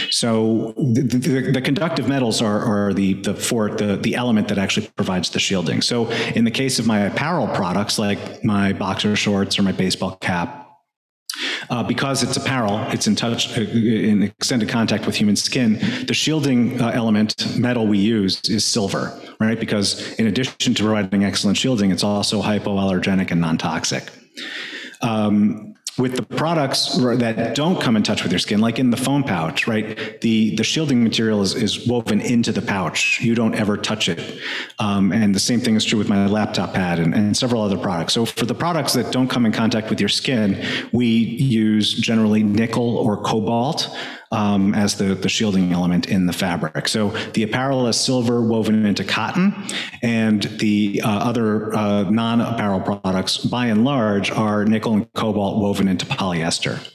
So 0.10 0.74
the, 0.78 1.02
the, 1.02 1.52
the 1.52 1.62
conductive 1.62 2.08
metals 2.08 2.42
are, 2.42 2.60
are, 2.60 2.94
the 2.94 3.14
the 3.14 3.34
for 3.34 3.70
the 3.70 3.98
the 3.98 4.16
element 4.16 4.48
that 4.48 4.58
actually 4.58 4.88
provides 4.96 5.30
the 5.30 5.40
shielding. 5.40 5.82
So 5.82 6.10
in 6.36 6.44
the 6.46 6.52
case 6.52 6.80
of 6.80 6.88
my 6.88 7.00
apparel 7.02 7.48
products, 7.48 8.00
like 8.00 8.44
my 8.44 8.74
boxer 8.74 9.16
shorts 9.16 9.60
or 9.60 9.64
my 9.64 9.72
baseball 9.72 10.18
cap, 10.18 10.64
uh, 11.70 11.84
because 11.84 12.24
it's 12.24 12.38
apparel, 12.38 12.80
it's 12.92 13.08
in 13.08 13.16
touch, 13.16 13.58
uh, 13.58 13.62
in 13.62 14.24
extended 14.24 14.70
contact 14.70 15.06
with 15.06 15.16
human 15.16 15.36
skin. 15.36 15.80
The 16.08 16.14
shielding 16.14 16.82
uh, 16.82 16.92
element 16.94 17.58
metal 17.58 17.88
we 17.88 17.98
use 17.98 18.42
is 18.50 18.66
silver, 18.66 19.20
right? 19.40 19.60
Because 19.60 20.14
in 20.14 20.28
addition 20.28 20.74
to 20.74 20.84
providing 20.84 21.24
excellent 21.24 21.58
shielding, 21.58 21.92
it's 21.92 22.04
also 22.04 22.42
hypoallergenic 22.42 23.32
and 23.32 23.42
non-toxic. 23.42 24.10
Um, 25.02 25.73
with 25.98 26.16
the 26.16 26.24
products 26.24 26.98
that 26.98 27.56
don't 27.56 27.80
come 27.80 27.96
in 27.96 28.04
touch 28.04 28.24
with 28.24 28.32
your 28.32 28.40
skin, 28.40 28.60
like 28.60 28.80
in 28.80 28.90
the 28.90 28.98
phone 28.98 29.24
pouch, 29.24 29.68
right? 29.68 30.20
The 30.22 30.56
the 30.56 30.64
shielding 30.64 31.04
material 31.04 31.42
is, 31.42 31.54
is 31.54 31.88
woven 31.88 32.20
into 32.20 32.52
the 32.52 32.62
pouch. 32.62 33.20
You 33.22 33.36
don't 33.36 33.54
ever 33.54 33.78
touch 33.78 34.10
it. 34.10 34.40
Um, 34.80 35.12
and 35.12 35.36
the 35.36 35.40
same 35.40 35.60
thing 35.60 35.76
is 35.76 35.86
true 35.86 36.00
with 36.00 36.10
my 36.10 36.26
laptop 36.26 36.74
pad 36.74 37.00
and, 37.00 37.14
and 37.14 37.38
several 37.38 37.62
other 37.62 37.78
products. 37.78 38.14
So 38.14 38.26
for 38.26 38.46
the 38.46 38.56
products 38.56 38.94
that 38.94 39.12
don't 39.12 39.28
come 39.28 39.46
in 39.46 39.52
contact 39.52 39.90
with 39.90 40.00
your 40.00 40.10
skin, 40.10 40.66
we 40.92 41.06
use 41.06 41.94
generally 41.94 42.44
nickel 42.44 42.98
or 42.98 43.22
cobalt 43.22 43.96
um, 44.34 44.74
as 44.74 44.98
the, 44.98 45.16
the 45.16 45.30
shielding 45.30 45.72
element 45.72 46.08
in 46.10 46.26
the 46.26 46.34
fabric. 46.34 46.88
So 46.88 47.10
the 47.34 47.44
apparel 47.44 47.88
is 47.88 48.00
silver 48.00 48.42
woven 48.42 48.86
into 48.86 49.04
cotton, 49.04 49.54
and 50.02 50.44
the 50.44 51.02
uh, 51.04 51.10
other 51.10 51.74
uh, 51.76 52.10
non 52.10 52.42
apparel 52.42 52.82
products, 52.82 53.38
by 53.38 53.68
and 53.68 53.86
large, 53.86 54.32
are 54.32 54.66
nickel 54.66 54.94
and 54.94 55.14
cobalt 55.14 55.62
woven 55.62 55.88
into 55.88 56.06
polyester. 56.06 56.90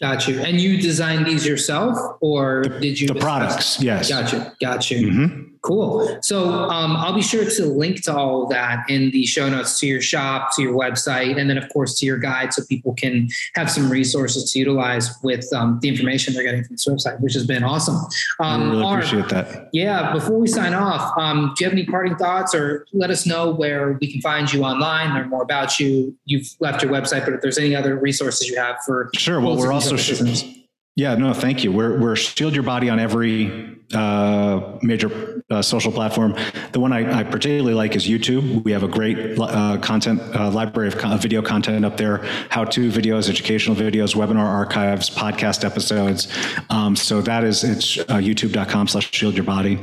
Got 0.00 0.28
you. 0.28 0.40
And 0.40 0.60
you 0.60 0.80
designed 0.80 1.26
these 1.26 1.46
yourself, 1.46 1.98
or 2.20 2.62
did 2.62 3.00
you? 3.00 3.08
The 3.08 3.14
products, 3.14 3.80
yes. 3.80 4.08
Got 4.08 4.32
you. 4.32 4.44
Got 4.60 4.90
you. 4.90 5.06
Mm-hmm. 5.08 5.53
Cool. 5.64 6.18
So 6.20 6.44
um, 6.46 6.94
I'll 6.94 7.14
be 7.14 7.22
sure 7.22 7.48
to 7.48 7.64
link 7.64 8.02
to 8.02 8.14
all 8.14 8.42
of 8.42 8.50
that 8.50 8.84
in 8.90 9.10
the 9.12 9.24
show 9.24 9.48
notes 9.48 9.80
to 9.80 9.86
your 9.86 10.02
shop, 10.02 10.54
to 10.56 10.62
your 10.62 10.74
website, 10.74 11.40
and 11.40 11.48
then 11.48 11.56
of 11.56 11.70
course 11.70 11.98
to 12.00 12.06
your 12.06 12.18
guide, 12.18 12.52
so 12.52 12.62
people 12.68 12.92
can 12.92 13.28
have 13.54 13.70
some 13.70 13.88
resources 13.90 14.52
to 14.52 14.58
utilize 14.58 15.08
with 15.22 15.50
um, 15.54 15.78
the 15.80 15.88
information 15.88 16.34
they're 16.34 16.42
getting 16.42 16.64
from 16.64 16.74
this 16.74 16.86
website, 16.86 17.18
which 17.20 17.32
has 17.32 17.46
been 17.46 17.64
awesome. 17.64 17.96
Um, 18.40 18.62
I 18.62 18.70
really 18.70 18.92
appreciate 18.92 19.28
that. 19.30 19.70
Yeah. 19.72 20.12
Before 20.12 20.38
we 20.38 20.48
sign 20.48 20.74
off, 20.74 21.16
um, 21.18 21.54
do 21.56 21.64
you 21.64 21.70
have 21.70 21.72
any 21.72 21.86
parting 21.86 22.16
thoughts, 22.16 22.54
or 22.54 22.86
let 22.92 23.08
us 23.08 23.24
know 23.24 23.50
where 23.50 23.92
we 24.00 24.12
can 24.12 24.20
find 24.20 24.52
you 24.52 24.64
online, 24.64 25.14
learn 25.14 25.30
more 25.30 25.42
about 25.42 25.80
you? 25.80 26.14
You've 26.26 26.48
left 26.60 26.82
your 26.82 26.92
website, 26.92 27.24
but 27.24 27.32
if 27.32 27.40
there's 27.40 27.56
any 27.56 27.74
other 27.74 27.96
resources 27.96 28.48
you 28.48 28.58
have 28.58 28.76
for 28.84 29.08
sure. 29.14 29.40
Well, 29.40 29.56
we're 29.56 29.72
also. 29.72 29.96
Sh- 29.96 30.60
yeah, 30.96 31.16
no, 31.16 31.32
thank 31.32 31.64
you. 31.64 31.72
We're, 31.72 31.98
we're 31.98 32.14
Shield 32.14 32.54
Your 32.54 32.62
Body 32.62 32.88
on 32.88 33.00
every 33.00 33.78
uh, 33.92 34.78
major 34.80 35.33
uh, 35.50 35.60
social 35.60 35.92
platform. 35.92 36.34
The 36.72 36.80
one 36.80 36.92
I, 36.92 37.20
I, 37.20 37.22
particularly 37.22 37.74
like 37.74 37.94
is 37.94 38.06
YouTube. 38.06 38.64
We 38.64 38.72
have 38.72 38.82
a 38.82 38.88
great 38.88 39.38
uh, 39.38 39.78
content 39.78 40.20
uh, 40.34 40.50
library 40.50 40.88
of 40.88 40.96
co- 40.96 41.16
video 41.16 41.42
content 41.42 41.84
up 41.84 41.96
there, 41.96 42.18
how-to 42.48 42.90
videos, 42.90 43.28
educational 43.28 43.76
videos, 43.76 44.14
webinar 44.14 44.46
archives, 44.46 45.10
podcast 45.10 45.64
episodes. 45.64 46.28
Um, 46.70 46.96
so 46.96 47.20
that 47.22 47.44
is, 47.44 47.62
it's 47.62 47.98
uh, 47.98 48.16
youtube.com 48.16 48.88
slash 48.88 49.12
shield 49.12 49.34
your 49.34 49.44
body. 49.44 49.78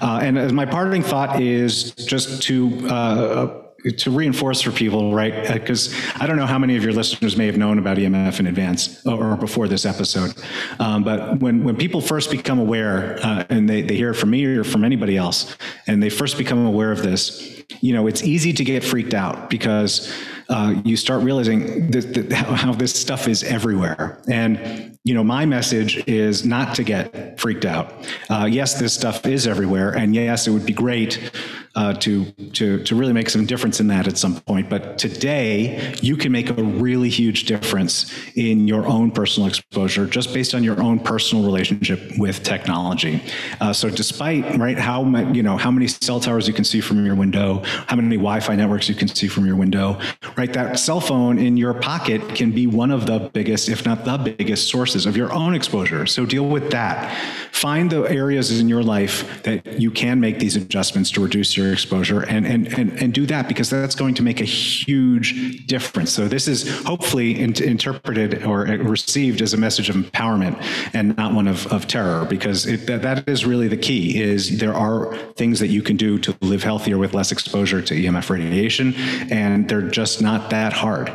Uh, 0.00 0.20
and 0.22 0.38
as 0.38 0.52
my 0.52 0.66
parting 0.66 1.02
thought 1.02 1.40
is 1.40 1.92
just 1.92 2.42
to 2.42 3.62
to 3.90 4.10
reinforce 4.10 4.62
for 4.62 4.70
people, 4.70 5.14
right? 5.14 5.52
Because 5.52 5.92
uh, 5.92 6.18
I 6.20 6.26
don't 6.26 6.36
know 6.36 6.46
how 6.46 6.58
many 6.58 6.76
of 6.76 6.82
your 6.82 6.92
listeners 6.92 7.36
may 7.36 7.46
have 7.46 7.58
known 7.58 7.78
about 7.78 7.98
EMF 7.98 8.40
in 8.40 8.46
advance 8.46 9.04
or 9.06 9.36
before 9.36 9.68
this 9.68 9.84
episode. 9.84 10.34
Um, 10.78 11.04
but 11.04 11.40
when, 11.40 11.64
when 11.64 11.76
people 11.76 12.00
first 12.00 12.30
become 12.30 12.58
aware 12.58 13.18
uh, 13.22 13.44
and 13.50 13.68
they, 13.68 13.82
they 13.82 13.96
hear 13.96 14.10
it 14.10 14.14
from 14.14 14.30
me 14.30 14.44
or 14.44 14.64
from 14.64 14.84
anybody 14.84 15.16
else, 15.16 15.54
and 15.86 16.02
they 16.02 16.08
first 16.08 16.38
become 16.38 16.64
aware 16.64 16.92
of 16.92 17.02
this, 17.02 17.62
you 17.80 17.92
know, 17.92 18.06
it's 18.06 18.22
easy 18.22 18.52
to 18.54 18.64
get 18.64 18.82
freaked 18.82 19.14
out 19.14 19.50
because 19.50 20.12
uh, 20.48 20.74
you 20.84 20.96
start 20.96 21.22
realizing 21.22 21.90
that, 21.90 22.14
that 22.14 22.32
how, 22.32 22.54
how 22.54 22.72
this 22.72 22.98
stuff 22.98 23.28
is 23.28 23.42
everywhere. 23.42 24.22
And, 24.28 24.98
you 25.04 25.14
know, 25.14 25.24
my 25.24 25.44
message 25.44 26.06
is 26.08 26.44
not 26.44 26.74
to 26.76 26.84
get 26.84 27.38
freaked 27.38 27.64
out. 27.64 27.92
Uh, 28.30 28.46
yes, 28.50 28.78
this 28.78 28.94
stuff 28.94 29.26
is 29.26 29.46
everywhere. 29.46 29.90
And 29.90 30.14
yes, 30.14 30.46
it 30.46 30.50
would 30.50 30.66
be 30.66 30.72
great 30.72 31.30
uh, 31.74 31.94
to 31.94 32.30
to 32.52 32.82
to 32.84 32.94
really 32.94 33.12
make 33.12 33.28
some 33.28 33.46
difference 33.46 33.80
in 33.80 33.88
that 33.88 34.06
at 34.06 34.16
some 34.16 34.40
point. 34.40 34.70
But 34.70 34.98
today, 34.98 35.94
you 36.00 36.16
can 36.16 36.32
make 36.32 36.50
a 36.50 36.62
really 36.62 37.08
huge 37.08 37.44
difference 37.44 38.12
in 38.36 38.68
your 38.68 38.86
own 38.86 39.10
personal 39.10 39.48
exposure 39.48 40.06
just 40.06 40.32
based 40.32 40.54
on 40.54 40.62
your 40.62 40.80
own 40.80 40.98
personal 41.00 41.44
relationship 41.44 42.00
with 42.18 42.42
technology. 42.42 43.22
Uh, 43.60 43.72
so, 43.72 43.90
despite 43.90 44.56
right 44.56 44.78
how 44.78 45.04
you 45.32 45.42
know 45.42 45.56
how 45.56 45.70
many 45.70 45.88
cell 45.88 46.20
towers 46.20 46.46
you 46.46 46.54
can 46.54 46.64
see 46.64 46.80
from 46.80 47.04
your 47.04 47.14
window, 47.14 47.62
how 47.88 47.96
many 47.96 48.16
Wi-Fi 48.16 48.54
networks 48.54 48.88
you 48.88 48.94
can 48.94 49.08
see 49.08 49.28
from 49.28 49.46
your 49.46 49.56
window, 49.56 49.98
right? 50.36 50.52
That 50.52 50.78
cell 50.78 51.00
phone 51.00 51.38
in 51.38 51.56
your 51.56 51.74
pocket 51.74 52.34
can 52.34 52.52
be 52.52 52.66
one 52.66 52.90
of 52.90 53.06
the 53.06 53.30
biggest, 53.32 53.68
if 53.68 53.84
not 53.84 54.04
the 54.04 54.18
biggest, 54.18 54.68
sources 54.68 55.06
of 55.06 55.16
your 55.16 55.32
own 55.32 55.54
exposure. 55.54 56.06
So 56.06 56.24
deal 56.24 56.46
with 56.46 56.70
that. 56.70 57.14
Find 57.52 57.90
the 57.90 58.02
areas 58.02 58.60
in 58.60 58.68
your 58.68 58.82
life 58.82 59.42
that 59.44 59.80
you 59.80 59.90
can 59.90 60.20
make 60.20 60.38
these 60.38 60.56
adjustments 60.56 61.10
to 61.12 61.22
reduce 61.22 61.56
your 61.56 61.63
your 61.64 61.72
exposure 61.72 62.22
and, 62.22 62.46
and, 62.46 62.66
and, 62.78 62.92
and 63.02 63.12
do 63.12 63.26
that 63.26 63.48
because 63.48 63.70
that's 63.70 63.94
going 63.94 64.14
to 64.14 64.22
make 64.22 64.40
a 64.40 64.44
huge 64.44 65.66
difference. 65.66 66.12
So 66.12 66.28
this 66.28 66.46
is 66.46 66.68
hopefully 66.84 67.40
in, 67.40 67.60
interpreted 67.62 68.44
or 68.44 68.62
received 68.62 69.40
as 69.40 69.54
a 69.54 69.56
message 69.56 69.88
of 69.88 69.96
empowerment 69.96 70.62
and 70.94 71.16
not 71.16 71.34
one 71.34 71.48
of, 71.48 71.66
of 71.68 71.86
terror 71.86 72.24
because 72.24 72.66
it, 72.66 72.86
that, 72.86 73.02
that 73.02 73.28
is 73.28 73.44
really 73.44 73.68
the 73.68 73.76
key 73.76 74.20
is 74.20 74.58
there 74.58 74.74
are 74.74 75.16
things 75.36 75.60
that 75.60 75.68
you 75.68 75.82
can 75.82 75.96
do 75.96 76.18
to 76.18 76.36
live 76.40 76.62
healthier 76.62 76.98
with 76.98 77.14
less 77.14 77.32
exposure 77.32 77.82
to 77.82 77.94
EMF 77.94 78.30
radiation 78.30 78.94
and 79.30 79.68
they're 79.68 79.82
just 79.82 80.22
not 80.22 80.50
that 80.50 80.72
hard. 80.72 81.12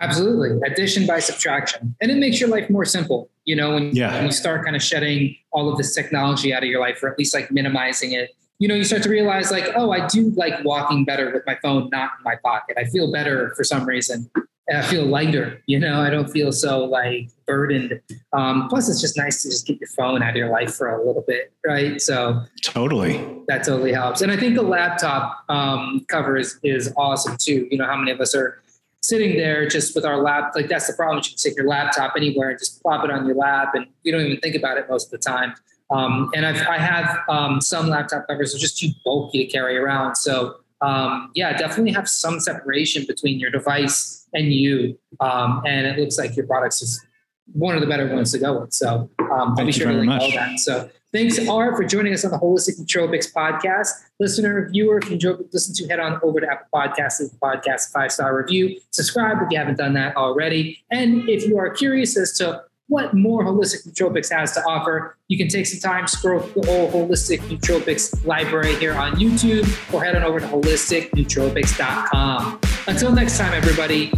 Absolutely. 0.00 0.60
Addition 0.70 1.06
by 1.06 1.20
subtraction. 1.20 1.94
And 2.00 2.10
it 2.10 2.18
makes 2.18 2.38
your 2.38 2.50
life 2.50 2.68
more 2.68 2.84
simple. 2.84 3.30
You 3.44 3.56
know, 3.56 3.74
when, 3.74 3.94
yeah. 3.94 4.14
when 4.14 4.26
you 4.26 4.32
start 4.32 4.64
kind 4.64 4.76
of 4.76 4.82
shedding 4.82 5.36
all 5.52 5.70
of 5.70 5.78
this 5.78 5.94
technology 5.94 6.52
out 6.52 6.62
of 6.62 6.68
your 6.68 6.80
life, 6.80 7.02
or 7.02 7.10
at 7.10 7.18
least 7.18 7.32
like 7.32 7.50
minimizing 7.50 8.12
it, 8.12 8.30
you 8.58 8.68
know, 8.68 8.74
you 8.74 8.84
start 8.84 9.02
to 9.02 9.10
realize 9.10 9.50
like, 9.50 9.70
oh, 9.76 9.90
I 9.90 10.06
do 10.06 10.30
like 10.30 10.64
walking 10.64 11.04
better 11.04 11.32
with 11.32 11.44
my 11.46 11.56
phone 11.62 11.88
not 11.90 12.12
in 12.18 12.24
my 12.24 12.36
pocket. 12.36 12.76
I 12.78 12.84
feel 12.84 13.12
better 13.12 13.54
for 13.54 13.64
some 13.64 13.84
reason. 13.84 14.30
I 14.72 14.82
feel 14.82 15.04
lighter, 15.04 15.62
you 15.66 15.78
know, 15.78 16.00
I 16.00 16.10
don't 16.10 16.28
feel 16.28 16.50
so 16.50 16.84
like 16.84 17.28
burdened. 17.46 18.00
Um, 18.32 18.66
plus, 18.68 18.88
it's 18.88 19.00
just 19.00 19.16
nice 19.16 19.42
to 19.42 19.48
just 19.48 19.64
get 19.64 19.78
your 19.78 19.88
phone 19.90 20.22
out 20.22 20.30
of 20.30 20.36
your 20.36 20.50
life 20.50 20.74
for 20.74 20.90
a 20.90 21.06
little 21.06 21.22
bit, 21.24 21.52
right? 21.64 22.00
So, 22.00 22.42
totally, 22.64 23.24
that 23.46 23.62
totally 23.64 23.92
helps. 23.92 24.22
And 24.22 24.32
I 24.32 24.36
think 24.36 24.56
the 24.56 24.62
laptop 24.62 25.44
um, 25.48 26.04
cover 26.08 26.36
is, 26.36 26.58
is 26.64 26.92
awesome 26.96 27.36
too. 27.38 27.68
You 27.70 27.78
know, 27.78 27.86
how 27.86 27.96
many 27.96 28.10
of 28.10 28.20
us 28.20 28.34
are 28.34 28.60
sitting 29.02 29.36
there 29.36 29.68
just 29.68 29.94
with 29.94 30.04
our 30.04 30.20
lap? 30.20 30.50
Like, 30.56 30.66
that's 30.66 30.88
the 30.88 30.94
problem. 30.94 31.18
You 31.18 31.22
can 31.22 31.36
take 31.36 31.56
your 31.56 31.68
laptop 31.68 32.14
anywhere 32.16 32.50
and 32.50 32.58
just 32.58 32.82
plop 32.82 33.04
it 33.04 33.10
on 33.12 33.24
your 33.24 33.36
lap, 33.36 33.72
and 33.74 33.86
you 34.02 34.10
don't 34.10 34.22
even 34.22 34.40
think 34.40 34.56
about 34.56 34.78
it 34.78 34.86
most 34.90 35.06
of 35.06 35.10
the 35.12 35.18
time. 35.18 35.54
Um, 35.90 36.30
and 36.34 36.44
I've, 36.44 36.66
I 36.66 36.78
have 36.78 37.18
um, 37.28 37.60
some 37.60 37.88
laptop 37.88 38.26
covers 38.26 38.52
that 38.52 38.58
are 38.58 38.60
just 38.60 38.78
too 38.78 38.90
bulky 39.04 39.46
to 39.46 39.52
carry 39.52 39.76
around. 39.76 40.16
So, 40.16 40.56
um, 40.80 41.30
yeah, 41.34 41.56
definitely 41.56 41.92
have 41.92 42.08
some 42.08 42.40
separation 42.40 43.04
between 43.06 43.38
your 43.38 43.50
device 43.50 44.26
and 44.34 44.52
you. 44.52 44.98
Um, 45.20 45.62
and 45.64 45.86
it 45.86 45.98
looks 45.98 46.18
like 46.18 46.36
your 46.36 46.46
product's 46.46 46.82
is 46.82 47.04
one 47.52 47.74
of 47.74 47.80
the 47.80 47.86
better 47.86 48.12
ones 48.12 48.32
to 48.32 48.38
go 48.38 48.60
with. 48.60 48.72
So 48.72 49.08
um, 49.20 49.54
I'll 49.58 49.66
be 49.66 49.72
sure 49.72 49.90
to 49.90 49.98
link 49.98 50.10
all 50.10 50.30
that. 50.32 50.58
So 50.58 50.90
thanks, 51.12 51.38
R, 51.48 51.76
for 51.76 51.84
joining 51.84 52.12
us 52.12 52.24
on 52.24 52.32
the 52.32 52.38
Holistic 52.38 52.80
Nootropics 52.80 53.32
podcast. 53.32 53.90
Listener, 54.18 54.68
viewer, 54.70 54.98
if 54.98 55.06
you 55.06 55.12
enjoyed 55.14 55.48
listen 55.52 55.74
to, 55.76 55.88
head 55.88 56.00
on 56.00 56.18
over 56.22 56.40
to 56.40 56.50
Apple 56.50 56.66
Podcasts, 56.74 57.18
the 57.18 57.30
podcast 57.40 57.92
five 57.92 58.10
star 58.10 58.36
review. 58.36 58.78
Subscribe 58.90 59.38
if 59.42 59.48
you 59.50 59.58
haven't 59.58 59.78
done 59.78 59.94
that 59.94 60.16
already. 60.16 60.84
And 60.90 61.28
if 61.28 61.46
you 61.46 61.58
are 61.58 61.70
curious 61.70 62.16
as 62.16 62.36
to 62.38 62.64
what 62.88 63.14
more 63.14 63.44
Holistic 63.44 63.86
Nootropics 63.86 64.32
has 64.32 64.52
to 64.52 64.60
offer. 64.62 65.18
You 65.28 65.36
can 65.38 65.48
take 65.48 65.66
some 65.66 65.80
time, 65.80 66.06
scroll 66.06 66.38
through 66.40 66.62
the 66.62 66.68
whole 66.68 66.88
Holistic 66.90 67.40
Nootropics 67.40 68.24
library 68.24 68.76
here 68.76 68.94
on 68.94 69.14
YouTube 69.14 69.66
or 69.92 70.04
head 70.04 70.14
on 70.16 70.22
over 70.22 70.38
to 70.40 70.46
holisticnootropics.com. 70.46 72.60
Until 72.86 73.12
next 73.12 73.36
time, 73.38 73.52
everybody, 73.54 74.12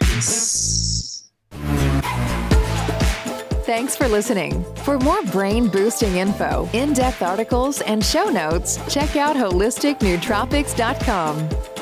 peace. 0.00 1.30
Thanks 3.64 3.96
for 3.96 4.06
listening. 4.08 4.64
For 4.84 4.98
more 4.98 5.22
brain 5.24 5.68
boosting 5.68 6.16
info, 6.16 6.68
in 6.74 6.92
depth 6.92 7.22
articles, 7.22 7.80
and 7.82 8.04
show 8.04 8.28
notes, 8.28 8.78
check 8.92 9.16
out 9.16 9.36
holisticnootropics.com. 9.36 11.73